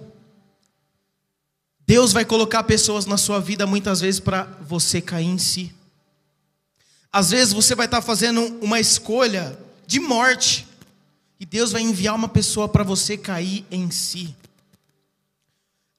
Deus 1.86 2.14
vai 2.14 2.26
colocar 2.26 2.64
pessoas 2.64 3.06
na 3.06 3.18
sua 3.18 3.40
vida 3.40 3.66
muitas 3.66 4.02
vezes 4.02 4.20
para 4.20 4.44
você 4.62 5.02
cair 5.02 5.28
em 5.28 5.38
si. 5.38 5.74
Às 7.12 7.32
vezes 7.32 7.54
você 7.54 7.74
vai 7.74 7.86
estar 7.86 8.02
fazendo 8.02 8.42
uma 8.62 8.80
escolha 8.80 9.58
de 9.88 10.00
morte 10.00 10.68
e 11.40 11.46
Deus 11.46 11.72
vai 11.72 11.82
enviar 11.82 12.16
uma 12.16 12.28
pessoa 12.28 12.68
para 12.68 12.84
você 12.84 13.18
cair 13.18 13.66
em 13.72 13.90
si. 13.90 14.36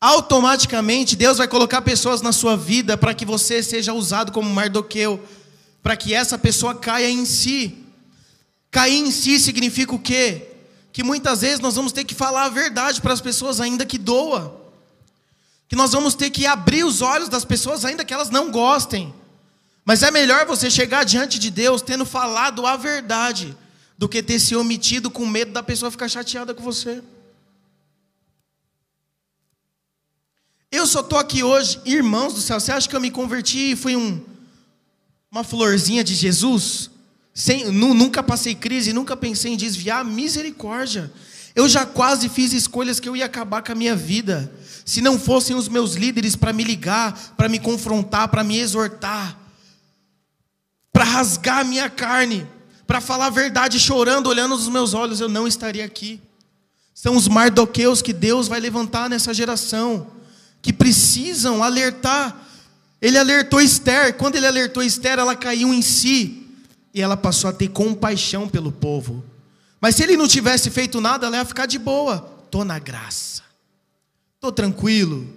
Automaticamente 0.01 1.16
Deus 1.16 1.38
vai 1.38 1.49
colocar 1.49 1.82
pessoas 1.82 2.22
na 2.22 2.32
sua 2.32 2.57
vida 2.57 2.96
para 2.96 3.14
que 3.14 3.24
você 3.24 3.62
seja 3.62 3.92
usado 3.92 4.32
como 4.32 4.49
Mardoqueu, 4.49 5.22
para 5.82 5.96
que 5.96 6.14
essa 6.14 6.38
pessoa 6.38 6.74
caia 6.74 7.11
em 7.11 7.24
si. 7.24 7.84
Cair 8.70 8.99
em 8.99 9.11
si 9.11 9.40
significa 9.40 9.94
o 9.94 9.99
quê? 9.99 10.49
Que 10.92 11.03
muitas 11.03 11.40
vezes 11.40 11.61
nós 11.61 11.74
vamos 11.74 11.92
ter 11.92 12.05
que 12.05 12.14
falar 12.14 12.44
a 12.44 12.49
verdade 12.49 13.01
para 13.01 13.12
as 13.12 13.20
pessoas, 13.20 13.61
ainda 13.61 13.84
que 13.84 13.99
doa 13.99 14.59
que 15.68 15.76
nós 15.76 15.92
vamos 15.92 16.14
ter 16.14 16.30
que 16.30 16.46
abrir 16.46 16.82
os 16.82 17.03
olhos 17.03 17.28
das 17.28 17.44
pessoas, 17.44 17.84
ainda 17.84 18.05
que 18.05 18.14
elas 18.14 18.30
não 18.30 18.51
gostem. 18.51 19.14
Mas 19.84 20.03
é 20.03 20.11
melhor 20.11 20.46
você 20.46 20.70
chegar 20.70 21.05
diante 21.05 21.38
de 21.38 21.51
Deus 21.51 21.82
tendo 21.82 22.07
falado 22.07 22.66
a 22.66 22.76
verdade, 22.76 23.55
do 23.96 24.09
que 24.09 24.22
ter 24.22 24.38
se 24.38 24.57
omitido 24.57 25.11
com 25.11 25.26
medo 25.26 25.53
da 25.53 25.62
pessoa 25.62 25.90
ficar 25.90 26.09
chateada 26.09 26.55
com 26.55 26.62
você. 26.62 27.03
Eu 30.70 30.86
só 30.86 31.00
estou 31.00 31.18
aqui 31.18 31.42
hoje, 31.42 31.80
irmãos 31.84 32.34
do 32.34 32.40
céu, 32.40 32.60
você 32.60 32.70
acha 32.70 32.88
que 32.88 32.94
eu 32.94 33.00
me 33.00 33.10
converti 33.10 33.72
e 33.72 33.76
fui 33.76 33.96
um, 33.96 34.22
uma 35.30 35.42
florzinha 35.42 36.04
de 36.04 36.14
Jesus? 36.14 36.90
Sem, 37.32 37.70
nunca 37.70 38.22
passei 38.22 38.54
crise, 38.54 38.92
nunca 38.92 39.16
pensei 39.16 39.52
em 39.52 39.56
desviar, 39.56 40.04
misericórdia. 40.04 41.10
Eu 41.54 41.68
já 41.68 41.86
quase 41.86 42.28
fiz 42.28 42.52
escolhas 42.52 43.00
que 43.00 43.08
eu 43.08 43.16
ia 43.16 43.24
acabar 43.24 43.62
com 43.62 43.72
a 43.72 43.74
minha 43.74 43.96
vida. 43.96 44.52
Se 44.84 45.00
não 45.00 45.18
fossem 45.18 45.56
os 45.56 45.68
meus 45.68 45.94
líderes 45.94 46.36
para 46.36 46.52
me 46.52 46.64
ligar, 46.64 47.34
para 47.36 47.48
me 47.48 47.58
confrontar, 47.58 48.28
para 48.28 48.44
me 48.44 48.58
exortar, 48.58 49.38
para 50.92 51.04
rasgar 51.04 51.60
a 51.60 51.64
minha 51.64 51.88
carne, 51.88 52.46
para 52.86 53.00
falar 53.00 53.26
a 53.26 53.30
verdade 53.30 53.80
chorando, 53.80 54.28
olhando 54.28 54.56
nos 54.56 54.68
meus 54.68 54.92
olhos, 54.92 55.20
eu 55.20 55.28
não 55.28 55.48
estaria 55.48 55.84
aqui. 55.84 56.20
São 56.94 57.16
os 57.16 57.26
mardoqueus 57.26 58.02
que 58.02 58.12
Deus 58.12 58.48
vai 58.48 58.60
levantar 58.60 59.08
nessa 59.08 59.32
geração, 59.32 60.06
que 60.62 60.72
precisam 60.72 61.62
alertar. 61.62 62.36
Ele 63.00 63.16
alertou 63.16 63.61
Esther, 63.61 64.16
quando 64.16 64.36
ele 64.36 64.46
alertou 64.46 64.82
Esther, 64.82 65.18
ela 65.18 65.36
caiu 65.36 65.72
em 65.72 65.82
si 65.82 66.46
e 66.92 67.00
ela 67.00 67.16
passou 67.16 67.48
a 67.48 67.52
ter 67.52 67.68
compaixão 67.68 68.48
pelo 68.48 68.72
povo. 68.72 69.24
Mas 69.80 69.94
se 69.94 70.02
ele 70.02 70.16
não 70.16 70.26
tivesse 70.26 70.70
feito 70.70 71.00
nada, 71.00 71.26
ela 71.26 71.36
ia 71.36 71.44
ficar 71.44 71.66
de 71.66 71.78
boa. 71.78 72.42
Estou 72.44 72.64
na 72.64 72.78
graça. 72.78 73.42
Estou 74.34 74.50
tranquilo. 74.50 75.32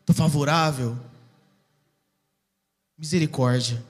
Estou 0.00 0.14
favorável. 0.14 0.96
Misericórdia. 2.96 3.84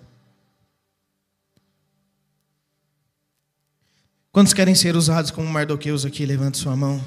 Quantos 4.32 4.54
querem 4.54 4.74
ser 4.74 4.96
usados 4.96 5.30
como 5.30 5.46
Mardoqueus 5.46 6.06
aqui? 6.06 6.24
Levante 6.24 6.58
sua 6.58 6.74
mão. 6.74 7.04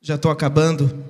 Já 0.00 0.14
estou 0.14 0.30
acabando. 0.30 1.04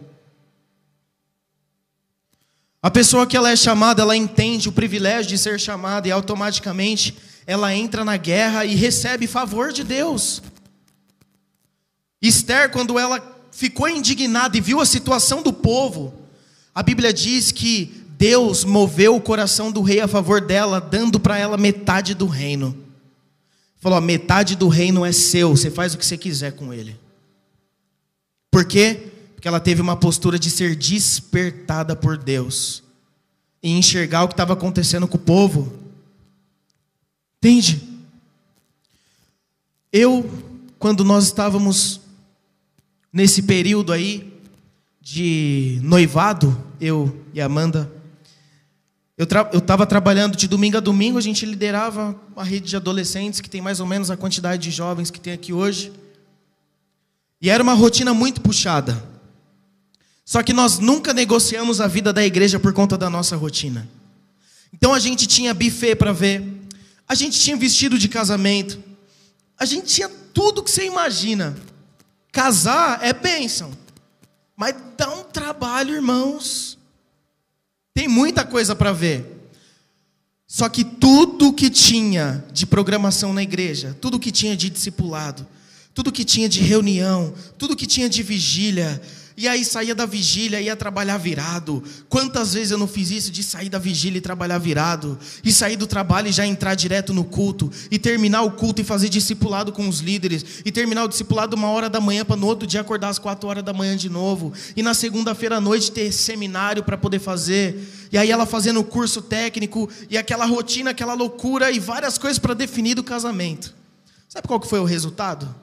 A 2.83 2.91
pessoa 2.91 3.29
que 3.29 3.37
ela 3.37 3.49
é 3.49 3.55
chamada, 3.55 4.03
ela 4.03 4.17
entende 4.17 4.69
o 4.69 4.73
privilégio 4.73 5.29
de 5.29 5.39
ser 5.39 5.61
chamada 5.61 6.09
e 6.09 6.11
automaticamente 6.11 7.17
ela 7.47 7.73
entra 7.73 8.05
na 8.05 8.17
guerra 8.17 8.65
e 8.65 8.75
recebe 8.75 9.29
favor 9.29 9.73
de 9.73 9.85
Deus. 9.85 10.43
Esther, 12.21 12.71
quando 12.73 12.99
ela 12.99 13.23
ficou 13.53 13.89
indignada 13.89 14.57
e 14.57 14.61
viu 14.61 14.81
a 14.81 14.87
situação 14.87 15.43
do 15.43 15.53
povo, 15.53 16.13
a 16.75 16.83
Bíblia 16.83 17.13
diz 17.13 17.53
que 17.53 18.03
Deus 18.19 18.65
moveu 18.65 19.15
o 19.15 19.21
coração 19.21 19.71
do 19.71 19.83
rei 19.83 20.01
a 20.01 20.09
favor 20.09 20.41
dela, 20.41 20.81
dando 20.81 21.21
para 21.21 21.39
ela 21.39 21.57
metade 21.57 22.15
do 22.15 22.27
reino. 22.27 22.77
Falou: 23.79 24.01
metade 24.01 24.57
do 24.57 24.69
reino 24.69 25.05
é 25.05 25.13
seu, 25.13 25.51
você 25.51 25.71
faz 25.71 25.95
o 25.95 25.99
que 25.99 26.07
você 26.07 26.17
quiser 26.17 26.53
com 26.53 26.73
ele. 26.73 26.99
Por 28.51 28.65
quê? 28.65 29.12
Porque 29.43 29.49
ela 29.49 29.59
teve 29.59 29.83
uma 29.83 29.97
postura 29.97 30.39
de 30.39 30.49
ser 30.49 30.77
despertada 30.77 31.97
por 31.97 32.17
Deus 32.17 32.81
e 33.61 33.73
enxergar 33.73 34.23
o 34.23 34.29
que 34.29 34.35
estava 34.35 34.53
acontecendo 34.53 35.09
com 35.09 35.17
o 35.17 35.21
povo. 35.21 35.81
Entende? 37.39 37.83
Eu, 39.93 40.31
quando 40.79 41.05
nós 41.05 41.25
estávamos 41.25 42.01
nesse 43.13 43.43
período 43.43 43.93
aí 43.93 44.33
de 45.01 45.81
noivado, 45.83 46.57
eu 46.81 47.21
e 47.35 47.41
Amanda, 47.41 47.91
eu 49.19 49.27
estava 49.59 49.85
trabalhando 49.85 50.37
de 50.37 50.47
domingo 50.47 50.77
a 50.77 50.81
domingo, 50.81 51.19
a 51.19 51.21
gente 51.21 51.45
liderava 51.45 52.15
uma 52.37 52.45
rede 52.45 52.69
de 52.69 52.77
adolescentes 52.77 53.41
que 53.41 53.51
tem 53.51 53.61
mais 53.61 53.81
ou 53.81 53.87
menos 53.89 54.09
a 54.09 54.17
quantidade 54.17 54.63
de 54.63 54.71
jovens 54.71 55.11
que 55.11 55.19
tem 55.19 55.33
aqui 55.33 55.53
hoje. 55.53 55.93
E 57.41 57.51
era 57.51 57.61
uma 57.61 57.75
rotina 57.75 58.15
muito 58.15 58.41
puxada. 58.41 59.11
Só 60.25 60.43
que 60.43 60.53
nós 60.53 60.79
nunca 60.79 61.13
negociamos 61.13 61.81
a 61.81 61.87
vida 61.87 62.13
da 62.13 62.25
igreja 62.25 62.61
por 62.61 62.73
conta 62.73 62.97
da 62.97 63.11
nossa 63.11 63.37
rotina. 63.37 63.89
Então 64.73 64.95
a 64.95 64.99
gente 64.99 65.27
tinha 65.27 65.53
buffet 65.53 65.95
para 65.97 66.13
ver, 66.13 66.43
a 67.09 67.15
gente 67.15 67.39
tinha 67.39 67.57
vestido 67.57 67.99
de 67.99 68.09
casamento. 68.09 68.83
A 69.59 69.65
gente 69.65 69.87
tinha 69.87 70.09
tudo 70.09 70.63
que 70.63 70.71
você 70.71 70.87
imagina. 70.87 71.57
Casar 72.33 73.01
é 73.03 73.13
bênção. 73.13 73.71
Mas 74.57 74.75
dá 74.97 75.11
um 75.15 75.25
trabalho, 75.25 75.95
irmãos. 75.95 76.79
Tem 77.93 78.09
muita 78.09 78.45
coisa 78.45 78.75
para 78.75 78.93
ver. 78.93 79.51
Só 80.47 80.69
que 80.69 80.85
tudo 80.85 81.53
que 81.53 81.71
tinha 81.71 82.45
de 82.53 82.67
programação 82.67 83.33
na 83.33 83.43
igreja, 83.43 83.97
tudo 84.01 84.19
que 84.19 84.31
tinha 84.31 84.57
de 84.57 84.69
discipulado, 84.69 85.47
tudo 85.95 86.13
que 86.13 86.25
tinha 86.25 86.49
de 86.49 86.61
reunião, 86.61 87.35
tudo 87.59 87.77
que 87.77 87.87
tinha 87.87 88.09
de 88.09 88.23
vigília, 88.23 89.01
e 89.37 89.49
aí 89.49 89.65
saía 89.65 89.95
da 89.95 90.05
vigília, 90.05 90.61
ia 90.61 90.77
trabalhar 90.77 91.17
virado. 91.17 91.83
Quantas 92.09 92.53
vezes 92.53 92.71
eu 92.71 92.79
não 92.79 92.87
fiz 92.87 93.11
isso 93.11 93.31
de 93.31 93.43
sair 93.43 93.69
da 93.69 93.79
vigília 93.79 94.19
e 94.19 94.21
trabalhar 94.21 94.59
virado? 94.59 95.19
E 95.43 95.51
sair 95.53 95.77
do 95.77 95.87
trabalho 95.87 96.29
e 96.29 96.33
já 96.33 96.47
entrar 96.47 96.75
direto 96.75 97.15
no 97.15 97.25
culto. 97.25 97.71
E 97.91 97.99
terminar 97.99 98.43
o 98.43 98.53
culto 98.53 98.81
e 98.83 98.85
fazer 98.85 99.09
discipulado 99.09 99.73
com 99.73 99.89
os 99.89 100.01
líderes. 100.01 100.45
E 100.65 100.71
terminar 100.71 101.05
o 101.05 101.09
discipulado 101.09 101.57
uma 101.57 101.69
hora 101.69 101.89
da 101.89 102.01
manhã 102.01 102.25
para 102.25 102.37
no 102.37 102.47
outro 102.47 102.67
dia 102.67 102.81
acordar 102.81 103.09
às 103.09 103.19
quatro 103.19 103.49
horas 103.49 103.65
da 103.65 103.73
manhã 103.73 103.97
de 103.97 104.11
novo. 104.11 104.53
E 104.77 104.83
na 104.83 104.93
segunda-feira 104.93 105.57
à 105.57 105.61
noite 105.61 105.91
ter 105.91 106.13
seminário 106.13 106.83
para 106.85 106.99
poder 106.99 107.19
fazer. 107.19 108.09
E 108.13 108.19
aí 108.19 108.31
ela 108.31 108.45
fazendo 108.45 108.81
o 108.81 108.85
curso 108.85 109.23
técnico. 109.23 109.89
E 110.11 110.19
aquela 110.19 110.45
rotina, 110.45 110.91
aquela 110.91 111.15
loucura 111.15 111.71
e 111.71 111.79
várias 111.79 112.19
coisas 112.19 112.39
para 112.39 112.53
definir 112.53 112.99
o 112.99 113.03
casamento. 113.03 113.75
Sabe 114.29 114.47
qual 114.47 114.61
que 114.61 114.69
foi 114.69 114.81
o 114.81 114.85
resultado? 114.85 115.62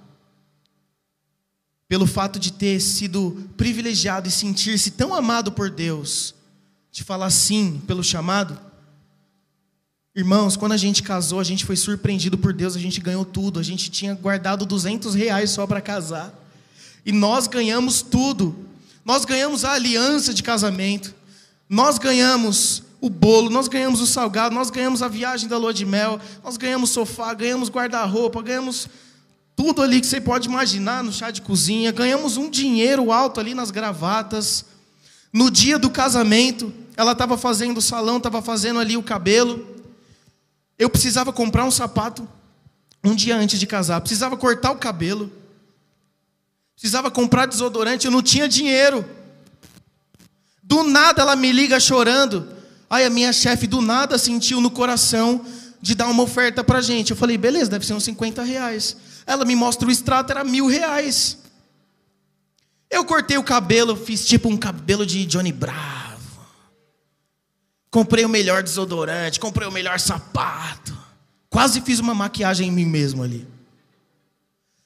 Pelo 1.89 2.05
fato 2.05 2.39
de 2.39 2.53
ter 2.53 2.79
sido 2.79 3.49
privilegiado 3.57 4.27
e 4.27 4.31
sentir-se 4.31 4.91
tão 4.91 5.13
amado 5.13 5.51
por 5.51 5.71
Deus, 5.71 6.35
de 6.91 7.03
falar 7.03 7.31
sim 7.31 7.81
pelo 7.87 8.03
chamado. 8.03 8.57
Irmãos, 10.15 10.55
quando 10.55 10.73
a 10.73 10.77
gente 10.77 11.01
casou, 11.01 11.39
a 11.39 11.43
gente 11.43 11.65
foi 11.65 11.75
surpreendido 11.75 12.37
por 12.37 12.53
Deus, 12.53 12.75
a 12.75 12.79
gente 12.79 13.01
ganhou 13.01 13.25
tudo. 13.25 13.59
A 13.59 13.63
gente 13.63 13.89
tinha 13.89 14.13
guardado 14.13 14.65
200 14.65 15.15
reais 15.15 15.49
só 15.49 15.65
para 15.65 15.81
casar. 15.81 16.33
E 17.05 17.11
nós 17.11 17.47
ganhamos 17.47 18.01
tudo. 18.01 18.55
Nós 19.03 19.25
ganhamos 19.25 19.65
a 19.65 19.71
aliança 19.71 20.33
de 20.33 20.43
casamento. 20.43 21.15
Nós 21.67 21.97
ganhamos 21.97 22.83
o 23.01 23.09
bolo, 23.09 23.49
nós 23.49 23.67
ganhamos 23.67 24.01
o 24.01 24.05
salgado, 24.05 24.53
nós 24.53 24.69
ganhamos 24.69 25.01
a 25.01 25.07
viagem 25.07 25.47
da 25.47 25.57
lua 25.57 25.73
de 25.73 25.85
mel, 25.85 26.19
nós 26.43 26.57
ganhamos 26.57 26.89
sofá, 26.89 27.33
ganhamos 27.33 27.69
guarda-roupa, 27.69 28.41
ganhamos 28.41 28.89
tudo 29.59 29.81
ali 29.81 29.99
que 29.99 30.07
você 30.07 30.21
pode 30.21 30.47
imaginar 30.47 31.03
no 31.03 31.11
chá 31.11 31.31
de 31.31 31.41
cozinha. 31.41 31.91
Ganhamos 31.91 32.37
um 32.37 32.49
dinheiro 32.49 33.11
alto 33.11 33.41
ali 33.41 33.53
nas 33.53 33.71
gravatas. 33.71 34.63
No 35.33 35.51
dia 35.51 35.77
do 35.77 35.89
casamento, 35.89 36.73
ela 36.95 37.11
estava 37.11 37.37
fazendo 37.37 37.79
o 37.79 37.81
salão, 37.81 38.15
estava 38.15 38.41
fazendo 38.41 38.79
ali 38.79 38.95
o 38.95 39.03
cabelo. 39.03 39.67
Eu 40.77 40.89
precisava 40.89 41.33
comprar 41.33 41.65
um 41.65 41.71
sapato 41.71 42.25
um 43.03 43.13
dia 43.13 43.35
antes 43.35 43.59
de 43.59 43.67
casar, 43.67 43.99
precisava 43.99 44.37
cortar 44.37 44.71
o 44.71 44.77
cabelo, 44.77 45.29
precisava 46.73 47.11
comprar 47.11 47.45
desodorante, 47.45 48.05
eu 48.05 48.11
não 48.11 48.21
tinha 48.21 48.47
dinheiro. 48.47 49.03
Do 50.63 50.83
nada 50.83 51.21
ela 51.21 51.35
me 51.35 51.51
liga 51.51 51.81
chorando. 51.81 52.47
Aí 52.89 53.03
a 53.03 53.09
minha 53.09 53.33
chefe 53.33 53.67
do 53.67 53.81
nada 53.81 54.17
sentiu 54.17 54.61
no 54.61 54.71
coração 54.71 55.45
de 55.81 55.95
dar 55.95 56.07
uma 56.07 56.23
oferta 56.23 56.63
pra 56.63 56.79
gente. 56.79 57.11
Eu 57.11 57.17
falei, 57.17 57.37
beleza, 57.37 57.69
deve 57.69 57.85
ser 57.85 57.93
uns 57.93 58.05
50 58.05 58.41
reais. 58.41 59.08
Ela 59.29 59.45
me 59.45 59.55
mostra 59.55 59.87
o 59.87 59.91
extrato, 59.91 60.31
era 60.31 60.43
mil 60.43 60.65
reais. 60.65 61.37
Eu 62.89 63.05
cortei 63.05 63.37
o 63.37 63.43
cabelo, 63.43 63.95
fiz 63.95 64.25
tipo 64.25 64.49
um 64.49 64.57
cabelo 64.57 65.05
de 65.05 65.23
Johnny 65.27 65.51
Bravo. 65.51 66.41
Comprei 67.91 68.25
o 68.25 68.29
melhor 68.29 68.63
desodorante, 68.63 69.39
comprei 69.39 69.67
o 69.67 69.71
melhor 69.71 69.99
sapato. 69.99 70.97
Quase 71.47 71.79
fiz 71.81 71.99
uma 71.99 72.15
maquiagem 72.15 72.69
em 72.69 72.71
mim 72.71 72.85
mesmo 72.85 73.21
ali. 73.21 73.47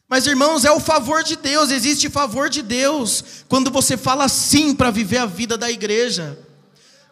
Mas 0.10 0.28
irmãos, 0.28 0.66
é 0.66 0.72
o 0.74 0.80
favor 0.82 1.24
de 1.24 1.38
Deus, 1.38 1.72
existe 1.72 2.10
favor 2.10 2.50
de 2.50 2.62
Deus 2.62 3.46
quando 3.48 3.72
você 3.72 3.96
fala 3.96 4.28
sim 4.28 4.76
para 4.76 4.92
viver 4.92 5.20
a 5.20 5.26
vida 5.26 5.58
da 5.58 5.72
igreja. 5.72 6.38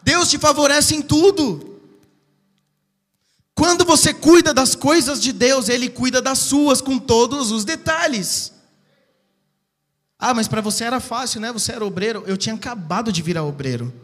Deus 0.02 0.28
te 0.28 0.36
favorece 0.36 0.94
em 0.94 1.00
tudo. 1.00 1.71
Quando 3.62 3.84
você 3.84 4.12
cuida 4.12 4.52
das 4.52 4.74
coisas 4.74 5.22
de 5.22 5.32
Deus, 5.32 5.68
Ele 5.68 5.88
cuida 5.88 6.20
das 6.20 6.40
suas 6.40 6.80
com 6.80 6.98
todos 6.98 7.52
os 7.52 7.64
detalhes. 7.64 8.52
Ah, 10.18 10.34
mas 10.34 10.48
para 10.48 10.60
você 10.60 10.82
era 10.82 10.98
fácil, 10.98 11.40
né? 11.40 11.52
Você 11.52 11.70
era 11.70 11.86
obreiro. 11.86 12.24
Eu 12.26 12.36
tinha 12.36 12.56
acabado 12.56 13.12
de 13.12 13.22
virar 13.22 13.44
obreiro. 13.44 13.94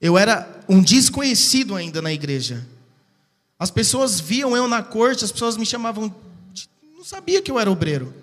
Eu 0.00 0.16
era 0.16 0.48
um 0.66 0.80
desconhecido 0.80 1.74
ainda 1.74 2.00
na 2.00 2.10
igreja. 2.10 2.66
As 3.58 3.70
pessoas 3.70 4.18
viam 4.18 4.56
eu 4.56 4.66
na 4.66 4.82
corte, 4.82 5.26
as 5.26 5.30
pessoas 5.30 5.58
me 5.58 5.66
chamavam. 5.66 6.08
De... 6.54 6.66
Não 6.96 7.04
sabia 7.04 7.42
que 7.42 7.50
eu 7.50 7.58
era 7.58 7.70
obreiro. 7.70 8.14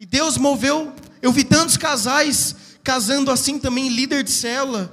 E 0.00 0.04
Deus 0.04 0.36
moveu. 0.36 0.92
Eu 1.22 1.30
vi 1.30 1.44
tantos 1.44 1.76
casais 1.76 2.56
casando 2.82 3.30
assim 3.30 3.56
também, 3.60 3.88
líder 3.88 4.24
de 4.24 4.32
célula. 4.32 4.92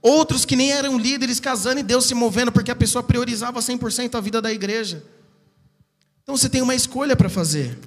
Outros 0.00 0.44
que 0.44 0.54
nem 0.54 0.70
eram 0.70 0.98
líderes 0.98 1.40
casando 1.40 1.80
e 1.80 1.82
Deus 1.82 2.06
se 2.06 2.14
movendo, 2.14 2.52
porque 2.52 2.70
a 2.70 2.76
pessoa 2.76 3.02
priorizava 3.02 3.60
100% 3.60 4.14
a 4.14 4.20
vida 4.20 4.40
da 4.40 4.52
igreja. 4.52 5.02
Então 6.22 6.36
você 6.36 6.48
tem 6.48 6.62
uma 6.62 6.74
escolha 6.74 7.16
para 7.16 7.28
fazer. 7.28 7.78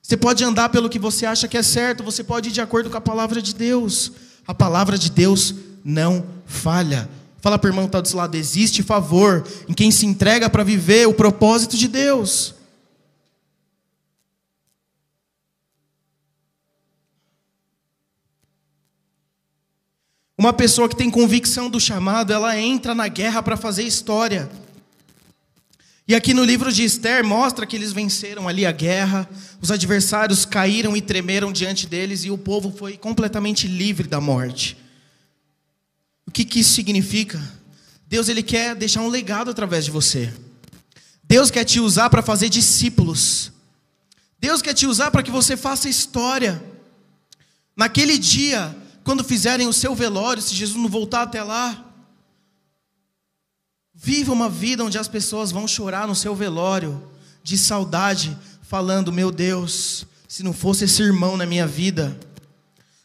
Você 0.00 0.16
pode 0.16 0.42
andar 0.42 0.70
pelo 0.70 0.88
que 0.88 0.98
você 0.98 1.26
acha 1.26 1.46
que 1.46 1.58
é 1.58 1.62
certo, 1.62 2.02
você 2.02 2.24
pode 2.24 2.48
ir 2.48 2.52
de 2.52 2.60
acordo 2.60 2.90
com 2.90 2.96
a 2.96 3.00
palavra 3.00 3.40
de 3.42 3.54
Deus. 3.54 4.12
A 4.46 4.54
palavra 4.54 4.96
de 4.96 5.10
Deus 5.10 5.54
não 5.84 6.24
falha. 6.46 7.08
Fala 7.40 7.58
para 7.58 7.68
o 7.68 7.70
irmão 7.70 7.84
que 7.84 7.88
está 7.88 8.00
do 8.00 8.08
seu 8.08 8.18
lado: 8.18 8.34
existe 8.36 8.82
favor 8.82 9.46
em 9.68 9.72
quem 9.72 9.90
se 9.90 10.06
entrega 10.06 10.48
para 10.48 10.64
viver 10.64 11.06
o 11.06 11.14
propósito 11.14 11.76
de 11.76 11.88
Deus. 11.88 12.54
Uma 20.40 20.54
pessoa 20.54 20.88
que 20.88 20.96
tem 20.96 21.10
convicção 21.10 21.68
do 21.68 21.78
chamado, 21.78 22.32
ela 22.32 22.58
entra 22.58 22.94
na 22.94 23.08
guerra 23.08 23.42
para 23.42 23.58
fazer 23.58 23.82
história. 23.82 24.50
E 26.08 26.14
aqui 26.14 26.32
no 26.32 26.42
livro 26.42 26.72
de 26.72 26.82
Esther 26.82 27.22
mostra 27.22 27.66
que 27.66 27.76
eles 27.76 27.92
venceram 27.92 28.48
ali 28.48 28.64
a 28.64 28.72
guerra, 28.72 29.28
os 29.60 29.70
adversários 29.70 30.46
caíram 30.46 30.96
e 30.96 31.02
tremeram 31.02 31.52
diante 31.52 31.86
deles 31.86 32.24
e 32.24 32.30
o 32.30 32.38
povo 32.38 32.74
foi 32.74 32.96
completamente 32.96 33.68
livre 33.68 34.08
da 34.08 34.18
morte. 34.18 34.78
O 36.26 36.30
que, 36.30 36.46
que 36.46 36.60
isso 36.60 36.72
significa? 36.72 37.38
Deus 38.08 38.26
ele 38.30 38.42
quer 38.42 38.74
deixar 38.74 39.02
um 39.02 39.08
legado 39.08 39.50
através 39.50 39.84
de 39.84 39.90
você. 39.90 40.32
Deus 41.22 41.50
quer 41.50 41.66
te 41.66 41.80
usar 41.80 42.08
para 42.08 42.22
fazer 42.22 42.48
discípulos. 42.48 43.52
Deus 44.38 44.62
quer 44.62 44.72
te 44.72 44.86
usar 44.86 45.10
para 45.10 45.22
que 45.22 45.30
você 45.30 45.54
faça 45.54 45.86
história. 45.86 46.64
Naquele 47.76 48.16
dia, 48.16 48.74
quando 49.10 49.24
fizerem 49.24 49.66
o 49.66 49.72
seu 49.72 49.92
velório, 49.92 50.40
se 50.40 50.54
Jesus 50.54 50.80
não 50.80 50.88
voltar 50.88 51.22
até 51.22 51.42
lá, 51.42 51.84
viva 53.92 54.32
uma 54.32 54.48
vida 54.48 54.84
onde 54.84 54.96
as 54.96 55.08
pessoas 55.08 55.50
vão 55.50 55.66
chorar 55.66 56.06
no 56.06 56.14
seu 56.14 56.32
velório, 56.32 57.02
de 57.42 57.58
saudade, 57.58 58.38
falando: 58.62 59.10
Meu 59.10 59.32
Deus, 59.32 60.06
se 60.28 60.44
não 60.44 60.52
fosse 60.52 60.84
esse 60.84 61.02
irmão 61.02 61.36
na 61.36 61.44
minha 61.44 61.66
vida. 61.66 62.16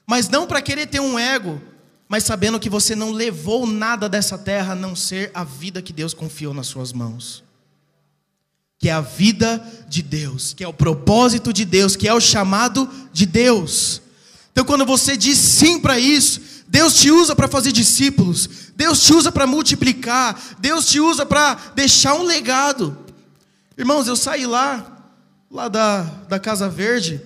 Mas 0.06 0.30
não 0.30 0.46
para 0.46 0.62
querer 0.62 0.86
ter 0.86 1.00
um 1.00 1.18
ego, 1.18 1.60
mas 2.08 2.24
sabendo 2.24 2.60
que 2.60 2.70
você 2.70 2.96
não 2.96 3.12
levou 3.12 3.66
nada 3.66 4.08
dessa 4.08 4.38
terra 4.38 4.74
a 4.74 4.76
não 4.76 4.96
ser 4.96 5.32
a 5.34 5.44
vida 5.44 5.82
que 5.82 5.92
Deus 5.92 6.14
confiou 6.14 6.54
nas 6.54 6.68
suas 6.68 6.94
mãos. 6.94 7.44
Que 8.78 8.90
é 8.90 8.92
a 8.92 9.02
vida 9.02 9.58
de 9.90 10.04
Deus, 10.04 10.54
que 10.54 10.64
é 10.64 10.68
o 10.68 10.74
propósito 10.74 11.52
de 11.52 11.66
Deus, 11.66 11.96
que 11.96 12.08
é 12.08 12.14
o 12.14 12.22
chamado 12.22 12.88
de 13.12 13.26
Deus. 13.26 14.05
Então, 14.56 14.64
quando 14.64 14.86
você 14.86 15.18
diz 15.18 15.38
sim 15.38 15.82
para 15.82 16.00
isso, 16.00 16.40
Deus 16.66 17.02
te 17.02 17.12
usa 17.12 17.36
para 17.36 17.46
fazer 17.46 17.74
discípulos, 17.74 18.72
Deus 18.74 19.04
te 19.04 19.14
usa 19.14 19.30
para 19.30 19.46
multiplicar, 19.46 20.56
Deus 20.60 20.86
te 20.86 20.98
usa 20.98 21.26
para 21.26 21.56
deixar 21.76 22.14
um 22.14 22.24
legado. 22.24 22.98
Irmãos, 23.78 24.08
eu 24.08 24.16
saí 24.16 24.46
lá, 24.46 25.12
lá 25.52 25.68
da, 25.68 26.04
da 26.30 26.40
Casa 26.40 26.70
Verde, 26.70 27.22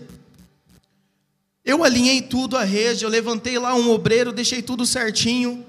eu 1.64 1.84
alinhei 1.84 2.20
tudo 2.20 2.58
a 2.58 2.64
rede, 2.64 3.04
eu 3.04 3.10
levantei 3.12 3.60
lá 3.60 3.76
um 3.76 3.92
obreiro, 3.92 4.32
deixei 4.32 4.64
tudo 4.64 4.84
certinho, 4.84 5.64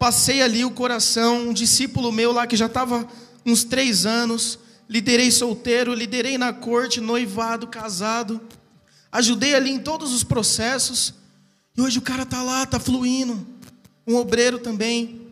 passei 0.00 0.42
ali 0.42 0.64
o 0.64 0.72
coração, 0.72 1.50
um 1.50 1.52
discípulo 1.52 2.10
meu 2.10 2.32
lá 2.32 2.48
que 2.48 2.56
já 2.56 2.66
estava 2.66 3.06
uns 3.44 3.62
três 3.62 4.06
anos, 4.06 4.58
liderei 4.88 5.30
solteiro, 5.30 5.94
liderei 5.94 6.36
na 6.36 6.52
corte, 6.52 7.00
noivado, 7.00 7.68
casado 7.68 8.40
ajudei 9.16 9.54
ali 9.54 9.70
em 9.70 9.78
todos 9.78 10.12
os 10.12 10.22
processos, 10.22 11.14
e 11.76 11.80
hoje 11.80 11.98
o 11.98 12.02
cara 12.02 12.22
está 12.22 12.42
lá, 12.42 12.62
está 12.62 12.78
fluindo, 12.78 13.46
um 14.06 14.14
obreiro 14.14 14.58
também. 14.58 15.22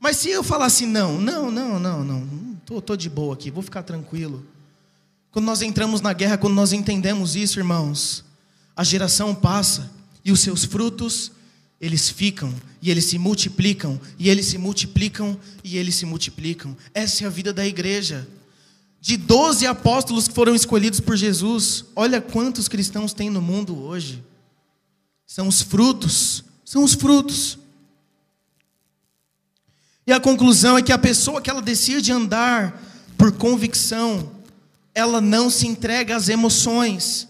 Mas 0.00 0.16
se 0.16 0.30
eu 0.30 0.42
falasse 0.42 0.86
não, 0.86 1.20
não, 1.20 1.50
não, 1.50 1.78
não, 1.78 2.04
não, 2.04 2.56
tô, 2.66 2.80
tô 2.80 2.96
de 2.96 3.08
boa 3.08 3.34
aqui, 3.34 3.50
vou 3.50 3.62
ficar 3.62 3.84
tranquilo. 3.84 4.44
Quando 5.30 5.46
nós 5.46 5.62
entramos 5.62 6.00
na 6.00 6.12
guerra, 6.12 6.36
quando 6.36 6.54
nós 6.54 6.72
entendemos 6.72 7.36
isso, 7.36 7.60
irmãos, 7.60 8.24
a 8.76 8.82
geração 8.82 9.34
passa 9.34 9.90
e 10.24 10.32
os 10.32 10.40
seus 10.40 10.64
frutos 10.64 11.30
eles 11.80 12.10
ficam 12.10 12.52
e 12.80 12.90
eles 12.90 13.04
se 13.04 13.18
multiplicam 13.18 14.00
e 14.18 14.28
eles 14.28 14.46
se 14.46 14.58
multiplicam 14.58 15.38
e 15.62 15.76
eles 15.76 15.94
se 15.94 16.04
multiplicam. 16.04 16.76
Essa 16.92 17.24
é 17.24 17.26
a 17.26 17.30
vida 17.30 17.52
da 17.52 17.66
igreja 17.66 18.26
de 19.02 19.16
12 19.16 19.66
apóstolos 19.66 20.28
que 20.28 20.34
foram 20.34 20.54
escolhidos 20.54 21.00
por 21.00 21.16
Jesus, 21.16 21.84
olha 21.96 22.20
quantos 22.20 22.68
cristãos 22.68 23.12
tem 23.12 23.28
no 23.28 23.42
mundo 23.42 23.76
hoje. 23.76 24.22
São 25.26 25.48
os 25.48 25.60
frutos, 25.60 26.44
são 26.64 26.84
os 26.84 26.94
frutos. 26.94 27.58
E 30.06 30.12
a 30.12 30.20
conclusão 30.20 30.78
é 30.78 30.82
que 30.82 30.92
a 30.92 30.98
pessoa 30.98 31.42
que 31.42 31.50
ela 31.50 31.60
decide 31.60 32.12
andar 32.12 32.80
por 33.18 33.32
convicção, 33.32 34.30
ela 34.94 35.20
não 35.20 35.50
se 35.50 35.66
entrega 35.66 36.14
às 36.14 36.28
emoções. 36.28 37.26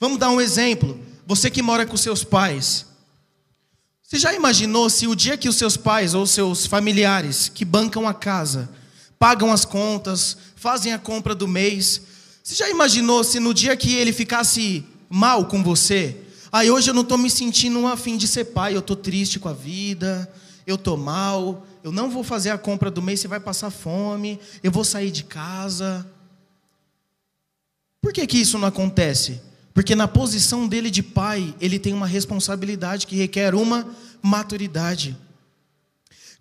Vamos 0.00 0.16
dar 0.16 0.30
um 0.30 0.40
exemplo. 0.40 0.98
Você 1.26 1.50
que 1.50 1.60
mora 1.60 1.84
com 1.84 1.96
seus 1.98 2.24
pais. 2.24 2.86
Você 4.02 4.18
já 4.18 4.32
imaginou 4.32 4.88
se 4.88 5.06
o 5.06 5.14
dia 5.14 5.36
que 5.36 5.48
os 5.48 5.56
seus 5.56 5.76
pais 5.76 6.14
ou 6.14 6.26
seus 6.26 6.64
familiares 6.64 7.50
que 7.50 7.66
bancam 7.66 8.08
a 8.08 8.14
casa, 8.14 8.70
pagam 9.18 9.52
as 9.52 9.64
contas, 9.64 10.36
fazem 10.54 10.92
a 10.92 10.98
compra 10.98 11.34
do 11.34 11.48
mês. 11.48 12.02
Você 12.42 12.54
já 12.54 12.68
imaginou 12.70 13.24
se 13.24 13.40
no 13.40 13.52
dia 13.52 13.76
que 13.76 13.94
ele 13.94 14.12
ficasse 14.12 14.84
mal 15.08 15.46
com 15.46 15.62
você? 15.62 16.16
Aí 16.52 16.68
ah, 16.68 16.72
hoje 16.72 16.90
eu 16.90 16.94
não 16.94 17.02
estou 17.02 17.18
me 17.18 17.28
sentindo 17.28 17.86
afim 17.86 18.16
de 18.16 18.26
ser 18.26 18.46
pai, 18.46 18.74
eu 18.74 18.78
estou 18.78 18.96
triste 18.96 19.38
com 19.38 19.48
a 19.48 19.52
vida, 19.52 20.30
eu 20.66 20.76
estou 20.76 20.96
mal, 20.96 21.66
eu 21.82 21.92
não 21.92 22.08
vou 22.08 22.22
fazer 22.24 22.50
a 22.50 22.58
compra 22.58 22.90
do 22.90 23.02
mês, 23.02 23.20
você 23.20 23.28
vai 23.28 23.40
passar 23.40 23.70
fome, 23.70 24.38
eu 24.62 24.70
vou 24.70 24.84
sair 24.84 25.10
de 25.10 25.24
casa. 25.24 26.06
Por 28.00 28.12
que, 28.12 28.26
que 28.26 28.38
isso 28.38 28.58
não 28.58 28.68
acontece? 28.68 29.40
Porque 29.74 29.94
na 29.94 30.08
posição 30.08 30.66
dele 30.66 30.90
de 30.90 31.02
pai, 31.02 31.54
ele 31.60 31.78
tem 31.78 31.92
uma 31.92 32.06
responsabilidade 32.06 33.06
que 33.06 33.14
requer 33.14 33.54
uma 33.54 33.86
maturidade. 34.22 35.16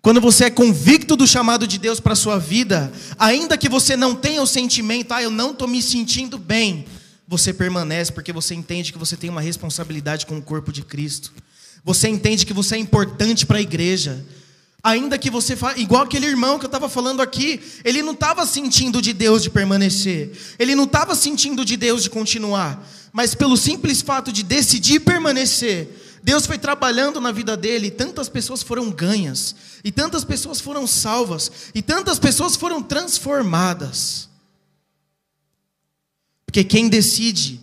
Quando 0.05 0.21
você 0.21 0.43
é 0.43 0.49
convicto 0.51 1.15
do 1.15 1.25
chamado 1.25 1.65
de 1.65 1.79
Deus 1.79 1.99
para 1.99 2.13
a 2.13 2.15
sua 2.15 2.37
vida, 2.37 2.93
ainda 3.17 3.57
que 3.57 3.67
você 3.67 3.97
não 3.97 4.13
tenha 4.13 4.39
o 4.39 4.45
sentimento, 4.45 5.11
ah, 5.11 5.23
eu 5.23 5.31
não 5.31 5.49
estou 5.49 5.67
me 5.67 5.81
sentindo 5.81 6.37
bem, 6.37 6.85
você 7.27 7.51
permanece 7.51 8.11
porque 8.11 8.31
você 8.31 8.53
entende 8.53 8.93
que 8.93 8.99
você 8.99 9.17
tem 9.17 9.31
uma 9.31 9.41
responsabilidade 9.41 10.27
com 10.27 10.37
o 10.37 10.43
corpo 10.43 10.71
de 10.71 10.83
Cristo. 10.83 11.33
Você 11.83 12.07
entende 12.07 12.45
que 12.45 12.53
você 12.53 12.75
é 12.75 12.77
importante 12.77 13.47
para 13.47 13.57
a 13.57 13.61
igreja. 13.61 14.23
Ainda 14.83 15.17
que 15.17 15.31
você 15.31 15.55
faça, 15.55 15.79
igual 15.79 16.03
aquele 16.03 16.27
irmão 16.27 16.59
que 16.59 16.65
eu 16.65 16.67
estava 16.67 16.87
falando 16.87 17.19
aqui, 17.19 17.59
ele 17.83 18.03
não 18.03 18.13
estava 18.13 18.45
sentindo 18.45 19.01
de 19.01 19.11
Deus 19.11 19.41
de 19.41 19.49
permanecer, 19.49 20.33
ele 20.59 20.75
não 20.75 20.83
estava 20.83 21.15
sentindo 21.15 21.65
de 21.65 21.75
Deus 21.75 22.03
de 22.03 22.11
continuar, 22.11 22.87
mas 23.11 23.33
pelo 23.33 23.57
simples 23.57 24.03
fato 24.03 24.31
de 24.31 24.43
decidir 24.43 24.99
permanecer, 24.99 26.04
Deus 26.25 26.47
foi 26.47 26.57
trabalhando 26.57 27.21
na 27.21 27.31
vida 27.31 27.55
dele, 27.55 27.85
e 27.85 27.91
tantas 27.91 28.27
pessoas 28.27 28.63
foram 28.63 28.89
ganhas, 28.89 29.55
e 29.83 29.91
tantas 29.91 30.25
pessoas 30.25 30.59
foram 30.59 30.87
salvas, 30.87 31.51
e 31.75 31.83
tantas 31.83 32.17
pessoas 32.17 32.55
foram 32.55 32.81
transformadas. 32.81 34.27
Porque 36.43 36.63
quem 36.63 36.89
decide 36.89 37.61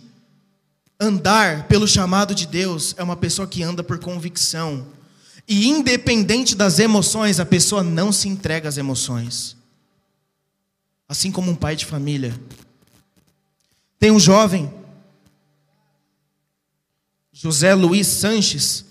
andar 0.97 1.67
pelo 1.67 1.85
chamado 1.85 2.33
de 2.33 2.47
Deus 2.47 2.95
é 2.97 3.03
uma 3.03 3.17
pessoa 3.17 3.45
que 3.45 3.61
anda 3.61 3.83
por 3.83 3.99
convicção. 3.99 4.87
E 5.45 5.67
independente 5.67 6.55
das 6.55 6.79
emoções, 6.79 7.41
a 7.41 7.45
pessoa 7.45 7.83
não 7.83 8.13
se 8.13 8.29
entrega 8.29 8.69
às 8.69 8.77
emoções. 8.77 9.57
Assim 11.09 11.33
como 11.33 11.51
um 11.51 11.55
pai 11.55 11.75
de 11.75 11.85
família. 11.85 12.33
Tem 13.99 14.09
um 14.09 14.19
jovem, 14.21 14.73
José 17.43 17.73
Luiz 17.73 18.07
Sanches, 18.07 18.85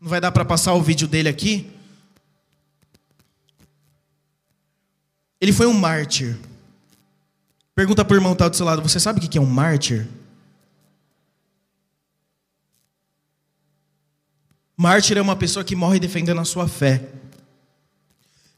não 0.00 0.08
vai 0.08 0.20
dar 0.20 0.30
para 0.30 0.44
passar 0.44 0.74
o 0.74 0.80
vídeo 0.80 1.08
dele 1.08 1.28
aqui. 1.28 1.68
Ele 5.40 5.52
foi 5.52 5.66
um 5.66 5.72
mártir. 5.72 6.38
Pergunta 7.74 8.04
para 8.04 8.14
o 8.14 8.16
irmão 8.16 8.30
que 8.30 8.36
está 8.36 8.48
do 8.48 8.56
seu 8.56 8.64
lado: 8.64 8.80
Você 8.80 9.00
sabe 9.00 9.18
o 9.18 9.28
que 9.28 9.36
é 9.36 9.40
um 9.40 9.44
mártir? 9.44 10.06
Mártir 14.76 15.18
é 15.18 15.20
uma 15.20 15.34
pessoa 15.34 15.64
que 15.64 15.74
morre 15.74 15.98
defendendo 15.98 16.40
a 16.40 16.44
sua 16.44 16.68
fé. 16.68 17.08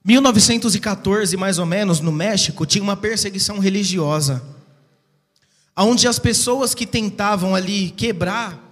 1914, 0.05 1.35
mais 1.39 1.59
ou 1.59 1.65
menos, 1.65 2.01
no 2.01 2.13
México, 2.13 2.67
tinha 2.67 2.85
uma 2.85 2.99
perseguição 2.99 3.59
religiosa, 3.59 4.43
onde 5.75 6.07
as 6.07 6.19
pessoas 6.19 6.75
que 6.75 6.87
tentavam 6.87 7.55
ali 7.55 7.89
quebrar 7.93 8.68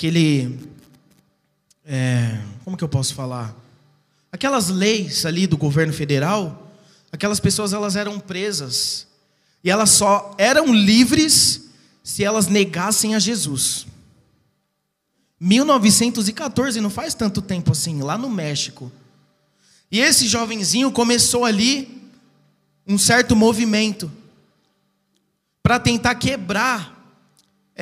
aquele, 0.00 0.58
é, 1.84 2.40
como 2.64 2.74
que 2.74 2.82
eu 2.82 2.88
posso 2.88 3.14
falar, 3.14 3.54
aquelas 4.32 4.70
leis 4.70 5.26
ali 5.26 5.46
do 5.46 5.58
governo 5.58 5.92
federal, 5.92 6.72
aquelas 7.12 7.38
pessoas 7.38 7.74
elas 7.74 7.96
eram 7.96 8.18
presas 8.18 9.06
e 9.62 9.70
elas 9.70 9.90
só 9.90 10.34
eram 10.38 10.72
livres 10.72 11.68
se 12.02 12.24
elas 12.24 12.46
negassem 12.46 13.14
a 13.14 13.18
Jesus. 13.18 13.86
1914, 15.38 16.80
não 16.80 16.88
faz 16.88 17.12
tanto 17.12 17.42
tempo 17.42 17.72
assim, 17.72 18.00
lá 18.00 18.16
no 18.16 18.30
México. 18.30 18.90
E 19.92 20.00
esse 20.00 20.26
jovenzinho 20.26 20.90
começou 20.90 21.44
ali 21.44 22.10
um 22.86 22.96
certo 22.96 23.36
movimento 23.36 24.10
para 25.62 25.78
tentar 25.78 26.14
quebrar 26.14 26.99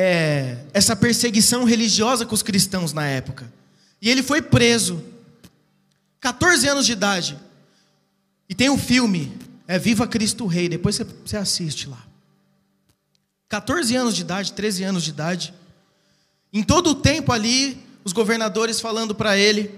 é, 0.00 0.58
essa 0.72 0.94
perseguição 0.94 1.64
religiosa 1.64 2.24
com 2.24 2.32
os 2.32 2.40
cristãos 2.40 2.92
na 2.92 3.04
época. 3.04 3.52
E 4.00 4.08
ele 4.08 4.22
foi 4.22 4.40
preso, 4.40 5.02
14 6.20 6.68
anos 6.68 6.86
de 6.86 6.92
idade. 6.92 7.36
E 8.48 8.54
tem 8.54 8.70
um 8.70 8.78
filme, 8.78 9.36
é 9.66 9.76
Viva 9.76 10.06
Cristo 10.06 10.46
Rei, 10.46 10.68
depois 10.68 10.94
você, 10.94 11.04
você 11.04 11.36
assiste 11.36 11.88
lá. 11.88 12.06
14 13.48 13.96
anos 13.96 14.14
de 14.14 14.20
idade, 14.20 14.52
13 14.52 14.84
anos 14.84 15.02
de 15.02 15.10
idade. 15.10 15.52
Em 16.52 16.62
todo 16.62 16.90
o 16.90 16.94
tempo 16.94 17.32
ali, 17.32 17.84
os 18.04 18.12
governadores 18.12 18.80
falando 18.80 19.16
para 19.16 19.36
ele: 19.36 19.74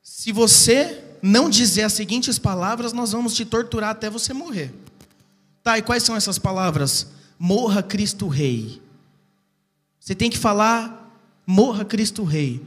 se 0.00 0.30
você 0.30 1.02
não 1.20 1.50
dizer 1.50 1.82
as 1.82 1.92
seguintes 1.92 2.38
palavras, 2.38 2.92
nós 2.92 3.10
vamos 3.10 3.34
te 3.34 3.44
torturar 3.44 3.90
até 3.90 4.08
você 4.08 4.32
morrer. 4.32 4.72
Tá, 5.64 5.76
e 5.76 5.82
quais 5.82 6.04
são 6.04 6.14
essas 6.14 6.38
palavras? 6.38 7.15
Morra 7.38 7.82
Cristo 7.82 8.28
Rei. 8.28 8.80
Você 10.00 10.14
tem 10.14 10.30
que 10.30 10.38
falar, 10.38 11.20
morra 11.46 11.84
Cristo 11.84 12.24
Rei. 12.24 12.62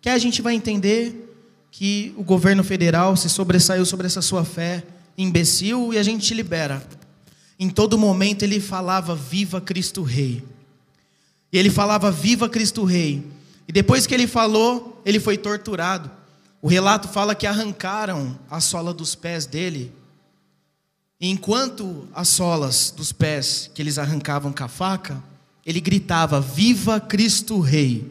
Que 0.00 0.08
a 0.08 0.18
gente 0.18 0.42
vai 0.42 0.54
entender 0.54 1.28
que 1.70 2.12
o 2.16 2.22
governo 2.22 2.64
federal 2.64 3.16
se 3.16 3.28
sobressaiu 3.28 3.84
sobre 3.86 4.06
essa 4.06 4.22
sua 4.22 4.44
fé 4.44 4.84
imbecil 5.16 5.92
e 5.92 5.98
a 5.98 6.02
gente 6.02 6.26
te 6.26 6.34
libera. 6.34 6.82
Em 7.58 7.68
todo 7.68 7.98
momento 7.98 8.42
ele 8.42 8.58
falava: 8.60 9.14
Viva 9.14 9.60
Cristo 9.60 10.02
Rei. 10.02 10.42
E 11.52 11.58
ele 11.58 11.70
falava: 11.70 12.10
Viva 12.10 12.48
Cristo 12.48 12.84
Rei. 12.84 13.22
E 13.68 13.72
depois 13.72 14.06
que 14.06 14.14
ele 14.14 14.26
falou, 14.26 15.00
ele 15.04 15.20
foi 15.20 15.36
torturado. 15.36 16.10
O 16.62 16.68
relato 16.68 17.08
fala 17.08 17.34
que 17.34 17.46
arrancaram 17.46 18.38
a 18.50 18.60
sola 18.60 18.92
dos 18.92 19.14
pés 19.14 19.46
dele. 19.46 19.92
E 21.20 21.28
enquanto 21.28 22.08
as 22.14 22.28
solas 22.28 22.92
dos 22.96 23.12
pés 23.12 23.70
que 23.74 23.82
eles 23.82 23.98
arrancavam 23.98 24.52
com 24.52 24.64
a 24.64 24.68
faca, 24.68 25.22
ele 25.66 25.80
gritava: 25.80 26.40
Viva 26.40 26.98
Cristo 26.98 27.60
Rei. 27.60 28.10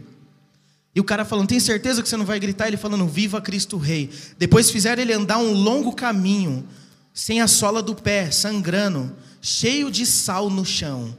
E 0.94 1.00
o 1.00 1.04
cara 1.04 1.26
falando: 1.26 1.48
Tem 1.48 1.60
certeza 1.60 2.04
que 2.04 2.10
você 2.10 2.18
não 2.18 2.26
vai 2.26 2.40
gritar? 2.40 2.68
Ele 2.68 2.78
falando: 2.78 3.08
Viva 3.08 3.42
Cristo 3.42 3.78
Rei. 3.78 4.12
Depois 4.38 4.70
fizeram 4.70 5.02
ele 5.02 5.14
andar 5.14 5.40
um 5.40 5.54
longo 5.54 5.94
caminho, 5.94 6.68
sem 7.12 7.42
a 7.42 7.48
sola 7.48 7.82
do 7.82 7.96
pé, 7.96 8.30
sangrando, 8.30 9.12
cheio 9.42 9.90
de 9.90 10.06
sal 10.06 10.50
no 10.50 10.64
chão, 10.64 11.18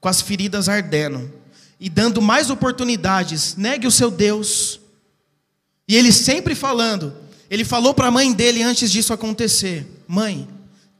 com 0.00 0.08
as 0.08 0.20
feridas 0.20 0.68
ardendo 0.68 1.30
e 1.78 1.88
dando 1.88 2.20
mais 2.20 2.50
oportunidades. 2.50 3.56
Negue 3.56 3.86
o 3.86 3.92
seu 3.92 4.10
Deus. 4.10 4.80
E 5.86 5.94
ele 5.94 6.10
sempre 6.10 6.54
falando. 6.54 7.14
Ele 7.50 7.64
falou 7.64 7.92
para 7.92 8.08
a 8.08 8.10
mãe 8.10 8.32
dele 8.32 8.62
antes 8.62 8.90
disso 8.90 9.12
acontecer: 9.12 9.86
Mãe, 10.08 10.48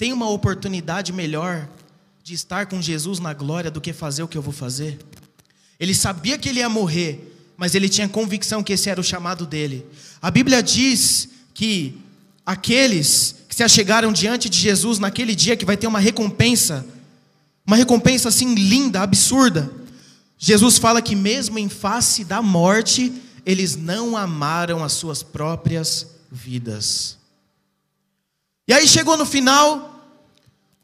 tem 0.02 0.12
uma 0.12 0.28
oportunidade 0.28 1.12
melhor 1.12 1.68
de 2.24 2.34
estar 2.34 2.66
com 2.66 2.82
Jesus 2.82 3.20
na 3.20 3.32
glória 3.32 3.70
do 3.70 3.80
que 3.80 3.92
fazer 3.92 4.24
o 4.24 4.26
que 4.26 4.36
eu 4.36 4.42
vou 4.42 4.52
fazer. 4.52 4.98
Ele 5.78 5.94
sabia 5.94 6.36
que 6.36 6.48
ele 6.48 6.58
ia 6.58 6.68
morrer, 6.68 7.32
mas 7.56 7.76
ele 7.76 7.88
tinha 7.88 8.08
convicção 8.08 8.64
que 8.64 8.72
esse 8.72 8.90
era 8.90 9.00
o 9.00 9.04
chamado 9.04 9.46
dele. 9.46 9.86
A 10.20 10.28
Bíblia 10.28 10.60
diz 10.60 11.28
que 11.54 11.96
aqueles 12.44 13.36
que 13.48 13.54
se 13.54 13.62
achegaram 13.62 14.12
diante 14.12 14.48
de 14.48 14.58
Jesus 14.58 14.98
naquele 14.98 15.36
dia 15.36 15.56
que 15.56 15.64
vai 15.64 15.76
ter 15.76 15.86
uma 15.86 16.00
recompensa, 16.00 16.84
uma 17.64 17.76
recompensa 17.76 18.28
assim 18.28 18.56
linda, 18.56 19.02
absurda. 19.02 19.70
Jesus 20.36 20.78
fala 20.78 21.00
que, 21.00 21.14
mesmo 21.14 21.60
em 21.60 21.68
face 21.68 22.24
da 22.24 22.42
morte, 22.42 23.12
eles 23.46 23.76
não 23.76 24.16
amaram 24.16 24.82
as 24.82 24.94
suas 24.94 25.22
próprias 25.22 26.08
vidas. 26.28 27.18
E 28.66 28.72
aí 28.72 28.88
chegou 28.88 29.16
no 29.16 29.24
final, 29.24 29.91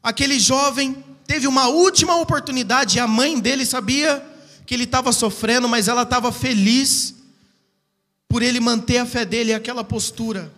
aquele 0.01 0.39
jovem 0.39 1.03
teve 1.25 1.47
uma 1.47 1.67
última 1.67 2.15
oportunidade, 2.15 2.97
e 2.97 2.99
a 2.99 3.07
mãe 3.07 3.39
dele 3.39 3.65
sabia 3.65 4.25
que 4.65 4.73
ele 4.73 4.83
estava 4.83 5.11
sofrendo, 5.11 5.67
mas 5.67 5.87
ela 5.87 6.03
estava 6.03 6.31
feliz 6.31 7.15
por 8.27 8.41
ele 8.43 8.59
manter 8.59 8.99
a 8.99 9.05
fé 9.05 9.25
dele, 9.25 9.53
aquela 9.53 9.83
postura. 9.83 10.51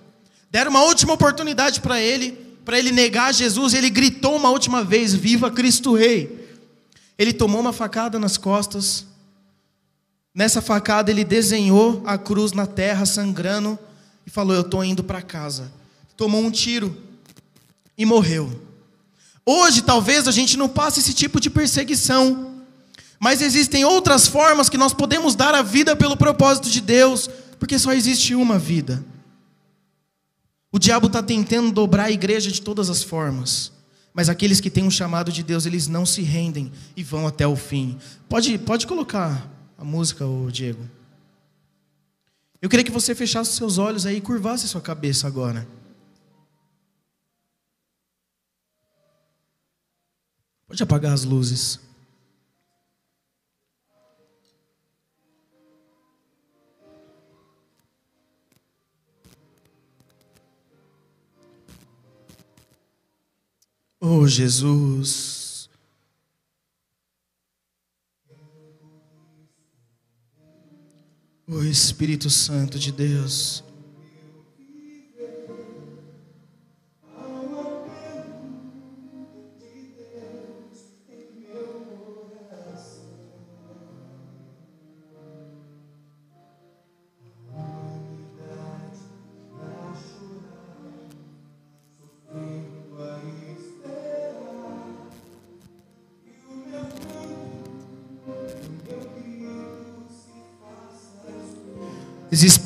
Deram 0.50 0.72
uma 0.72 0.84
última 0.84 1.14
oportunidade 1.14 1.80
para 1.80 2.00
ele, 2.02 2.32
para 2.66 2.78
ele 2.78 2.92
negar 2.92 3.34
Jesus, 3.34 3.74
ele 3.74 3.90
gritou 3.90 4.36
uma 4.36 4.50
última 4.50 4.84
vez: 4.84 5.14
Viva 5.14 5.50
Cristo 5.50 5.94
Rei! 5.94 6.40
Ele 7.18 7.34
tomou 7.34 7.62
uma 7.62 7.74
facada 7.74 8.20
nas 8.20 8.38
costas. 8.38 9.06
Nessa 10.34 10.62
facada, 10.62 11.12
ele 11.12 11.24
desenhou 11.24 12.02
a 12.06 12.18
cruz 12.18 12.52
na 12.52 12.66
terra, 12.66 13.06
sangrando, 13.06 13.78
e 14.26 14.30
falou: 14.30 14.56
Eu 14.56 14.62
estou 14.62 14.84
indo 14.84 15.04
para 15.04 15.22
casa. 15.22 15.72
Tomou 16.16 16.42
um 16.42 16.52
tiro 16.52 16.96
e 17.98 18.06
morreu. 18.06 18.71
Hoje, 19.46 19.82
talvez 19.82 20.28
a 20.28 20.32
gente 20.32 20.58
não 20.58 20.70
passe 20.70 21.00
esse 21.00 21.14
tipo 21.14 21.40
de 21.40 21.50
perseguição, 21.50 22.64
mas 23.20 23.42
existem 23.42 23.84
outras 23.86 24.28
formas 24.28 24.70
que 24.70 24.78
nós 24.78 24.94
podemos 24.94 25.36
dar 25.36 25.54
a 25.56 25.62
vida 25.62 25.96
pelo 25.96 26.18
propósito 26.18 26.70
de 26.70 26.82
Deus, 26.82 27.30
porque 27.60 27.78
só 27.78 27.94
existe 27.94 28.36
uma 28.36 28.58
vida. 28.58 29.04
O 30.72 30.80
diabo 30.80 31.08
está 31.08 31.22
tentando 31.22 31.72
dobrar 31.72 32.06
a 32.06 32.12
igreja 32.12 32.52
de 32.52 32.62
todas 32.62 32.90
as 32.90 33.04
formas. 33.04 33.72
Mas 34.14 34.30
aqueles 34.30 34.60
que 34.60 34.70
têm 34.70 34.84
um 34.84 34.92
chamado 34.92 35.32
de 35.32 35.44
Deus, 35.44 35.66
eles 35.66 35.88
não 35.88 36.06
se 36.06 36.22
rendem 36.22 36.72
e 36.96 37.04
vão 37.04 37.28
até 37.28 37.48
o 37.48 37.56
fim. 37.56 37.98
Pode, 38.28 38.58
pode 38.58 38.88
colocar 38.88 39.50
a 39.78 39.84
música, 39.84 40.26
o 40.26 40.52
Diego. 40.52 40.88
Eu 42.62 42.70
queria 42.70 42.84
que 42.84 42.92
você 42.92 43.16
fechasse 43.16 43.56
seus 43.56 43.78
olhos 43.78 44.06
aí 44.06 44.18
e 44.18 44.22
curvasse 44.22 44.68
sua 44.68 44.82
cabeça 44.82 45.28
agora. 45.28 45.68
Pode 50.72 50.84
apagar 50.84 51.12
as 51.12 51.26
luzes. 51.26 51.82
Oh 64.00 64.26
Jesus. 64.26 65.70
O 71.46 71.62
Espírito 71.64 72.30
Santo 72.30 72.80
de 72.80 72.94
Deus. 72.94 73.62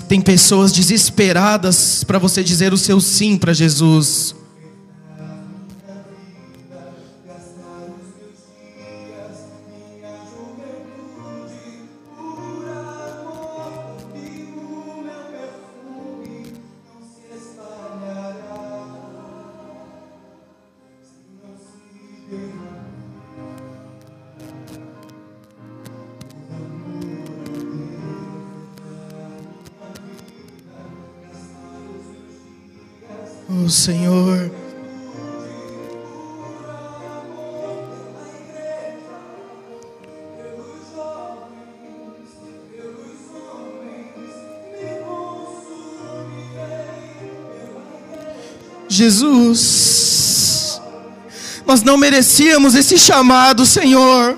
Tem 0.08 0.22
pessoas 0.22 0.72
desesperadas 0.72 2.04
para 2.04 2.20
você 2.20 2.44
dizer 2.44 2.72
o 2.72 2.78
seu 2.78 3.02
sim 3.02 3.36
para 3.36 3.54
Jesus. 3.54 4.35
Jesus, 49.36 50.82
nós 51.66 51.82
não 51.84 51.98
merecíamos 51.98 52.76
esse 52.76 52.98
chamado, 52.98 53.66
Senhor. 53.66 54.38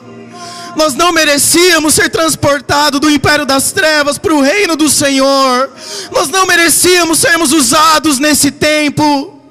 Nós 0.76 0.94
não 0.94 1.12
merecíamos 1.12 1.96
ser 1.96 2.10
transportados 2.10 3.00
do 3.00 3.10
império 3.10 3.46
das 3.46 3.72
trevas 3.72 4.18
para 4.18 4.34
o 4.34 4.42
reino 4.42 4.76
do 4.76 4.88
Senhor. 4.88 5.72
Nós 6.12 6.30
não 6.30 6.46
merecíamos 6.46 7.20
sermos 7.20 7.52
usados 7.52 8.20
nesse 8.20 8.52
tempo. 8.52 9.42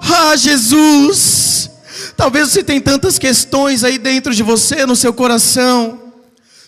Ah, 0.00 0.36
Jesus. 0.36 1.68
Talvez 2.16 2.50
você 2.50 2.62
tenha 2.62 2.80
tantas 2.80 3.18
questões 3.18 3.82
aí 3.82 3.98
dentro 3.98 4.32
de 4.32 4.42
você, 4.42 4.86
no 4.86 4.94
seu 4.94 5.12
coração, 5.12 5.98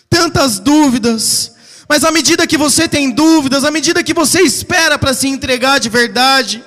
tantas 0.09 0.59
dúvidas. 0.59 1.51
Mas 1.87 2.03
à 2.03 2.11
medida 2.11 2.47
que 2.47 2.57
você 2.57 2.87
tem 2.87 3.09
dúvidas, 3.11 3.63
à 3.63 3.71
medida 3.71 4.03
que 4.03 4.13
você 4.13 4.41
espera 4.41 4.97
para 4.97 5.13
se 5.13 5.27
entregar 5.27 5.79
de 5.79 5.89
verdade, 5.89 6.63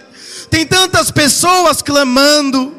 tem 0.50 0.66
tantas 0.66 1.10
pessoas 1.10 1.82
clamando, 1.82 2.74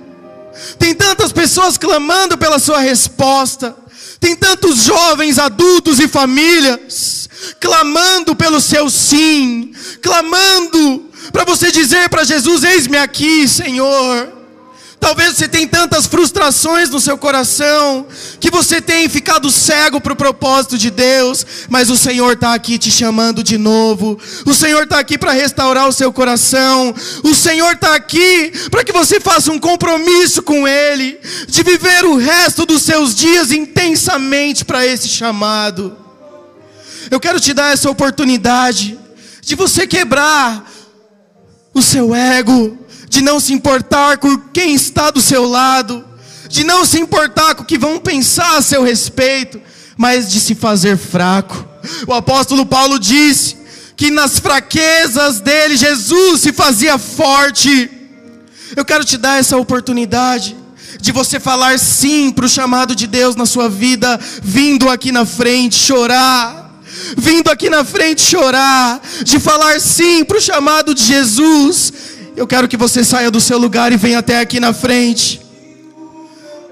tem 0.80 0.94
tantas 0.94 1.32
pessoas 1.32 1.78
clamando 1.78 2.38
pela 2.38 2.60
sua 2.60 2.80
resposta. 2.80 3.76
Tem 4.20 4.36
tantos 4.36 4.84
jovens, 4.84 5.38
adultos 5.38 6.00
e 6.00 6.08
famílias 6.08 7.18
clamando 7.60 8.36
pelo 8.36 8.60
seu 8.60 8.90
sim, 8.90 9.72
clamando 10.02 11.06
para 11.32 11.44
você 11.44 11.72
dizer 11.72 12.10
para 12.10 12.24
Jesus: 12.24 12.64
Eis-me 12.64 12.98
aqui, 12.98 13.48
Senhor. 13.48 14.37
Talvez 15.08 15.38
você 15.38 15.48
tenha 15.48 15.66
tantas 15.66 16.06
frustrações 16.06 16.90
no 16.90 17.00
seu 17.00 17.18
coração, 17.18 18.06
que 18.42 18.52
você 18.52 18.82
tenha 18.82 19.10
ficado 19.10 19.50
cego 19.50 20.02
para 20.02 20.12
o 20.12 20.18
propósito 20.18 20.78
de 20.78 20.92
Deus, 20.92 21.46
mas 21.70 21.90
o 21.90 21.96
Senhor 21.96 22.34
está 22.34 22.54
aqui 22.54 22.78
te 22.78 22.92
chamando 22.92 23.42
de 23.42 23.58
novo, 23.58 24.20
o 24.46 24.54
Senhor 24.54 24.84
está 24.84 25.00
aqui 25.00 25.18
para 25.18 25.32
restaurar 25.32 25.88
o 25.88 25.94
seu 25.94 26.12
coração, 26.12 26.94
o 27.24 27.34
Senhor 27.34 27.72
está 27.72 27.96
aqui 27.96 28.52
para 28.70 28.84
que 28.84 28.92
você 28.92 29.18
faça 29.22 29.50
um 29.50 29.58
compromisso 29.58 30.44
com 30.44 30.68
Ele, 30.68 31.18
de 31.48 31.64
viver 31.64 32.04
o 32.04 32.18
resto 32.18 32.66
dos 32.66 32.82
seus 32.82 33.16
dias 33.16 33.54
intensamente 33.54 34.66
para 34.66 34.86
esse 34.86 35.08
chamado. 35.08 35.96
Eu 37.10 37.22
quero 37.22 37.40
te 37.40 37.54
dar 37.54 37.72
essa 37.72 37.90
oportunidade 37.90 39.00
de 39.40 39.56
você 39.56 39.88
quebrar 39.88 40.70
o 41.74 41.82
seu 41.82 42.14
ego, 42.14 42.78
de 43.10 43.22
não 43.22 43.40
se 43.40 43.54
importar 43.54 44.18
com 44.18 44.38
quem 44.38 44.74
está 44.74 45.10
do 45.10 45.22
seu 45.22 45.48
lado, 45.48 46.04
de 46.50 46.64
não 46.64 46.86
se 46.86 47.00
importar 47.00 47.56
com 47.56 47.64
o 47.64 47.66
que 47.66 47.78
vão 47.78 48.00
pensar 48.00 48.58
a 48.58 48.62
seu 48.62 48.84
respeito, 48.84 49.62
mas 49.98 50.30
de 50.32 50.40
se 50.40 50.56
fazer 50.56 50.98
fraco. 50.98 51.66
O 52.06 52.14
apóstolo 52.14 52.66
Paulo 52.66 53.00
disse 53.00 53.58
que 53.96 54.12
nas 54.12 54.40
fraquezas 54.40 55.40
dele 55.40 55.76
Jesus 55.76 56.42
se 56.42 56.54
fazia 56.54 56.98
forte. 56.98 57.90
Eu 58.76 58.86
quero 58.86 59.04
te 59.04 59.18
dar 59.18 59.40
essa 59.40 59.58
oportunidade 59.58 60.56
de 61.00 61.12
você 61.12 61.40
falar 61.40 61.80
sim 61.80 62.32
para 62.32 62.46
o 62.46 62.50
chamado 62.50 62.96
de 62.96 63.08
Deus 63.08 63.36
na 63.36 63.46
sua 63.46 63.70
vida, 63.70 64.20
vindo 64.42 64.90
aqui 64.90 65.12
na 65.12 65.26
frente 65.26 65.76
chorar 65.76 66.68
vindo 67.16 67.50
aqui 67.50 67.70
na 67.70 67.84
frente 67.84 68.22
chorar, 68.22 69.02
de 69.24 69.40
falar 69.40 69.80
sim 69.80 70.24
para 70.24 70.38
o 70.38 70.42
chamado 70.42 70.94
de 70.94 71.04
Jesus, 71.04 71.94
eu 72.38 72.46
quero 72.46 72.68
que 72.68 72.78
você 72.78 73.04
saia 73.04 73.32
do 73.32 73.42
seu 73.42 73.58
lugar 73.58 73.92
e 73.92 73.98
venha 73.98 74.20
até 74.20 74.40
aqui 74.40 74.60
na 74.60 74.72
frente. 74.72 75.42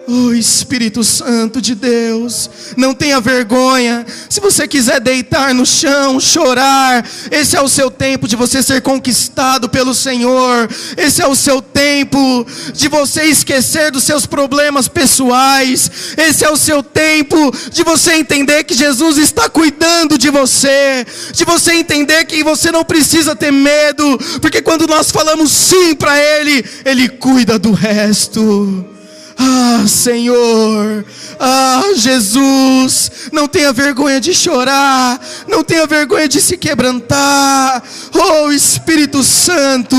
Oh 0.07 0.33
Espírito 0.33 1.03
Santo 1.03 1.59
de 1.59 1.73
Deus, 1.73 2.49
não 2.77 2.93
tenha 2.93 3.19
vergonha. 3.19 4.05
Se 4.29 4.39
você 4.39 4.67
quiser 4.67 4.99
deitar 4.99 5.51
no 5.51 5.65
chão, 5.65 6.19
chorar, 6.19 7.03
esse 7.31 7.55
é 7.55 7.61
o 7.61 7.67
seu 7.67 7.89
tempo 7.89 8.27
de 8.27 8.35
você 8.35 8.61
ser 8.61 8.81
conquistado 8.81 9.67
pelo 9.67 9.95
Senhor. 9.95 10.69
Esse 10.95 11.23
é 11.23 11.27
o 11.27 11.35
seu 11.35 11.59
tempo 11.59 12.45
de 12.71 12.87
você 12.87 13.23
esquecer 13.23 13.89
dos 13.89 14.03
seus 14.03 14.27
problemas 14.27 14.87
pessoais. 14.87 15.89
Esse 16.15 16.45
é 16.45 16.51
o 16.51 16.57
seu 16.57 16.83
tempo 16.83 17.51
de 17.71 17.83
você 17.83 18.13
entender 18.13 18.63
que 18.63 18.75
Jesus 18.75 19.17
está 19.17 19.49
cuidando 19.49 20.19
de 20.19 20.29
você, 20.29 21.05
de 21.33 21.43
você 21.43 21.73
entender 21.73 22.25
que 22.25 22.43
você 22.43 22.71
não 22.71 22.83
precisa 22.83 23.35
ter 23.35 23.51
medo, 23.51 24.19
porque 24.39 24.61
quando 24.61 24.85
nós 24.85 25.09
falamos 25.09 25.51
sim 25.51 25.95
para 25.95 26.15
Ele, 26.19 26.63
Ele 26.85 27.09
cuida 27.09 27.57
do 27.57 27.71
resto. 27.71 28.94
Ah, 29.37 29.85
Senhor, 29.85 31.05
ah, 31.37 31.93
Jesus, 31.95 33.29
não 33.33 33.47
tenha 33.47 33.73
vergonha 33.73 34.19
de 34.21 34.33
chorar, 34.33 35.19
não 35.47 35.63
tenha 35.63 35.85
vergonha 35.85 36.27
de 36.27 36.39
se 36.39 36.57
quebrantar. 36.57 37.83
Oh, 38.13 38.51
Espírito 38.51 39.21
Santo, 39.23 39.97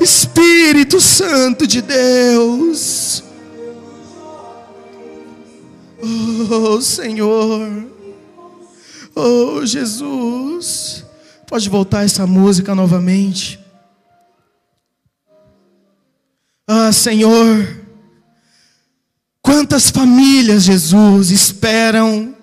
Espírito 0.00 1.00
Santo 1.00 1.66
de 1.66 1.80
Deus. 1.80 3.22
Oh, 6.02 6.80
Senhor, 6.80 7.86
oh, 9.14 9.64
Jesus, 9.64 11.04
pode 11.46 11.68
voltar 11.68 12.04
essa 12.04 12.26
música 12.26 12.74
novamente. 12.74 13.60
Ah, 16.66 16.90
Senhor. 16.90 17.83
Quantas 19.44 19.90
famílias, 19.90 20.62
Jesus, 20.62 21.30
esperam 21.30 22.34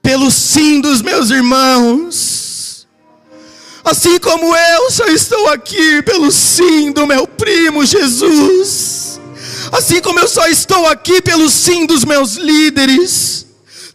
pelo 0.00 0.30
sim 0.30 0.80
dos 0.80 1.02
meus 1.02 1.30
irmãos. 1.30 2.86
Assim 3.84 4.20
como 4.20 4.56
eu 4.56 4.90
só 4.92 5.04
estou 5.06 5.48
aqui 5.48 6.00
pelo 6.02 6.30
sim 6.30 6.92
do 6.92 7.08
meu 7.08 7.26
primo 7.26 7.84
Jesus. 7.84 9.20
Assim 9.72 10.00
como 10.00 10.20
eu 10.20 10.28
só 10.28 10.46
estou 10.46 10.86
aqui 10.86 11.20
pelo 11.20 11.50
sim 11.50 11.86
dos 11.86 12.04
meus 12.04 12.34
líderes. 12.36 13.44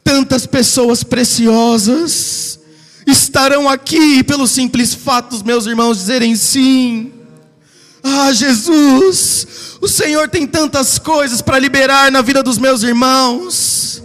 Tantas 0.04 0.46
pessoas 0.46 1.06
preciosas 1.06 2.60
estarão 3.08 3.70
aqui 3.70 4.22
pelo 4.22 4.48
simples 4.48 4.94
fato 4.94 5.30
dos 5.30 5.44
meus 5.44 5.66
irmãos 5.66 6.00
dizerem 6.00 6.36
sim. 6.36 7.14
Ah, 8.10 8.32
Jesus, 8.32 9.48
o 9.82 9.88
Senhor 9.88 10.30
tem 10.30 10.48
tantas 10.48 10.98
coisas 10.98 11.42
para 11.42 11.60
liberar 11.60 12.10
na 12.10 12.22
vida 12.22 12.42
dos 12.42 12.58
meus 12.58 12.82
irmãos. 12.82 14.02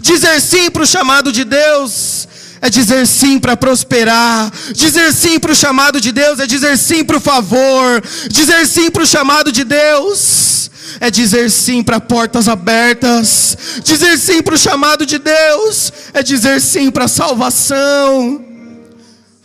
Dizer 0.00 0.40
sim 0.40 0.70
para 0.70 0.82
o 0.82 0.86
chamado 0.86 1.30
de 1.30 1.44
Deus 1.44 2.26
é 2.62 2.70
dizer 2.70 3.06
sim 3.06 3.38
para 3.38 3.54
prosperar. 3.54 4.50
Dizer 4.72 5.12
sim 5.12 5.38
para 5.38 5.52
o 5.52 5.54
chamado 5.54 6.00
de 6.00 6.10
Deus 6.10 6.40
é 6.40 6.46
dizer 6.46 6.78
sim 6.78 7.04
para 7.04 7.18
o 7.18 7.20
favor. 7.20 8.02
Dizer 8.30 8.66
sim 8.66 8.90
para 8.90 9.02
o 9.02 9.06
chamado 9.06 9.52
de 9.52 9.62
Deus 9.62 10.70
é 10.98 11.10
dizer 11.10 11.50
sim 11.50 11.82
para 11.82 12.00
portas 12.00 12.48
abertas. 12.48 13.58
Dizer 13.84 14.16
sim 14.16 14.42
para 14.42 14.54
o 14.54 14.58
chamado 14.58 15.04
de 15.04 15.18
Deus 15.18 15.92
é 16.14 16.22
dizer 16.22 16.62
sim 16.62 16.90
para 16.90 17.08
salvação. 17.08 18.53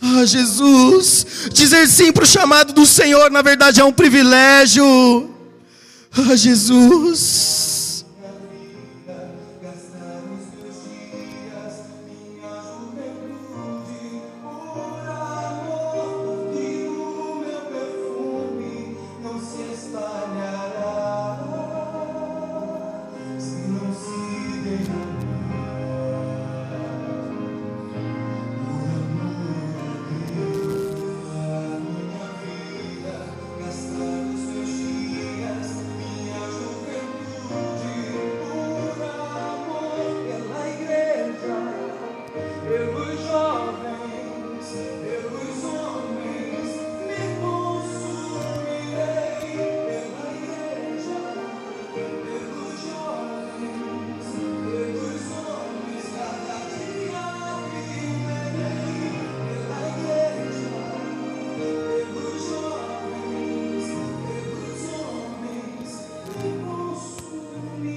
Ah, 0.02 0.24
Jesus, 0.24 1.26
dizer 1.52 1.86
sim 1.86 2.10
para 2.10 2.24
o 2.24 2.26
chamado 2.26 2.72
do 2.72 2.86
Senhor, 2.86 3.30
na 3.30 3.42
verdade, 3.42 3.80
é 3.80 3.84
um 3.84 3.92
privilégio. 3.92 5.30
Ah, 6.16 6.34
Jesus. 6.34 7.79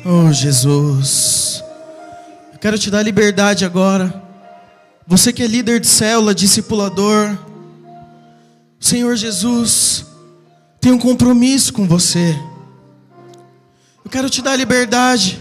Oh, 0.06 0.34
Jesus. 0.34 1.64
Eu 2.52 2.60
quero 2.60 2.78
te 2.78 2.92
dar 2.92 3.02
liberdade 3.02 3.64
agora. 3.64 4.22
Você 5.08 5.32
que 5.32 5.42
é 5.42 5.48
líder 5.48 5.80
de 5.80 5.88
célula, 5.88 6.36
discipulador. 6.36 7.38
Senhor 8.82 9.16
Jesus, 9.16 10.06
tem 10.82 10.92
um 10.92 10.98
compromisso 10.98 11.72
com 11.72 11.88
você. 11.88 12.38
Eu 14.04 14.12
quero 14.12 14.30
te 14.30 14.42
dar 14.42 14.58
liberdade 14.58 15.40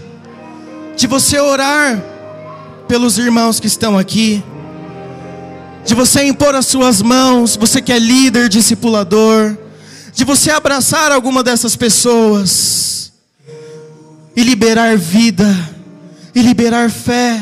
de 0.96 1.08
você 1.08 1.40
orar 1.40 2.00
pelos 2.86 3.18
irmãos 3.18 3.58
que 3.58 3.66
estão 3.66 3.98
aqui, 3.98 4.44
de 5.84 5.92
você 5.92 6.22
impor 6.22 6.54
as 6.54 6.66
suas 6.66 7.02
mãos, 7.02 7.56
você 7.56 7.82
que 7.82 7.92
é 7.92 7.98
líder, 7.98 8.48
discipulador, 8.48 9.56
de 10.14 10.24
você 10.24 10.52
abraçar 10.52 11.10
alguma 11.10 11.42
dessas 11.42 11.74
pessoas 11.74 12.91
e 14.35 14.43
liberar 14.43 14.97
vida, 14.97 15.47
e 16.35 16.41
liberar 16.41 16.91
fé. 16.91 17.41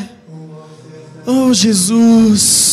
Oh 1.27 1.53
Jesus. 1.53 2.70